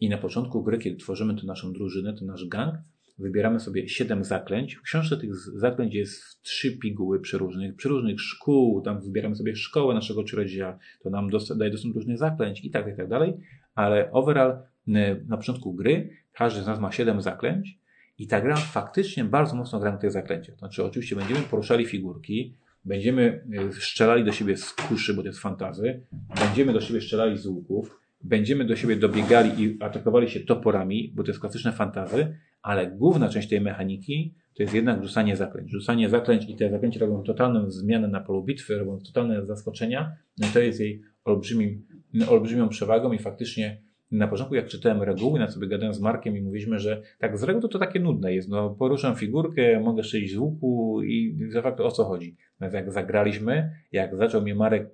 i 0.00 0.08
na 0.08 0.18
początku 0.18 0.62
gry, 0.62 0.78
kiedy 0.78 0.96
tworzymy 0.96 1.34
tę 1.34 1.46
naszą 1.46 1.72
drużynę, 1.72 2.14
ten 2.14 2.26
nasz 2.26 2.48
gang, 2.48 2.74
wybieramy 3.18 3.60
sobie 3.60 3.88
siedem 3.88 4.24
zaklęć. 4.24 4.74
W 4.74 4.82
książce 4.82 5.16
tych 5.16 5.36
zaklęć 5.36 5.94
jest 5.94 6.42
trzy 6.42 6.78
piguły 6.78 7.20
przeróżnych, 7.20 7.76
przeróżnych 7.76 8.20
szkół, 8.20 8.82
tam 8.82 9.00
wybieramy 9.00 9.36
sobie 9.36 9.56
szkołę 9.56 9.94
naszego 9.94 10.24
czarodzieja, 10.24 10.78
to 11.02 11.10
nam 11.10 11.30
daje 11.56 11.70
dostęp 11.70 11.94
do 11.94 12.00
różnych 12.00 12.18
zaklęć 12.18 12.64
i 12.64 12.70
tak, 12.70 12.94
i 12.94 12.96
tak 12.96 13.08
dalej, 13.08 13.34
ale 13.78 14.10
overall 14.12 14.58
n- 14.88 15.24
na 15.28 15.36
początku 15.36 15.74
gry 15.74 16.10
każdy 16.32 16.62
z 16.62 16.66
nas 16.66 16.80
ma 16.80 16.92
siedem 16.92 17.22
zaklęć 17.22 17.78
i 18.18 18.26
ta 18.26 18.40
gra 18.40 18.56
faktycznie 18.56 19.24
bardzo 19.24 19.56
mocno 19.56 19.80
gra 19.80 19.92
na 19.92 19.98
tych 19.98 20.10
zaklęciach. 20.10 20.58
Znaczy 20.58 20.84
oczywiście 20.84 21.16
będziemy 21.16 21.40
poruszali 21.40 21.86
figurki, 21.86 22.54
będziemy 22.84 23.44
y, 23.70 23.80
strzelali 23.80 24.24
do 24.24 24.32
siebie 24.32 24.56
z 24.56 24.72
kuszy, 24.72 25.14
bo 25.14 25.22
to 25.22 25.28
jest 25.28 25.38
fantazy, 25.40 26.00
będziemy 26.40 26.72
do 26.72 26.80
siebie 26.80 27.00
strzelali 27.00 27.38
z 27.38 27.46
łuków, 27.46 28.00
będziemy 28.24 28.64
do 28.64 28.76
siebie 28.76 28.96
dobiegali 28.96 29.62
i 29.62 29.82
atakowali 29.82 30.30
się 30.30 30.40
toporami, 30.40 31.12
bo 31.14 31.22
to 31.22 31.30
jest 31.30 31.40
klasyczne 31.40 31.72
fantazy, 31.72 32.36
ale 32.62 32.90
główna 32.90 33.28
część 33.28 33.48
tej 33.48 33.60
mechaniki 33.60 34.34
to 34.58 34.62
jest 34.62 34.74
jednak 34.74 35.02
rzucanie 35.02 35.36
zaklęć. 35.36 35.70
Rzucanie 35.70 36.08
zaklęć 36.08 36.44
i 36.48 36.56
te 36.56 36.70
zaklęcia 36.70 37.00
robią 37.00 37.22
totalną 37.22 37.70
zmianę 37.70 38.08
na 38.08 38.20
polu 38.20 38.44
bitwy, 38.44 38.78
robią 38.78 38.98
totalne 38.98 39.46
zaskoczenia. 39.46 40.12
No 40.38 40.46
to 40.52 40.60
jest 40.60 40.80
jej 40.80 41.02
olbrzymim, 41.24 41.86
olbrzymią 42.28 42.68
przewagą 42.68 43.12
i 43.12 43.18
faktycznie 43.18 43.82
na 44.10 44.28
początku 44.28 44.54
jak 44.54 44.68
czytałem 44.68 45.02
reguły, 45.02 45.38
na 45.38 45.50
sobie 45.50 45.68
gadałem 45.68 45.94
z 45.94 46.00
Markiem 46.00 46.36
i 46.36 46.42
mówiliśmy, 46.42 46.78
że 46.78 47.02
tak 47.18 47.38
z 47.38 47.42
reguły 47.42 47.62
to, 47.62 47.68
to 47.68 47.78
takie 47.78 48.00
nudne 48.00 48.34
jest. 48.34 48.48
No 48.48 48.70
poruszam 48.70 49.16
figurkę, 49.16 49.80
mogę 49.80 50.02
strzelić 50.02 50.32
z 50.32 50.36
łuku 50.36 51.02
i 51.02 51.38
za 51.48 51.62
fakto 51.62 51.84
o 51.84 51.90
co 51.90 52.04
chodzi. 52.04 52.36
Natomiast 52.60 52.74
jak 52.74 52.92
zagraliśmy, 52.92 53.70
jak 53.92 54.16
zaczął 54.16 54.42
mnie 54.42 54.54
Marek 54.54 54.90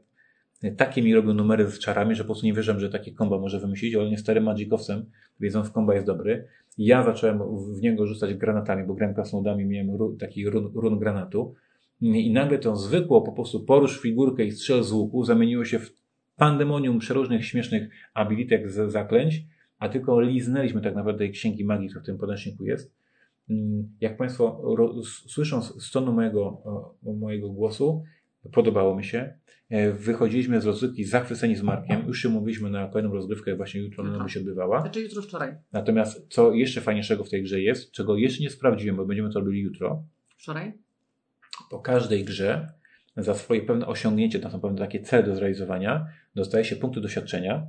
takie 0.77 1.03
mi 1.03 1.15
robił 1.15 1.35
numery 1.35 1.71
z 1.71 1.79
czarami, 1.79 2.15
że 2.15 2.25
po 2.25 2.27
prostu 2.27 2.47
nie 2.47 2.53
wierzyłem, 2.53 2.81
że 2.81 2.91
takie 2.91 3.13
komba 3.13 3.39
może 3.39 3.61
wymyślić, 3.61 3.95
ale 3.95 4.11
nie 4.11 4.19
starym 4.19 4.45
magicowcem, 4.45 5.07
wiedząc 5.41 5.69
w 5.69 5.73
komba 5.73 5.95
jest 5.95 6.07
dobry. 6.07 6.47
Ja 6.79 7.05
zacząłem 7.05 7.39
w 7.79 7.81
niego 7.83 8.07
rzucać 8.07 8.35
granatami, 8.35 8.87
bo 8.87 8.95
grałem 8.95 9.15
krasnodami, 9.15 9.65
miałem 9.65 10.17
taki 10.19 10.51
run, 10.51 10.73
run 10.75 10.99
granatu 10.99 11.55
i 12.01 12.33
nagle 12.33 12.59
to 12.59 12.77
zwykło 12.77 13.23
po 13.23 13.33
prostu 13.33 13.65
porusz 13.65 14.01
figurkę 14.01 14.45
i 14.45 14.53
strzel 14.53 14.83
z 14.83 14.93
łuku 14.93 15.25
zamieniło 15.25 15.65
się 15.65 15.79
w 15.79 15.95
pandemonium 16.37 16.99
przeróżnych 16.99 17.47
śmiesznych 17.47 17.89
abilitek 18.15 18.71
z 18.71 18.93
zaklęć, 18.93 19.43
a 19.79 19.89
tylko 19.89 20.21
liznęliśmy 20.21 20.81
tak 20.81 20.95
naprawdę 20.95 21.29
księgi 21.29 21.65
magii, 21.65 21.89
która 21.89 22.03
w 22.03 22.07
tym 22.07 22.19
podręczniku 22.19 22.65
jest. 22.65 22.95
Mm, 23.51 23.89
Jak 24.01 24.17
Państwo 24.17 24.63
słyszą 25.27 25.63
z 25.63 25.91
tonu 25.91 26.13
mojego, 26.13 26.63
mojego 27.03 27.51
głosu, 27.51 28.03
podobało 28.53 28.97
mi 28.97 29.05
się. 29.05 29.39
E, 29.71 29.93
Wychodziliśmy 29.93 30.61
z 30.61 30.67
rozgrywki 30.67 31.05
zachwyceni 31.05 31.57
z 31.57 31.63
Markiem. 31.63 32.07
Już 32.07 32.23
się 32.23 32.29
mówiliśmy 32.29 32.71
na 32.71 32.89
kolejną 32.89 33.13
rozgrywkę, 33.15 33.57
właśnie 33.57 33.81
jutro 33.81 34.05
ona 34.05 34.29
się 34.29 34.41
odbywała. 34.41 34.81
Znaczy 34.81 35.01
jutro 35.01 35.23
wczoraj. 35.23 35.55
Natomiast 35.73 36.27
co 36.29 36.53
jeszcze 36.53 36.81
fajniejszego 36.81 37.25
w 37.25 37.31
tej 37.31 37.43
grze 37.43 37.61
jest, 37.61 37.93
czego 37.93 38.17
jeszcze 38.17 38.43
nie 38.43 38.51
sprawdziłem, 38.51 38.97
bo 38.97 39.07
będziemy 39.07 39.31
to 39.33 39.41
robili 39.41 39.61
jutro, 39.61 40.03
Wczoraj? 40.37 40.73
po 41.71 41.79
każdej 41.79 42.25
grze 42.25 42.73
za 43.17 43.35
swoje 43.35 43.63
pewne 43.63 43.87
osiągnięcie, 43.87 44.39
to 44.39 44.51
są 44.51 44.61
pewne 44.61 44.79
takie 44.79 45.01
cele 45.01 45.23
do 45.23 45.35
zrealizowania, 45.35 46.07
dostaje 46.35 46.65
się 46.65 46.77
punkty 46.77 47.01
doświadczenia 47.01 47.67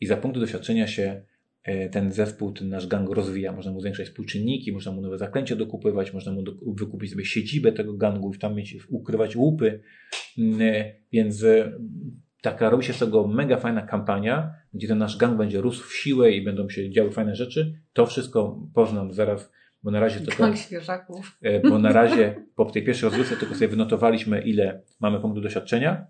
i 0.00 0.06
za 0.06 0.16
punkty 0.16 0.40
doświadczenia 0.40 0.86
się 0.86 1.22
ten 1.92 2.12
zespół, 2.12 2.52
ten 2.52 2.68
nasz 2.68 2.86
gang 2.86 3.10
rozwija. 3.10 3.52
Można 3.52 3.72
mu 3.72 3.80
zwiększać 3.80 4.06
współczynniki, 4.06 4.72
można 4.72 4.92
mu 4.92 5.00
nowe 5.00 5.18
zaklęcia 5.18 5.56
dokupywać, 5.56 6.14
można 6.14 6.32
mu 6.32 6.42
do, 6.42 6.52
wykupić 6.66 7.10
sobie 7.10 7.24
siedzibę 7.24 7.72
tego 7.72 7.94
gangu 7.94 8.32
i 8.34 8.38
tam 8.38 8.54
mieć, 8.54 8.76
ukrywać 8.88 9.36
łupy. 9.36 9.80
Mm, 10.38 10.60
e, 10.62 10.94
Więc 11.12 11.44
e, 11.44 11.72
taka 12.42 12.70
robi 12.70 12.84
się 12.84 12.92
z 12.92 12.98
tego 12.98 13.26
mega 13.26 13.56
fajna 13.56 13.82
kampania, 13.82 14.54
gdzie 14.74 14.88
ten 14.88 14.98
nasz 14.98 15.16
gang 15.16 15.38
będzie 15.38 15.60
rósł 15.60 15.88
w 15.88 15.96
siłę 15.96 16.32
i 16.32 16.44
będą 16.44 16.68
się 16.68 16.90
działy 16.90 17.10
fajne 17.10 17.36
rzeczy. 17.36 17.80
To 17.92 18.06
wszystko 18.06 18.60
poznam 18.74 19.12
zaraz, 19.12 19.52
bo 19.82 19.90
na 19.90 20.00
razie 20.00 20.20
tylko... 20.20 20.42
Gang 20.42 20.56
świeżaków. 20.56 21.38
E, 21.42 21.60
bo 21.60 21.78
na 21.78 21.92
razie 21.92 22.44
po 22.54 22.64
tej 22.64 22.84
pierwszej 22.84 23.08
rozgrywce 23.08 23.36
tylko 23.36 23.54
sobie 23.54 23.68
wynotowaliśmy, 23.68 24.42
ile 24.42 24.82
mamy 25.00 25.20
punktów 25.20 25.42
doświadczenia 25.42 26.06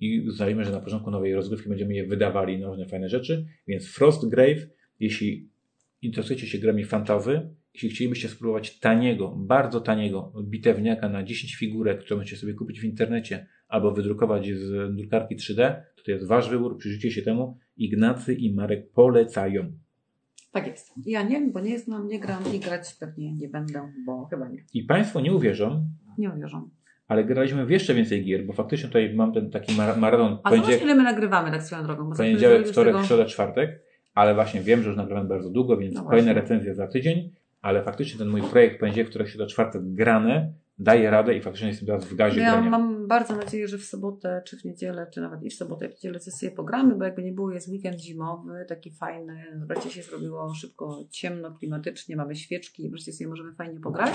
i 0.00 0.28
uznaliśmy, 0.28 0.64
że 0.64 0.72
na 0.72 0.80
początku 0.80 1.10
nowej 1.10 1.34
rozgrywki 1.34 1.68
będziemy 1.68 1.94
je 1.94 2.06
wydawali 2.06 2.58
na 2.58 2.66
różne 2.66 2.86
fajne 2.86 3.08
rzeczy, 3.08 3.46
więc 3.66 3.86
Frostgrave, 3.86 4.66
jeśli 5.02 5.48
interesujecie 6.02 6.46
się 6.46 6.58
grami 6.58 6.84
fantazy, 6.84 7.40
jeśli 7.74 7.90
chcielibyście 7.90 8.28
spróbować 8.28 8.78
taniego, 8.78 9.34
bardzo 9.38 9.80
taniego 9.80 10.32
bitewniaka 10.44 11.08
na 11.08 11.22
10 11.22 11.56
figurek, 11.56 12.00
które 12.00 12.16
możecie 12.16 12.36
sobie 12.36 12.54
kupić 12.54 12.80
w 12.80 12.84
internecie 12.84 13.46
albo 13.68 13.92
wydrukować 13.92 14.48
z 14.48 14.96
drukarki 14.96 15.36
3D, 15.36 15.74
to 15.96 16.02
to 16.04 16.10
jest 16.10 16.26
wasz 16.26 16.50
wybór, 16.50 16.78
przyjrzyjcie 16.78 17.10
się 17.10 17.22
temu. 17.22 17.58
Ignacy 17.76 18.34
i 18.34 18.54
Marek 18.54 18.90
polecają. 18.92 19.72
Tak 20.52 20.66
jest. 20.66 20.92
Ja 21.06 21.22
nie 21.22 21.30
wiem, 21.30 21.52
bo 21.52 21.60
nie 21.60 21.78
znam, 21.78 22.06
nie 22.08 22.20
gram 22.20 22.42
i 22.54 22.60
grać 22.60 22.94
pewnie 23.00 23.32
nie 23.34 23.48
będę, 23.48 23.92
bo 24.06 24.24
chyba 24.26 24.48
nie. 24.48 24.64
I 24.74 24.82
Państwo 24.84 25.20
nie 25.20 25.32
uwierzą, 25.32 25.88
Nie 26.18 26.30
uwierzą. 26.30 26.70
ale 27.08 27.24
graliśmy 27.24 27.66
w 27.66 27.70
jeszcze 27.70 27.94
więcej 27.94 28.24
gier, 28.24 28.46
bo 28.46 28.52
faktycznie 28.52 28.88
tutaj 28.88 29.14
mam 29.14 29.32
ten 29.32 29.50
taki 29.50 29.74
mar- 29.76 29.98
maraton 29.98 30.38
A 30.44 30.50
poniedziałek, 30.50 30.64
zobacz, 30.80 30.84
ile 30.84 30.94
my 30.94 31.02
nagrywamy 31.02 31.50
tak 31.50 31.62
swoją 31.62 31.82
drogą. 31.82 32.08
Bo 32.10 32.16
poniedziałek 32.16 32.66
wtorek, 32.68 32.94
tego- 32.94 33.06
środa, 33.06 33.24
czwartek, 33.24 33.82
ale 34.14 34.34
właśnie 34.34 34.60
wiem, 34.60 34.82
że 34.82 34.88
już 34.88 34.96
nagrywam 34.96 35.28
bardzo 35.28 35.50
długo, 35.50 35.76
więc 35.76 35.94
No 35.94 36.04
kolejne 36.04 36.32
recenzje 36.34 36.74
za 36.74 36.88
tydzień, 36.88 37.32
ale 37.62 37.82
faktycznie 37.82 38.18
ten 38.18 38.28
mój 38.28 38.42
projekt 38.42 38.80
poniedziałek, 38.80 39.10
wtorek, 39.10 39.28
środa, 39.28 39.46
czwartek 39.46 39.82
grane, 39.94 40.52
daje 40.78 41.10
radę 41.10 41.34
i 41.36 41.40
faktycznie 41.42 41.68
jestem 41.68 41.86
teraz 41.86 42.04
w 42.04 42.14
gazie 42.14 42.40
Ja 42.40 42.52
grania. 42.52 42.70
mam 42.70 43.08
bardzo 43.08 43.36
nadzieję, 43.36 43.68
że 43.68 43.78
w 43.78 43.84
sobotę, 43.84 44.42
czy 44.46 44.56
w 44.56 44.64
niedzielę, 44.64 45.06
czy 45.14 45.20
nawet 45.20 45.42
i 45.42 45.50
w 45.50 45.54
sobotę, 45.54 45.86
i 45.86 45.88
w 45.88 45.92
niedzielę 45.92 46.20
coś 46.20 46.34
sobie 46.34 46.52
pogramy, 46.52 46.94
bo 46.94 47.04
jakby 47.04 47.22
nie 47.22 47.32
było, 47.32 47.52
jest 47.52 47.68
weekend 47.68 48.00
zimowy, 48.00 48.64
taki 48.68 48.90
fajny. 48.90 49.44
Wreszcie 49.66 49.90
się 49.90 50.02
zrobiło 50.02 50.54
szybko 50.54 51.04
ciemno, 51.10 51.52
klimatycznie, 51.52 52.16
mamy 52.16 52.36
świeczki 52.36 52.84
i 52.86 52.90
wreszcie 52.90 53.12
sobie 53.12 53.28
możemy 53.30 53.54
fajnie 53.54 53.80
pograć. 53.80 54.14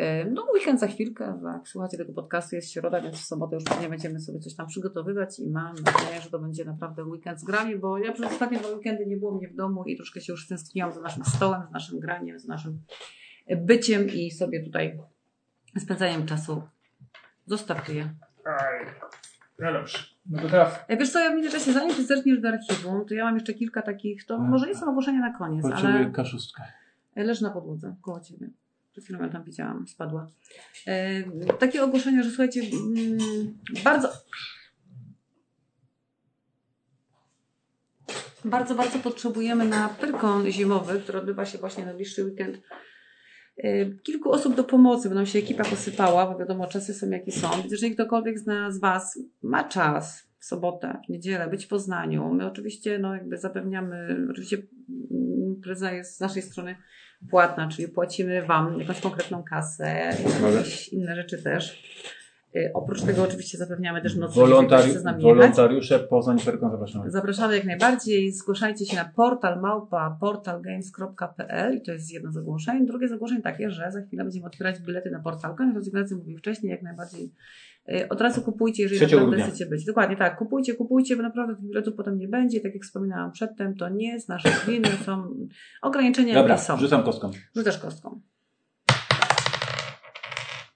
Ym, 0.00 0.34
No, 0.34 0.46
weekend 0.54 0.80
za 0.80 0.86
chwilkę, 0.86 1.40
jak 1.54 1.68
słuchacie 1.68 1.96
tego 1.96 2.12
podcastu, 2.12 2.56
jest 2.56 2.72
środa, 2.72 3.00
więc 3.00 3.16
w 3.16 3.24
sobotę 3.24 3.54
już 3.56 3.64
pewnie 3.64 3.88
będziemy 3.88 4.20
sobie 4.20 4.38
coś 4.38 4.54
tam 4.54 4.66
przygotowywać 4.66 5.38
i 5.38 5.50
mam 5.50 5.74
nadzieję, 5.74 6.20
że 6.22 6.30
to 6.30 6.38
będzie 6.38 6.64
naprawdę 6.64 7.04
weekend 7.04 7.40
z 7.40 7.44
grami, 7.44 7.78
bo 7.78 7.98
ja 7.98 8.12
przez 8.12 8.26
ostatnie 8.26 8.58
dwa 8.58 8.68
weekendy 8.68 9.06
nie 9.06 9.16
było 9.16 9.34
mnie 9.34 9.48
w 9.48 9.54
domu 9.54 9.84
i 9.84 9.96
troszkę 9.96 10.20
się 10.20 10.32
już 10.32 10.48
tęskniłam 10.48 10.92
za 10.92 11.00
naszym 11.00 11.24
stołem, 11.24 11.62
z 11.68 11.72
naszym 11.72 12.00
graniem, 12.00 12.38
z 12.40 12.46
naszym 12.46 12.80
byciem 13.56 14.06
i 14.08 14.30
sobie 14.30 14.64
tutaj 14.64 14.98
spędzaniem 15.78 16.26
czasu 16.26 16.62
zostawię. 17.46 18.14
No 19.58 19.72
dobrze. 19.72 19.98
No 20.30 20.42
to 20.42 20.48
teraz 20.48 20.78
E, 20.88 20.96
Wiesz 20.96 21.12
co, 21.12 21.18
ja 21.20 21.30
w 21.30 21.34
międzyczasie, 21.34 21.72
zanim 21.72 21.94
się 21.94 22.02
zerkniesz 22.02 22.40
do 22.40 22.48
archiwum, 22.48 23.06
to 23.06 23.14
ja 23.14 23.24
mam 23.24 23.34
jeszcze 23.34 23.54
kilka 23.54 23.82
takich, 23.82 24.26
to 24.26 24.38
może 24.38 24.66
nie 24.66 24.74
są 24.74 24.90
ogłoszenia 24.90 25.20
na 25.20 25.38
koniec, 25.38 25.62
potrzebuję 25.62 25.94
ale 25.94 26.10
kaszustkę. 26.10 26.62
leży 27.16 27.42
na 27.42 27.50
podłodze 27.50 27.94
koło 28.02 28.20
ciebie. 28.20 28.50
Przed 28.96 29.04
chwilą 29.04 29.22
ją 29.22 29.30
tam 29.30 29.44
widziałam, 29.44 29.88
spadła. 29.88 30.30
E, 30.86 31.24
takie 31.58 31.82
ogłoszenia, 31.82 32.22
że 32.22 32.28
słuchajcie, 32.28 32.60
mm, 32.60 33.58
bardzo... 33.84 34.08
Bardzo, 38.44 38.74
bardzo 38.74 38.98
potrzebujemy 38.98 39.64
na 39.64 39.88
Pyrkon 39.88 40.50
zimowy, 40.50 41.00
który 41.00 41.18
odbywa 41.18 41.46
się 41.46 41.58
właśnie 41.58 41.84
na 41.84 41.88
najbliższy 41.88 42.24
weekend. 42.24 42.60
E, 43.56 43.90
Kilku 43.90 44.30
osób 44.30 44.54
do 44.54 44.64
pomocy, 44.64 45.08
będą 45.08 45.24
się 45.24 45.38
ekipa 45.38 45.64
posypała, 45.64 46.26
bo 46.26 46.38
wiadomo, 46.38 46.66
czasy 46.66 46.94
są 46.94 47.10
jakie 47.10 47.32
są. 47.32 47.50
Więc 47.50 47.72
jeżeli 47.72 47.94
ktokolwiek 47.94 48.38
z, 48.38 48.46
nas, 48.46 48.74
z 48.74 48.80
Was 48.80 49.18
ma 49.42 49.64
czas 49.64 50.25
w 50.46 50.48
sobotę, 50.48 51.00
w 51.06 51.08
niedzielę 51.08 51.50
być 51.50 51.64
w 51.66 51.68
Poznaniu, 51.68 52.34
my 52.34 52.46
oczywiście 52.46 52.98
no, 52.98 53.14
jakby 53.14 53.38
zapewniamy, 53.38 54.26
oczywiście 54.30 54.56
mm, 54.56 55.46
impreza 55.46 55.92
jest 55.92 56.16
z 56.16 56.20
naszej 56.20 56.42
strony 56.42 56.76
płatna, 57.30 57.68
czyli 57.68 57.88
płacimy 57.88 58.42
Wam 58.42 58.80
jakąś 58.80 59.00
konkretną 59.00 59.42
kasę, 59.42 60.12
jakieś 60.54 60.88
inne 60.88 61.16
rzeczy 61.16 61.42
też. 61.42 61.82
Y, 62.56 62.70
Oprócz 62.74 63.02
tego 63.02 63.22
oczywiście 63.22 63.58
zapewniamy 63.58 64.02
też 64.02 64.16
nocleg, 64.16 64.46
Wolontari- 64.46 65.22
wolontariusze 65.22 65.98
Poznań 65.98 66.38
Perką 66.38 66.70
zapraszamy. 66.70 67.10
Zapraszamy 67.10 67.56
jak 67.56 67.64
najbardziej. 67.64 68.32
Zgłaszajcie 68.32 68.86
się 68.86 68.96
na 68.96 69.04
portal 69.04 69.60
małpa 69.60 70.16
portalgames.pl 70.20 71.76
i 71.76 71.82
to 71.82 71.92
jest 71.92 72.12
jedno 72.12 72.32
z 72.32 72.36
ogłoszeń. 72.36 72.86
Drugie 72.86 73.08
z 73.08 73.12
ogłoszeń 73.12 73.42
takie, 73.42 73.70
że 73.70 73.90
za 73.92 74.02
chwilę 74.02 74.24
będziemy 74.24 74.46
otwierać 74.46 74.80
bilety 74.80 75.10
na 75.10 75.18
portalkę. 75.20 75.72
Jak 75.74 75.86
Ignacy 75.86 76.16
mówił 76.16 76.38
wcześniej, 76.38 76.70
jak 76.70 76.82
najbardziej 76.82 77.32
od 78.08 78.20
razu 78.20 78.42
kupujcie, 78.42 78.82
jeżeli 78.82 78.98
3 79.00 79.04
naprawdę 79.06 79.26
grudnia. 79.36 79.46
chcecie 79.46 79.66
być. 79.66 79.84
Dokładnie 79.84 80.16
tak, 80.16 80.38
kupujcie, 80.38 80.74
kupujcie, 80.74 81.16
bo 81.16 81.22
naprawdę 81.22 81.54
tych 81.56 81.64
biletów 81.64 81.94
potem 81.94 82.18
nie 82.18 82.28
będzie. 82.28 82.60
Tak 82.60 82.74
jak 82.74 82.82
wspominałam 82.84 83.32
przedtem, 83.32 83.76
to 83.76 83.88
nie 83.88 84.20
z 84.20 84.28
naszej 84.28 84.52
winy, 84.66 84.88
są 85.04 85.36
ograniczenia, 85.82 86.34
Dobra, 86.34 86.54
jakie 86.54 86.66
są. 86.66 86.76
rzucam 86.78 87.02
kostką. 87.02 87.30
Rzucasz 87.56 87.78
kostką. 87.78 88.20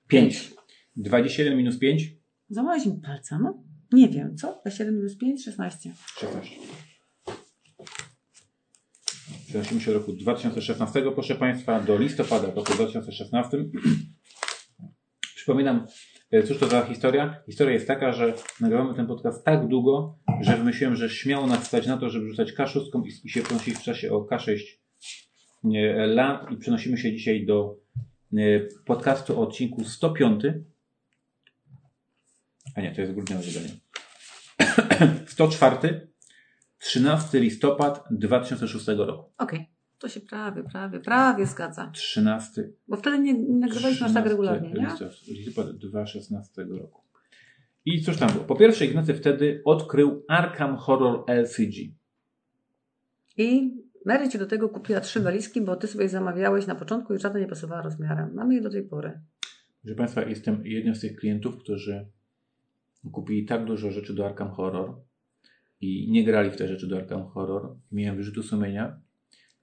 5. 0.09 0.51
27 0.97 1.57
minus 1.59 1.79
5? 1.79 2.09
Złamałeś 2.51 2.87
mi 2.87 3.01
palca, 3.07 3.39
no? 3.39 3.63
Nie 3.93 4.09
wiem, 4.09 4.37
co? 4.37 4.53
27 4.53 4.97
minus 4.97 5.17
5, 5.17 5.45
16. 5.45 5.93
16. 6.19 6.57
Przenosimy 9.49 9.81
się 9.81 9.93
do 9.93 9.99
roku 9.99 10.13
2016, 10.13 11.03
proszę 11.15 11.35
Państwa, 11.35 11.81
do 11.81 11.99
listopada 11.99 12.47
roku 12.47 12.73
2016. 12.73 13.65
Przypominam, 15.37 15.87
cóż 16.47 16.59
to 16.59 16.69
za 16.69 16.83
historia? 16.83 17.43
Historia 17.47 17.75
jest 17.75 17.87
taka, 17.87 18.13
że 18.13 18.35
nagrywamy 18.61 18.95
ten 18.95 19.07
podcast 19.07 19.45
tak 19.45 19.69
długo, 19.69 20.19
że 20.41 20.57
wymyśliłem, 20.57 20.97
że 20.97 21.11
śmiało 21.11 21.47
nas 21.47 21.67
stać 21.67 21.87
na 21.87 21.97
to, 21.97 22.11
żeby 22.11 22.29
rzucać 22.29 22.53
K6 22.53 22.81
i, 23.05 23.27
i 23.27 23.31
się 23.31 23.43
ponosić 23.43 23.75
w 23.75 23.83
czasie 23.83 24.13
o 24.13 24.21
K6 24.21 24.59
e, 25.75 26.07
Land 26.07 26.51
i 26.51 26.57
przenosimy 26.57 26.99
się 26.99 27.13
dzisiaj 27.13 27.47
do 27.47 27.77
e, 28.33 28.39
podcastu 28.85 29.41
o 29.41 29.43
odcinku 29.43 29.85
105. 29.85 30.43
A 32.77 32.81
nie, 32.81 32.95
to 32.95 33.01
jest 33.01 33.13
grudniowe 33.13 33.43
wydanie. 33.43 33.69
104. 35.27 36.11
13 36.79 37.41
listopad 37.41 38.05
2006 38.11 38.87
roku. 38.87 39.33
Okej, 39.39 39.67
to 40.01 40.09
się 40.09 40.21
prawie, 40.21 40.63
prawie, 40.63 41.01
prawie 41.01 41.47
zgadza. 41.47 41.91
13. 41.95 42.73
Bo 42.89 42.97
wtedy 42.97 43.19
nie, 43.19 43.35
nagrywaliśmy 43.35 44.07
aż 44.07 44.15
tak 44.15 44.25
13 44.25 44.29
regularnie, 44.29 44.69
nie? 44.69 45.35
Listopad 45.35 45.77
2016 45.77 46.65
roku. 46.65 47.03
I 47.85 48.03
cóż 48.03 48.17
tam 48.17 48.33
było? 48.33 48.45
Po 48.45 48.57
pierwsze, 48.57 48.87
Ignacy 48.87 49.15
wtedy 49.15 49.63
odkrył 49.65 50.25
Arkham 50.29 50.77
Horror 50.77 51.25
LCG. 51.27 51.77
I 53.37 53.75
Mary 54.07 54.29
ci 54.29 54.39
do 54.39 54.47
tego 54.47 54.69
kupiła 54.69 55.01
trzy 55.01 55.21
walizki, 55.21 55.61
bo 55.61 55.77
ty 55.77 55.87
sobie 55.87 56.09
zamawiałeś 56.09 56.67
na 56.67 56.75
początku 56.75 57.15
i 57.15 57.19
żadna 57.19 57.41
nie 57.41 57.47
pasowała 57.47 57.83
rozmiarem. 57.83 58.35
Mamy 58.35 58.55
je 58.55 58.61
do 58.61 58.71
tej 58.71 58.83
pory. 58.83 59.21
Proszę 59.83 59.97
Państwa, 59.97 60.23
jestem 60.23 60.67
jednym 60.67 60.95
z 60.95 61.01
tych 61.01 61.17
klientów, 61.17 61.59
którzy 61.59 62.07
kupili 63.13 63.45
tak 63.45 63.65
dużo 63.65 63.91
rzeczy 63.91 64.15
do 64.15 64.27
Arkham 64.27 64.51
Horror 64.51 64.95
i 65.81 66.11
nie 66.11 66.25
grali 66.25 66.51
w 66.51 66.57
te 66.57 66.69
rzeczy 66.69 66.87
do 66.87 66.97
Arkham 66.97 67.27
Horror. 67.27 67.77
Miałem 67.93 68.17
wyrzutu 68.17 68.43
sumienia 68.43 69.01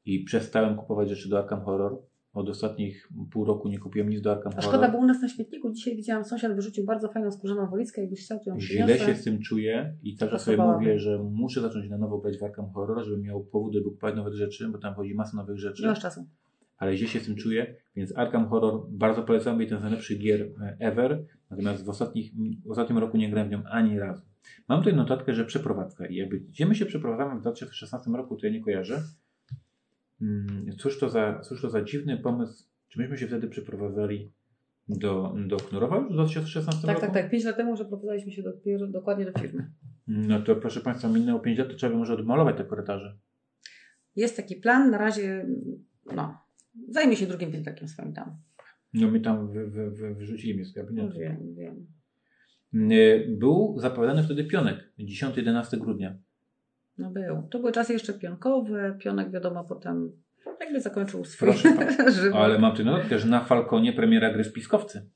i 0.07 0.23
przestałem 0.23 0.75
kupować 0.75 1.09
rzeczy 1.09 1.29
do 1.29 1.39
Arkham 1.39 1.61
Horror. 1.61 1.97
Od 2.33 2.49
ostatnich 2.49 3.09
pół 3.31 3.45
roku 3.45 3.69
nie 3.69 3.79
kupiłem 3.79 4.09
nic 4.09 4.21
do 4.21 4.31
Arkham 4.31 4.53
A 4.53 4.55
Horror. 4.55 4.69
szkoda, 4.69 4.91
bo 4.91 4.97
u 4.97 5.05
nas 5.05 5.21
na 5.21 5.27
śmietniku 5.29 5.71
dzisiaj 5.71 5.95
widziałam, 5.95 6.25
sąsiad 6.25 6.55
wyrzucił 6.55 6.85
bardzo 6.85 7.07
fajną 7.09 7.31
skórzaną 7.31 7.69
walizkę, 7.69 8.01
jakbyś 8.01 8.25
chciał, 8.25 8.39
to 8.39 8.49
ją 8.49 8.59
Źle 8.59 8.85
przyniosę. 8.85 9.05
się 9.05 9.15
z 9.15 9.23
tym 9.23 9.39
czuję 9.39 9.93
i 10.03 10.15
cały 10.15 10.31
czas 10.31 10.43
sobie 10.43 10.57
mówię, 10.57 10.99
że 10.99 11.23
muszę 11.23 11.61
zacząć 11.61 11.89
na 11.89 11.97
nowo 11.97 12.17
grać 12.17 12.37
w 12.37 12.43
Arkham 12.43 12.69
Horror, 12.71 13.05
żeby 13.05 13.17
miał 13.21 13.43
powód, 13.43 13.73
by 13.73 13.83
kupować 13.83 14.15
nowe 14.15 14.33
rzeczy, 14.33 14.69
bo 14.69 14.77
tam 14.77 14.93
chodzi 14.93 15.15
masa 15.15 15.37
nowych 15.37 15.57
rzeczy. 15.59 15.81
Nie 15.83 15.89
masz 15.89 15.99
czasu. 16.01 16.25
ale 16.77 16.97
źle 16.97 17.07
się 17.07 17.19
z 17.19 17.25
tym 17.25 17.35
czuję, 17.35 17.75
więc 17.95 18.17
Arkham 18.17 18.47
Horror 18.49 18.85
bardzo 18.89 19.23
polecam, 19.23 19.61
jeden 19.61 19.79
z 19.79 19.81
najlepszych 19.81 20.19
gier 20.19 20.41
e, 20.41 20.77
ever, 20.79 21.25
natomiast 21.49 21.85
w, 21.85 21.89
ostatnich, 21.89 22.31
w 22.65 22.71
ostatnim 22.71 22.97
roku 22.97 23.17
nie 23.17 23.29
grałem 23.29 23.47
w 23.49 23.51
nią 23.51 23.63
ani 23.63 23.99
razu. 23.99 24.21
Mam 24.69 24.79
tutaj 24.79 24.95
notatkę, 24.95 25.33
że 25.33 25.45
przeprowadzka 25.45 26.05
i 26.05 26.15
jakby 26.15 26.39
gdzie 26.39 26.65
my 26.65 26.75
się 26.75 26.85
przeprowadzamy 26.85 27.39
w 27.39 27.41
2016 27.41 28.11
roku, 28.11 28.35
to 28.35 28.45
ja 28.45 28.51
nie 28.53 28.61
kojarzę. 28.61 29.01
Mm, 30.21 30.71
Cóż 30.77 30.99
to 30.99 31.09
za, 31.09 31.39
cóż 31.39 31.61
to 31.61 31.69
za 31.69 31.81
dziwny 31.81 32.17
pomysł, 32.17 32.63
czy 32.87 32.99
myśmy 32.99 33.17
się 33.17 33.27
wtedy 33.27 33.47
przeprowadzali 33.47 34.31
do, 34.89 35.35
do 35.47 35.57
Knurowa 35.57 35.97
już 35.97 36.09
w 36.09 36.13
2016 36.13 36.81
Tak, 36.87 36.95
roku? 36.95 37.01
tak, 37.01 37.13
tak. 37.13 37.31
Pięć 37.31 37.43
lat 37.43 37.57
temu, 37.57 37.75
że 37.77 37.85
prowadziliśmy 37.85 38.31
się 38.31 38.43
dopiero, 38.43 38.87
dokładnie 38.87 39.25
do 39.31 39.39
firmy. 39.39 39.71
No 40.07 40.41
to 40.41 40.55
proszę 40.55 40.81
Państwa, 40.81 41.07
minęło 41.09 41.39
5 41.39 41.59
lat, 41.59 41.67
to 41.69 41.73
trzeba 41.75 41.91
by 41.93 41.99
może 41.99 42.13
odmalować 42.13 42.57
te 42.57 42.63
korytarze. 42.65 43.17
Jest 44.15 44.37
taki 44.37 44.55
plan, 44.55 44.91
na 44.91 44.97
razie, 44.97 45.45
no, 46.15 46.37
zajmie 46.89 47.15
się 47.15 47.27
drugim 47.27 47.51
piętrakiem 47.51 47.87
swoim 47.87 48.13
tam. 48.13 48.37
No 48.93 49.11
mi 49.11 49.21
tam 49.21 49.51
wy, 49.51 49.67
wy, 49.69 49.91
wy, 49.91 50.15
wyrzucili 50.15 50.53
mnie 50.55 50.65
z 50.65 50.75
No, 50.75 50.83
gabinetu. 50.83 51.19
wiem, 51.19 51.55
wiem. 51.55 51.87
Był 53.39 53.75
zapowiadany 53.79 54.23
wtedy 54.23 54.43
pionek, 54.43 54.93
10-11 54.99 55.77
grudnia. 55.77 56.17
No 56.97 57.09
był. 57.11 57.47
To 57.51 57.59
były 57.59 57.71
czasy 57.71 57.93
jeszcze 57.93 58.13
pionkowe. 58.13 58.97
Pionek 58.99 59.31
wiadomo 59.31 59.63
potem 59.63 60.11
jakby 60.59 60.81
zakończył 60.81 61.25
swój 61.25 61.53
żywot. 62.15 62.35
Ale 62.41 62.59
mam 62.59 62.75
tu 62.75 62.85
notatkę, 62.85 63.19
że 63.19 63.27
na 63.27 63.39
Falconie 63.39 63.93
premiera 63.93 64.33
gry 64.33 64.43
Spiskowcy. 64.43 65.09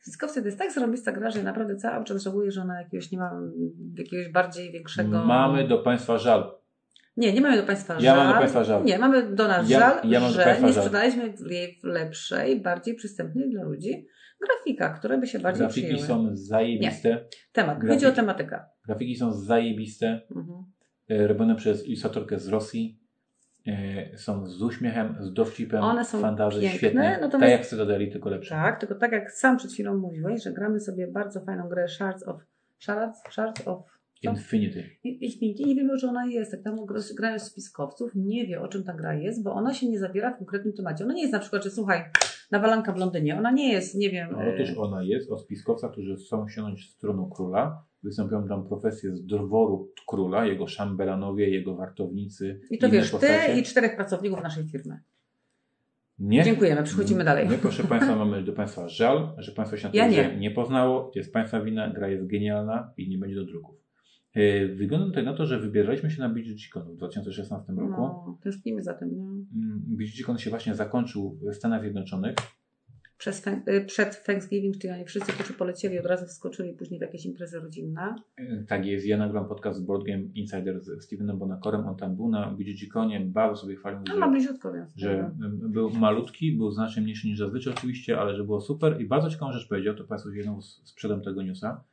Spiskowcy 0.00 0.40
to 0.40 0.46
jest 0.46 0.58
tak 0.58 0.72
zarobista 0.72 1.12
gra, 1.12 1.30
że 1.30 1.38
ja 1.38 1.44
naprawdę 1.44 1.76
cały 1.76 2.04
czas 2.04 2.22
żałuję, 2.22 2.50
że 2.50 2.62
ona 2.62 2.80
jakiegoś 2.82 3.12
nie 3.12 3.18
ma 3.18 3.40
jakiegoś 3.98 4.32
bardziej 4.32 4.72
większego... 4.72 5.24
Mamy 5.24 5.68
do 5.68 5.78
Państwa 5.78 6.18
żal. 6.18 6.50
Nie, 7.16 7.32
nie 7.32 7.40
mamy 7.40 7.56
do 7.56 7.62
Państwa 7.62 7.94
żal. 7.94 8.02
Ja 8.02 8.16
mam 8.16 8.32
do 8.32 8.38
Państwa 8.38 8.64
żal. 8.64 8.84
Nie, 8.84 8.98
mamy 8.98 9.34
do 9.34 9.48
nas 9.48 9.70
Ja- 9.70 9.78
żal, 9.80 10.00
ja 10.04 10.20
że 10.20 10.60
nie 10.62 10.72
sprzedaliśmy 10.72 11.34
jej 11.50 11.78
w 11.82 11.84
lepszej, 11.84 12.60
bardziej 12.60 12.94
przystępnej 12.94 13.50
dla 13.50 13.62
ludzi 13.62 14.06
grafika, 14.46 14.88
które 14.98 15.18
by 15.18 15.26
się 15.26 15.38
bardziej 15.38 15.60
Grafiki 15.66 15.86
przyjęły. 15.86 16.06
są 16.06 16.36
zajebiste. 16.36 17.24
Temat. 17.52 17.78
grafiki. 17.78 18.04
Chodzi 18.04 18.12
o 18.12 18.16
tematykę. 18.16 18.60
Grafiki 18.86 19.16
są 19.16 19.32
zajebiste. 19.32 20.20
Mhm. 20.36 20.64
E, 21.08 21.26
Robione 21.26 21.56
przez 21.56 21.86
ilustratorkę 21.86 22.38
z 22.38 22.48
Rosji. 22.48 22.98
E, 23.66 24.18
Są 24.18 24.46
z 24.46 24.62
uśmiechem, 24.62 25.16
z 25.20 25.32
dowcipem. 25.32 25.82
One 25.82 26.04
są 26.04 26.20
fantazy, 26.20 26.60
piękne, 26.60 26.78
świetne. 26.78 27.18
natomiast- 27.20 27.40
Tak 27.40 27.50
jak 27.50 27.66
Cytadeli, 27.66 28.10
tylko 28.12 28.30
lepsze. 28.30 28.50
Tak, 28.50 28.80
tylko 28.80 28.94
tak 28.94 29.12
jak 29.12 29.32
sam 29.32 29.56
przed 29.56 29.72
chwilą 29.72 29.96
mówiłeś, 29.98 30.42
że 30.42 30.52
gramy 30.52 30.80
sobie 30.80 31.06
bardzo 31.06 31.40
fajną 31.40 31.68
grę 31.68 31.88
Shards 31.88 32.22
of... 32.28 32.40
Shards? 32.78 33.22
Shards 33.30 33.68
of... 33.68 33.78
co? 34.24 34.30
Infinity. 34.30 34.84
Infinity, 35.04 35.62
nie 35.64 35.74
wiemy, 35.74 35.98
czym 35.98 36.10
ona 36.10 36.26
jest. 36.26 36.50
Tak 36.50 36.62
tam 36.62 36.76
grają 37.16 37.38
spiskowców, 37.38 38.10
nie 38.14 38.46
wie, 38.46 38.60
o 38.60 38.68
czym 38.68 38.84
ta 38.84 38.92
gra 38.92 39.14
jest, 39.14 39.42
bo 39.42 39.52
ona 39.52 39.74
się 39.74 39.88
nie 39.88 39.98
zawiera 39.98 40.34
w 40.34 40.38
konkretnym 40.38 40.72
temacie. 40.72 41.04
Ona 41.04 41.14
nie 41.14 41.20
jest 41.22 41.32
na 41.32 41.38
przykład, 41.38 41.64
że 41.64 41.70
słuchaj, 41.70 42.04
nawalanka 42.50 42.92
w 42.92 42.96
Londynie. 42.96 43.38
Ona 43.38 43.50
nie 43.50 43.72
jest, 43.72 43.94
nie 43.94 44.10
wiem... 44.10 44.28
No, 44.32 44.42
e, 44.42 44.54
otóż 44.54 44.76
ona 44.78 45.02
jest 45.02 45.30
o 45.30 45.38
spiskowcach, 45.38 45.92
którzy 45.92 46.16
chcą 46.16 46.48
sięgnąć 46.48 46.80
w 46.86 46.90
stronę 46.90 47.28
króla. 47.34 47.84
Występują 48.02 48.48
tam 48.48 48.68
profesje 48.68 49.16
z 49.16 49.26
dworu 49.26 49.92
króla, 50.06 50.46
jego 50.46 50.66
szambelanowie, 50.66 51.50
jego 51.50 51.76
wartownicy. 51.76 52.60
I 52.70 52.78
to 52.78 52.88
wiesz, 52.90 53.10
postacie. 53.10 53.54
ty 53.54 53.60
i 53.60 53.62
czterech 53.62 53.96
pracowników 53.96 54.42
naszej 54.42 54.64
firmy. 54.64 55.00
Nie. 56.18 56.44
Dziękujemy, 56.44 56.82
przechodzimy 56.82 57.24
dalej. 57.24 57.48
My, 57.48 57.58
proszę 57.58 57.84
Państwa, 57.84 58.16
mamy 58.16 58.42
do 58.42 58.52
Państwa 58.52 58.88
żal, 58.88 59.34
że 59.38 59.52
Państwo 59.52 59.76
się 59.76 59.88
na 59.88 59.94
Ja 59.94 60.08
nie. 60.08 60.36
nie 60.36 60.50
poznało. 60.50 61.10
To 61.12 61.18
jest 61.18 61.32
Państwa 61.32 61.60
wina, 61.60 61.90
gra 61.90 62.08
jest 62.08 62.26
genialna 62.26 62.92
i 62.96 63.08
nie 63.08 63.18
będzie 63.18 63.36
do 63.36 63.44
druków. 63.44 63.76
Yy, 64.34 64.74
Wygląda 64.74 65.06
tutaj 65.06 65.24
na 65.24 65.34
to, 65.34 65.46
że 65.46 65.60
wybieraliśmy 65.60 66.10
się 66.10 66.20
na 66.20 66.28
BGG-Con 66.28 66.92
w 66.92 66.96
2016 66.96 67.72
roku. 67.72 67.90
No, 67.90 68.38
tęsknimy 68.42 68.82
za 68.82 68.94
tym, 68.94 69.16
nie? 69.16 69.22
Mm, 69.22 69.82
BGG-Con 69.88 70.38
się 70.38 70.50
właśnie 70.50 70.74
zakończył 70.74 71.38
w 71.42 71.54
Stanach 71.54 71.80
Zjednoczonych. 71.80 72.34
Przez, 73.18 73.46
y, 73.46 73.84
przed 73.86 74.24
Thanksgiving, 74.24 74.78
czyli 74.78 74.92
oni 74.94 75.04
wszyscy, 75.04 75.32
którzy 75.32 75.52
polecieli, 75.54 75.98
od 75.98 76.06
razu 76.06 76.26
wskoczyli 76.26 76.72
później 76.72 76.98
w 76.98 77.02
jakieś 77.02 77.26
imprezy 77.26 77.60
rodzinne. 77.60 78.14
Yy, 78.38 78.64
Tak 78.68 78.86
jest, 78.86 79.06
ja 79.06 79.16
nagrałem 79.16 79.48
podcast 79.48 79.78
z 79.78 79.82
Board 79.82 80.04
Game 80.06 80.22
Insider 80.34 80.80
z 80.80 81.04
Stevenem 81.04 81.38
Bonacorem. 81.38 81.86
On 81.86 81.96
tam 81.96 82.16
był 82.16 82.28
na 82.28 82.50
BGG-Conie, 82.50 83.20
bardzo 83.20 83.56
sobie 83.62 83.76
chwalił, 83.76 84.00
No, 84.08 84.14
że 84.14 84.20
ma 84.20 84.28
bliziutko, 84.30 84.72
więc... 84.72 84.92
że 84.96 85.30
y, 85.64 85.68
był 85.68 85.90
malutki, 85.90 86.52
był 86.52 86.70
znacznie 86.70 87.02
mniejszy 87.02 87.26
niż 87.26 87.38
zazwyczaj 87.38 87.72
oczywiście, 87.74 88.18
ale 88.20 88.34
że 88.36 88.44
było 88.44 88.60
super 88.60 89.00
i 89.00 89.04
bardzo 89.04 89.30
ciekawą 89.30 89.52
rzecz 89.52 89.68
powiedział, 89.68 89.94
to 89.94 90.04
Państwu 90.04 90.32
jedną 90.32 90.60
z- 90.62 90.80
sprzedam 90.84 91.22
tego 91.22 91.42
newsa, 91.42 91.84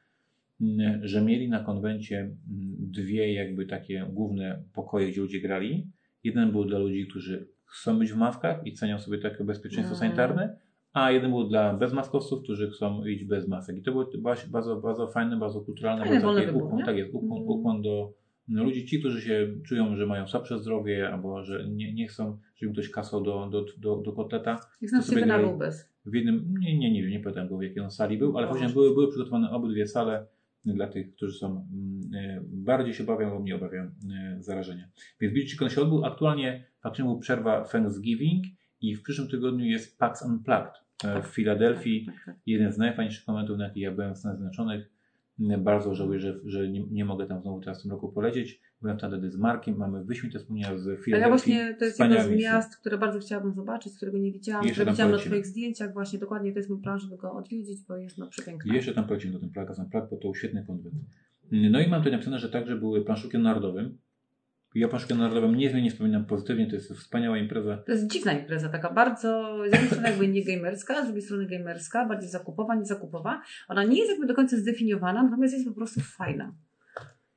że 1.01 1.21
mieli 1.21 1.49
na 1.49 1.59
konwencie 1.63 2.17
mm, 2.19 2.36
dwie 2.80 3.34
jakby 3.34 3.65
takie 3.65 4.05
główne 4.13 4.63
pokoje, 4.73 5.07
gdzie 5.11 5.21
ludzie 5.21 5.41
grali. 5.41 5.88
Jeden 6.23 6.51
był 6.51 6.65
dla 6.65 6.80
ludzi, 6.80 7.07
którzy 7.07 7.47
chcą 7.65 7.99
być 7.99 8.11
w 8.13 8.17
maskach 8.17 8.67
i 8.67 8.73
cenią 8.73 8.99
sobie 8.99 9.17
takie 9.17 9.43
bezpieczeństwo 9.43 9.95
Mm. 9.95 9.99
sanitarne, 9.99 10.57
a 10.95 11.11
jeden 11.11 11.31
był 11.31 11.43
dla 11.43 11.73
bezmaskowców, 11.73 12.43
którzy 12.43 12.69
chcą 12.69 13.05
iść 13.05 13.25
bez 13.25 13.47
masek. 13.47 13.77
I 13.77 13.81
to 13.81 13.91
było 13.91 14.09
bardzo, 14.51 14.75
bardzo, 14.75 15.07
fajne, 15.07 15.37
bardzo 15.37 15.61
kulturalne, 15.61 16.05
Fajny, 16.05 16.21
bardzo 16.21 16.41
wybór, 16.45 16.63
ukłon, 16.63 16.85
tak 16.85 16.97
jest, 16.97 17.13
ukłon, 17.13 17.41
Mm. 17.41 17.49
ukłon 17.49 17.81
do 17.81 18.13
no, 18.47 18.63
ludzi, 18.63 18.85
ci, 18.85 18.99
którzy 18.99 19.21
się 19.21 19.53
czują, 19.65 19.95
że 19.95 20.05
mają 20.05 20.27
słabsze 20.27 20.59
zdrowie, 20.59 21.09
albo 21.09 21.43
że 21.43 21.67
nie, 21.69 21.93
nie 21.93 22.07
chcą, 22.07 22.37
żeby 22.55 22.73
ktoś 22.73 22.89
kasał 22.91 23.23
do, 23.23 23.49
do, 23.49 23.65
do, 23.77 23.97
do 23.97 24.13
kotleta. 24.13 24.59
Jak 24.81 24.91
to 24.91 25.01
sobie 25.01 25.25
był 25.25 25.57
bez. 25.57 25.89
W 26.05 26.13
jednym, 26.13 26.53
nie, 26.59 26.77
nie, 26.77 26.91
nie 26.91 27.01
wiem, 27.01 27.11
nie 27.11 27.19
pamiętam 27.19 27.47
go 27.47 27.57
w 27.57 27.63
jakiej 27.63 27.83
on 27.83 27.91
sali 27.91 28.17
był, 28.17 28.37
ale 28.37 28.47
Boże. 28.47 28.59
później 28.59 28.73
były, 28.73 28.93
były 28.93 29.07
przygotowane 29.07 29.51
obydwie 29.51 29.87
sale 29.87 30.27
dla 30.65 30.87
tych, 30.87 31.15
którzy 31.15 31.37
są 31.37 31.47
mm, 31.73 32.01
e, 32.15 32.41
bardziej 32.43 32.93
się 32.93 33.03
bawią 33.03 33.33
lub 33.35 33.43
nie 33.43 33.55
obawiają 33.55 33.91
zarażenia. 34.39 34.89
Więc 35.21 35.33
BGCon 35.33 35.69
się 35.69 35.81
odbył. 35.81 36.05
Aktualnie 36.05 36.65
faktycznie 36.83 37.05
był 37.05 37.19
przerwa 37.19 37.65
Thanksgiving 37.65 38.45
i 38.81 38.95
w 38.95 39.01
przyszłym 39.03 39.27
tygodniu 39.27 39.65
jest 39.65 39.99
PAX 39.99 40.25
Unplugged 40.25 40.84
w 41.23 41.27
Filadelfii. 41.27 42.05
Tak, 42.05 42.15
tak, 42.15 42.25
tak. 42.25 42.35
Jeden 42.45 42.71
z 42.71 42.77
najfajniejszych 42.77 43.27
momentów, 43.27 43.57
na 43.57 43.63
jaki 43.63 43.79
ja 43.79 43.91
byłem 43.91 44.15
w 44.15 44.17
Stanach 44.17 44.37
Zjednoczonych. 44.37 44.89
Mm, 45.39 45.63
Bardzo 45.63 45.95
żałuję, 45.95 46.19
że, 46.19 46.39
że 46.45 46.69
nie, 46.69 46.83
nie 46.91 47.05
mogę 47.05 47.27
tam 47.27 47.41
znowu 47.41 47.61
teraz 47.61 47.79
w 47.79 47.81
tym 47.81 47.91
roku 47.91 48.11
polecieć. 48.11 48.61
Byłem 48.81 48.97
wtedy 48.97 49.31
z 49.31 49.37
Markiem, 49.37 49.77
mamy 49.77 50.03
wyśmienite 50.03 50.39
wspomnienia 50.39 50.77
z 50.77 50.83
Filadelfii. 50.83 51.13
Ale 51.13 51.21
ja 51.21 51.29
właśnie, 51.29 51.75
to 51.79 51.85
jest 51.85 51.99
jedno 51.99 52.23
z 52.23 52.29
miast, 52.29 52.77
które 52.77 52.97
bardzo 52.97 53.19
chciałabym 53.19 53.53
zobaczyć, 53.53 53.95
którego 53.97 54.17
nie 54.17 54.31
widziałam, 54.31 54.69
które 54.69 54.91
widziałam 54.91 55.11
na 55.11 55.17
polecimy. 55.17 55.35
Twoich 55.35 55.45
zdjęciach 55.45 55.93
właśnie, 55.93 56.19
dokładnie 56.19 56.51
to 56.51 56.59
jest 56.59 56.69
mój 56.69 56.81
plan, 56.81 56.99
żeby 56.99 57.17
go 57.17 57.31
odwiedzić, 57.33 57.85
bo 57.87 57.97
jest 57.97 58.17
no 58.17 58.27
przepiękny. 58.27 58.71
I 58.71 58.75
jeszcze 58.75 58.93
tam 58.93 59.07
polecimy 59.07 59.33
do 59.33 59.39
ten 59.39 59.49
Plag, 59.49 60.09
bo 60.09 60.17
to 60.17 60.33
świetny 60.33 60.65
konwent. 60.67 60.95
No 61.51 61.79
i 61.79 61.89
mam 61.89 61.99
tutaj 61.99 62.11
napisane, 62.11 62.39
że 62.39 62.49
także 62.49 62.75
były 62.75 63.05
planszówki 63.05 63.37
narodowym. 63.37 63.97
Ja 64.76 64.88
planszówkę 64.88 65.15
narodowym 65.15 65.55
niezmiennie 65.55 65.91
wspominam 65.91 66.26
pozytywnie, 66.26 66.67
to 66.67 66.76
jest 66.76 66.93
wspaniała 66.93 67.38
impreza. 67.38 67.78
To 67.78 67.91
jest 67.91 68.07
dziwna 68.11 68.34
impreza, 68.34 68.69
taka 68.69 68.93
bardzo, 68.93 69.57
z 69.69 69.71
jednej 69.71 69.89
strony 69.89 70.09
jakby 70.09 70.28
nie 70.28 70.45
gamerska, 70.45 71.01
z 71.01 71.05
drugiej 71.05 71.21
strony 71.21 71.45
gamerska, 71.45 72.05
bardziej 72.05 72.30
zakupowa, 72.30 72.76
nie 72.76 72.86
zakupowa. 72.86 73.41
Ona 73.67 73.84
nie 73.84 73.97
jest 73.97 74.09
jakby 74.11 74.28
do 74.28 74.34
końca 74.34 74.57
zdefiniowana, 74.57 75.23
natomiast 75.23 75.53
jest 75.53 75.67
po 75.67 75.76
prostu 75.76 76.01
fajna. 76.01 76.53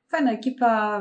Fajna 0.08 0.32
ekipa. 0.32 1.00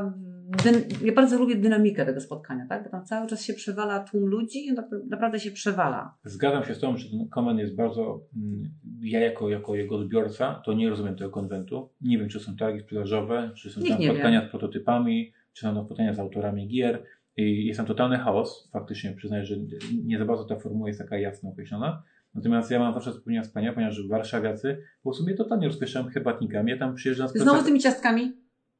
Ja 1.03 1.13
bardzo 1.13 1.39
lubię 1.39 1.55
dynamikę 1.55 2.05
tego 2.05 2.21
spotkania, 2.21 2.65
tak? 2.69 2.83
Bo 2.83 2.89
tam 2.89 3.05
cały 3.05 3.27
czas 3.27 3.43
się 3.43 3.53
przewala 3.53 3.99
tłum 3.99 4.25
ludzi 4.25 4.65
i 4.65 4.69
on 4.69 4.75
tak 4.75 4.85
naprawdę 5.09 5.39
się 5.39 5.51
przewala. 5.51 6.13
Zgadzam 6.23 6.63
się 6.63 6.75
z 6.75 6.79
Tobą, 6.79 6.97
że 6.97 7.09
ten 7.09 7.29
konwent 7.29 7.59
jest 7.59 7.75
bardzo, 7.75 8.21
mm, 8.37 8.69
ja 9.01 9.19
jako, 9.19 9.49
jako 9.49 9.75
jego 9.75 9.95
odbiorca, 9.95 10.61
to 10.65 10.73
nie 10.73 10.89
rozumiem 10.89 11.15
tego 11.15 11.29
konwentu. 11.29 11.89
Nie 12.01 12.17
wiem, 12.17 12.29
czy 12.29 12.39
są 12.39 12.55
targi 12.55 12.79
sprzedażowe, 12.79 13.51
czy 13.55 13.69
są 13.69 13.81
Nikt 13.81 13.91
tam 13.91 14.01
nie 14.01 14.07
spotkania 14.09 14.41
wie. 14.41 14.47
z 14.47 14.49
prototypami, 14.49 15.33
czy 15.57 15.61
tam 15.63 15.85
spotkania 15.85 16.13
z 16.13 16.19
autorami 16.19 16.67
gier. 16.67 17.03
i 17.37 17.65
jest 17.65 17.77
tam 17.77 17.85
totalny 17.85 18.17
chaos, 18.17 18.69
faktycznie 18.73 19.11
przyznaję, 19.11 19.45
że 19.45 19.55
nie 20.03 20.17
za 20.19 20.25
bardzo 20.25 20.43
ta 20.45 20.55
formuła 20.55 20.87
jest 20.87 20.99
taka 20.99 21.17
jasno 21.17 21.49
określona. 21.49 22.03
Natomiast 22.33 22.71
ja 22.71 22.79
mam 22.79 22.93
zawsze 22.93 23.11
wspomnienia 23.11 23.43
wspaniałe, 23.43 23.73
ponieważ 23.75 24.07
warszawiacy 24.07 24.81
po 25.03 25.13
sobie 25.13 25.33
totalnie 25.35 25.67
rozpieszczają 25.67 26.05
herbatnikami. 26.07 26.71
Ja 26.71 26.77
tam 26.77 26.95
przyjeżdżam 26.95 27.27
z 27.27 27.31
Znowu 27.31 27.43
plecakiem. 27.45 27.63
z 27.63 27.67
tymi 27.67 27.79
ciastkami? 27.79 28.21
Nie, 28.23 28.33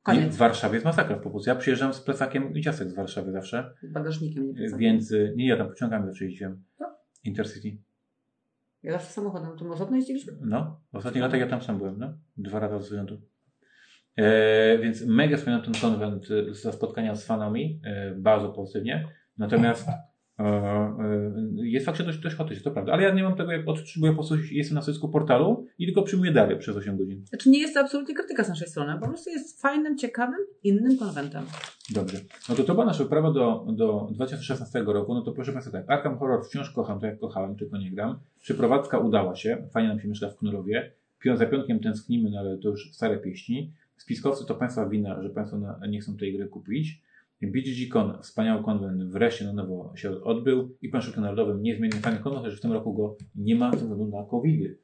Koniec. 0.04 0.36
w 0.36 0.38
Warszawie 0.38 0.74
jest 0.74 0.86
masakra 0.86 1.16
po 1.18 1.30
prostu. 1.30 1.50
Ja 1.50 1.56
przyjeżdżam 1.56 1.94
z 1.94 2.02
plecakiem 2.02 2.54
i 2.54 2.62
ciastek 2.62 2.90
z 2.90 2.94
Warszawy 2.96 3.32
zawsze, 3.32 3.74
Z 3.84 3.92
bagażnikiem, 3.92 4.54
nie 4.54 4.70
więc 4.78 5.12
y, 5.12 5.34
nie 5.38 5.48
ja 5.48 5.58
tam 5.58 5.68
pociągami 5.68 6.06
zawsze 6.06 6.26
jeździłem. 6.26 6.64
No. 6.80 6.86
Intercity. 7.24 7.78
Ja 8.84 8.92
zawsze 8.92 9.08
samochodem. 9.08 9.58
Tu 9.58 9.72
osobno 9.74 9.96
jeździliśmy? 9.96 10.34
No, 10.42 10.80
w 10.94 10.96
ostatnich 10.96 11.22
latach 11.24 11.40
ja 11.40 11.48
tam 11.48 11.62
sam 11.62 11.78
byłem, 11.78 12.00
no. 12.00 12.14
Dwa 12.38 12.60
lata 12.60 12.80
z 12.80 12.90
rzędu. 12.90 13.22
E, 14.18 14.78
więc 14.78 15.06
mega 15.06 15.38
wspominam 15.38 15.66
ten 15.66 15.74
konwent 15.82 16.28
za 16.52 16.72
spotkania 16.72 17.16
z 17.16 17.26
fanami, 17.26 17.80
e, 17.84 18.16
bardzo 18.16 18.50
pozytywnie. 18.50 19.08
Natomiast 19.38 19.90
e, 19.90 20.44
e, 20.44 20.98
jest 21.56 21.86
faktycznie 21.86 22.06
dość, 22.06 22.20
dość 22.20 22.36
chaotycznie, 22.36 22.64
to 22.64 22.72
prawda. 22.72 22.94
Ale 22.94 23.04
ja 23.04 23.14
nie 23.14 23.24
mam 23.24 23.36
tego, 23.36 23.52
jak 23.52 23.68
odczytuję, 23.68 24.12
po 24.12 24.16
prostu 24.16 24.36
jestem 24.52 24.76
na 24.76 24.82
stoisku 24.82 25.10
portalu 25.10 25.66
i 25.80 25.86
tylko 25.86 26.04
przyjmuję 26.04 26.32
dary 26.32 26.58
przez 26.58 26.78
8 26.78 26.98
godzin. 26.98 27.26
Znaczy 27.26 27.50
nie 27.50 27.60
jest 27.60 27.74
to 27.74 27.80
absolutnie 27.80 28.16
krytyka 28.16 28.44
z 28.44 28.50
naszej 28.50 28.68
strony, 28.68 29.00
po 29.00 29.08
prostu 29.08 29.30
jest 29.30 29.62
fajnym, 29.62 29.98
ciekawym, 29.98 30.40
innym 30.64 30.98
konwentem. 30.98 31.46
Dobrze. 31.90 32.18
No 32.50 32.56
to 32.56 32.64
to 32.64 32.74
była 32.74 32.86
nasza 32.86 33.04
wyprawa 33.04 33.32
do, 33.32 33.66
do 33.70 34.08
2016 34.12 34.84
roku. 34.88 35.14
No 35.14 35.22
to 35.22 35.32
proszę 35.32 35.52
Państwa 35.52 35.72
tak, 35.72 35.90
Arkham 35.90 36.18
Horror 36.18 36.46
wciąż 36.46 36.72
kocham, 36.72 37.00
tak 37.00 37.10
jak 37.10 37.20
kochałem, 37.20 37.56
tylko 37.56 37.78
nie 37.78 37.92
gram. 37.92 38.20
Przeprowadzka 38.40 38.98
udała 38.98 39.36
się, 39.36 39.68
fajnie 39.74 39.90
nam 39.90 40.00
się 40.00 40.08
mieszka 40.08 40.30
w 40.30 40.38
Knurowie. 40.38 40.92
Pią 41.20 41.38
za 41.38 41.46
piątkiem 41.46 41.80
tęsknimy, 41.80 42.30
no 42.30 42.40
ale 42.40 42.58
to 42.58 42.70
już 42.70 42.94
stare 42.94 43.18
pieśni. 43.18 43.74
Spiskowcy 43.98 44.46
to 44.46 44.56
Państwa 44.56 44.90
wina, 44.90 45.24
że 45.24 45.30
Państwo 45.30 45.58
nie 45.90 46.00
chcą 46.00 46.18
tej 46.18 46.38
gry 46.38 46.48
kupić. 46.48 47.02
BGG-Con, 47.42 48.22
wspaniały 48.22 48.64
konwent, 48.64 49.04
wreszcie 49.04 49.46
na 49.46 49.54
nowo 49.54 49.94
się 49.96 50.24
odbył 50.24 50.78
i 50.82 50.90
Pan 50.90 51.02
Sztuki 51.02 51.20
Narodowym 51.20 51.62
niezmiennie 51.62 52.00
fajny 52.00 52.20
konwent, 52.20 52.46
chociaż 52.46 52.60
w 52.60 52.62
tym 52.62 52.72
roku 52.72 52.94
go 52.94 53.18
nie 53.36 53.56
ma 53.56 53.72
ze 53.72 53.78
względu 53.78 54.18
na 54.18 54.26
covid 54.26 54.78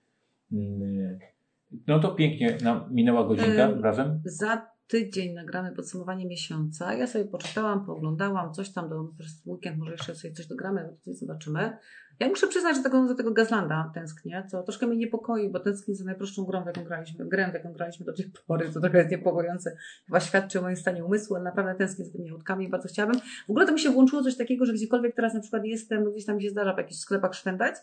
No 1.88 2.00
to 2.00 2.16
pięknie 2.16 2.58
nam 2.64 2.94
minęła 2.94 3.28
godzinka 3.28 3.70
Ym, 3.70 3.84
razem. 3.84 4.22
Za 4.26 4.73
tydzień 4.94 5.34
nagramy 5.34 5.72
podsumowanie 5.72 6.26
miesiąca. 6.26 6.94
Ja 6.94 7.08
sobie 7.08 7.26
poczytałam, 7.26 7.86
pooglądałam 7.86 8.54
coś 8.54 8.70
tam 8.70 8.90
do 8.90 9.10
przez 9.20 9.46
weekend, 9.46 9.78
może 9.78 9.92
jeszcze 9.92 10.16
sobie 10.16 10.34
coś 10.34 10.48
dogramy, 10.48 10.90
zobaczymy. 11.06 11.78
Ja 12.20 12.28
muszę 12.30 12.48
przyznać, 12.48 12.78
że 12.78 12.84
tego, 12.84 13.08
do 13.08 13.16
tego 13.16 13.32
Gazlanda 13.32 13.92
tęsknię, 13.94 14.44
co 14.52 14.64
troszkę 14.64 14.88
mnie 14.88 14.98
niepokoi, 14.98 15.50
bo 15.50 15.60
tęsknię 15.60 15.96
za 15.96 16.06
najprostszą 16.06 16.46
grą, 16.46 16.64
w 16.64 16.66
jaką 16.66 16.84
graliśmy, 16.84 17.26
grę, 17.26 17.52
w 17.52 17.54
jaką 17.54 17.74
graliśmy 17.74 18.06
do 18.06 18.14
tej 18.14 18.32
pory, 18.48 18.72
co 18.72 18.82
trochę 18.82 18.98
jest 18.98 19.12
niepokojące. 19.12 19.78
Chyba 20.06 20.20
świadczy 20.20 20.60
o 20.60 20.62
moim 20.62 20.76
stanie 20.76 21.06
umysłu, 21.06 21.36
ale 21.36 21.46
naprawdę 21.46 21.76
tęsknię 21.76 22.06
za 22.06 22.12
tymi 22.12 22.30
autkami 22.30 22.66
i 22.66 22.70
bardzo 22.70 22.88
chciałabym. 22.88 23.22
W 23.48 23.50
ogóle 23.50 23.66
to 23.66 23.72
mi 23.72 23.80
się 23.80 23.90
włączyło 23.90 24.24
coś 24.24 24.38
takiego, 24.38 24.66
że 24.66 24.74
gdziekolwiek 24.74 25.16
teraz 25.16 25.34
na 25.34 25.40
przykład 25.40 25.66
jestem, 25.66 26.12
gdzieś 26.12 26.26
tam 26.26 26.36
mi 26.36 26.44
się 26.44 26.50
zdarza 26.50 26.74
w 26.74 26.78
jakichś 26.78 27.00
sklepach 27.00 27.34
szwendać, 27.34 27.76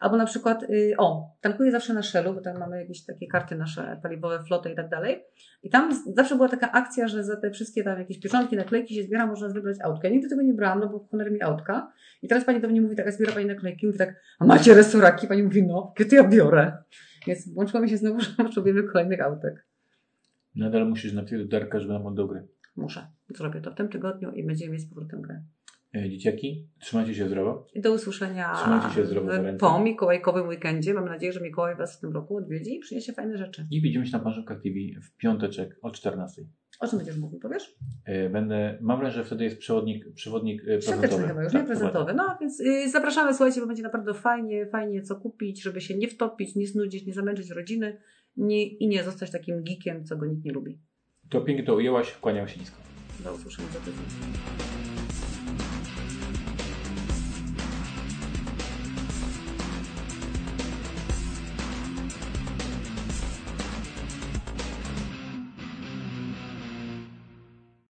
Albo 0.00 0.16
na 0.16 0.26
przykład, 0.26 0.62
y, 0.62 0.94
o, 0.98 1.30
tankuję 1.40 1.72
zawsze 1.72 1.94
na 1.94 2.02
Shellu, 2.02 2.34
bo 2.34 2.40
tam 2.40 2.58
mamy 2.58 2.80
jakieś 2.80 3.04
takie 3.04 3.26
karty 3.26 3.56
nasze 3.56 4.00
paliwowe, 4.02 4.44
flotę 4.44 4.72
i 4.72 4.76
tak 4.76 4.88
dalej. 4.88 5.24
I 5.62 5.70
tam 5.70 5.90
zawsze 6.16 6.36
była 6.36 6.48
taka 6.48 6.72
akcja, 6.72 7.08
że 7.08 7.24
za 7.24 7.36
te 7.36 7.50
wszystkie 7.50 7.84
tam 7.84 7.98
jakieś 7.98 8.20
pieczątki, 8.20 8.56
naklejki 8.56 8.94
się 8.94 9.02
zbiera, 9.02 9.26
można 9.26 9.48
wybrać 9.48 9.76
autkę. 9.82 10.08
Ja 10.08 10.14
nigdy 10.14 10.28
tego 10.28 10.42
nie 10.42 10.54
brałam, 10.54 10.80
no 10.80 10.88
bo 10.88 11.06
honor 11.10 11.32
mi 11.32 11.42
autka. 11.42 11.92
I 12.22 12.28
teraz 12.28 12.44
pani 12.44 12.60
do 12.60 12.68
mnie 12.68 12.80
mówi 12.80 12.96
tak, 12.96 13.08
a 13.08 13.12
zbiera 13.12 13.32
pani 13.32 13.46
naklejki, 13.46 13.86
mówi 13.86 13.98
tak, 13.98 14.20
a 14.38 14.44
macie 14.44 14.74
resuraki? 14.74 15.26
Pani 15.26 15.42
mówi, 15.42 15.62
no, 15.62 15.92
kiedy 15.96 16.16
ja 16.16 16.28
biorę. 16.28 16.72
Więc 17.26 17.54
włączyło 17.54 17.82
mi 17.82 17.90
się 17.90 17.96
znowu, 17.96 18.20
że 18.24 18.30
potrzebujemy 18.36 18.82
kolejnych 18.82 19.20
autek. 19.20 19.66
Nadal 20.56 20.88
musisz 20.88 21.12
napisać 21.12 21.38
do 21.38 21.48
Darka, 21.48 21.80
żeby 21.80 21.92
nam 21.92 22.06
oddał 22.06 22.28
gry. 22.28 22.46
Muszę. 22.76 23.06
Zrobię 23.28 23.60
to 23.60 23.70
w 23.70 23.74
tym 23.74 23.88
tygodniu 23.88 24.32
i 24.32 24.46
będziemy 24.46 24.72
mieć 24.72 24.82
z 24.82 24.88
powrotem 24.88 25.22
grę. 25.22 25.42
E, 25.94 26.10
Dzieciaki, 26.10 26.68
trzymajcie 26.80 27.14
się 27.14 27.28
zdrowo. 27.28 27.66
Do 27.76 27.92
usłyszenia 27.92 28.54
Trzymajcie 28.54 28.94
się 28.94 29.06
zdrowo, 29.06 29.32
po 29.60 29.78
mikołajkowym 29.78 30.48
weekendzie. 30.48 30.94
Mam 30.94 31.04
nadzieję, 31.04 31.32
że 31.32 31.40
Mikołaj 31.40 31.76
Was 31.76 31.96
w 31.96 32.00
tym 32.00 32.12
roku 32.12 32.36
odwiedzi 32.36 32.76
i 32.76 32.78
przyniesie 32.80 33.12
fajne 33.12 33.38
rzeczy. 33.38 33.66
I 33.70 33.80
widzimy 33.82 34.06
się 34.06 34.12
na 34.12 34.18
Panżówkach 34.18 34.62
TV 34.62 34.74
w 35.02 35.16
piąteczek 35.16 35.78
o 35.82 35.90
14. 35.90 36.42
O 36.80 36.88
czym 36.88 36.98
będziesz 36.98 37.16
mówił, 37.16 37.40
powiesz? 37.40 37.76
E, 38.04 38.30
Będę, 38.30 38.78
mam 38.80 38.98
wrażenie, 38.98 39.22
że 39.22 39.26
wtedy 39.26 39.44
jest 39.44 39.58
przewodnik, 39.58 40.14
przewodnik 40.14 40.62
e, 40.62 40.64
prezentowy. 40.64 41.28
chyba 41.28 41.42
już, 41.42 41.52
Tak, 41.52 41.62
nie 41.62 41.66
prezentowy. 41.66 42.14
No 42.14 42.36
więc 42.40 42.60
y, 42.60 42.90
zapraszamy, 42.90 43.34
słuchajcie, 43.34 43.60
bo 43.60 43.66
będzie 43.66 43.82
naprawdę 43.82 44.14
fajnie, 44.14 44.66
fajnie 44.66 45.02
co 45.02 45.16
kupić, 45.16 45.62
żeby 45.62 45.80
się 45.80 45.96
nie 45.96 46.08
wtopić, 46.08 46.56
nie 46.56 46.66
znudzić, 46.66 47.06
nie 47.06 47.12
zamęczyć 47.14 47.50
rodziny 47.50 48.00
nie, 48.36 48.66
i 48.66 48.88
nie 48.88 49.04
zostać 49.04 49.30
takim 49.30 49.64
geekiem, 49.64 50.04
co 50.04 50.16
go 50.16 50.26
nikt 50.26 50.44
nie 50.44 50.52
lubi. 50.52 50.78
To 51.30 51.40
pięknie 51.40 51.66
to 51.66 51.74
ujęłaś, 51.74 52.12
kłaniam 52.12 52.48
się 52.48 52.60
nisko. 52.60 52.76
Do 53.24 53.34
usłyszenia 53.34 53.68
za 53.68 53.78
tydzień. 53.78 54.83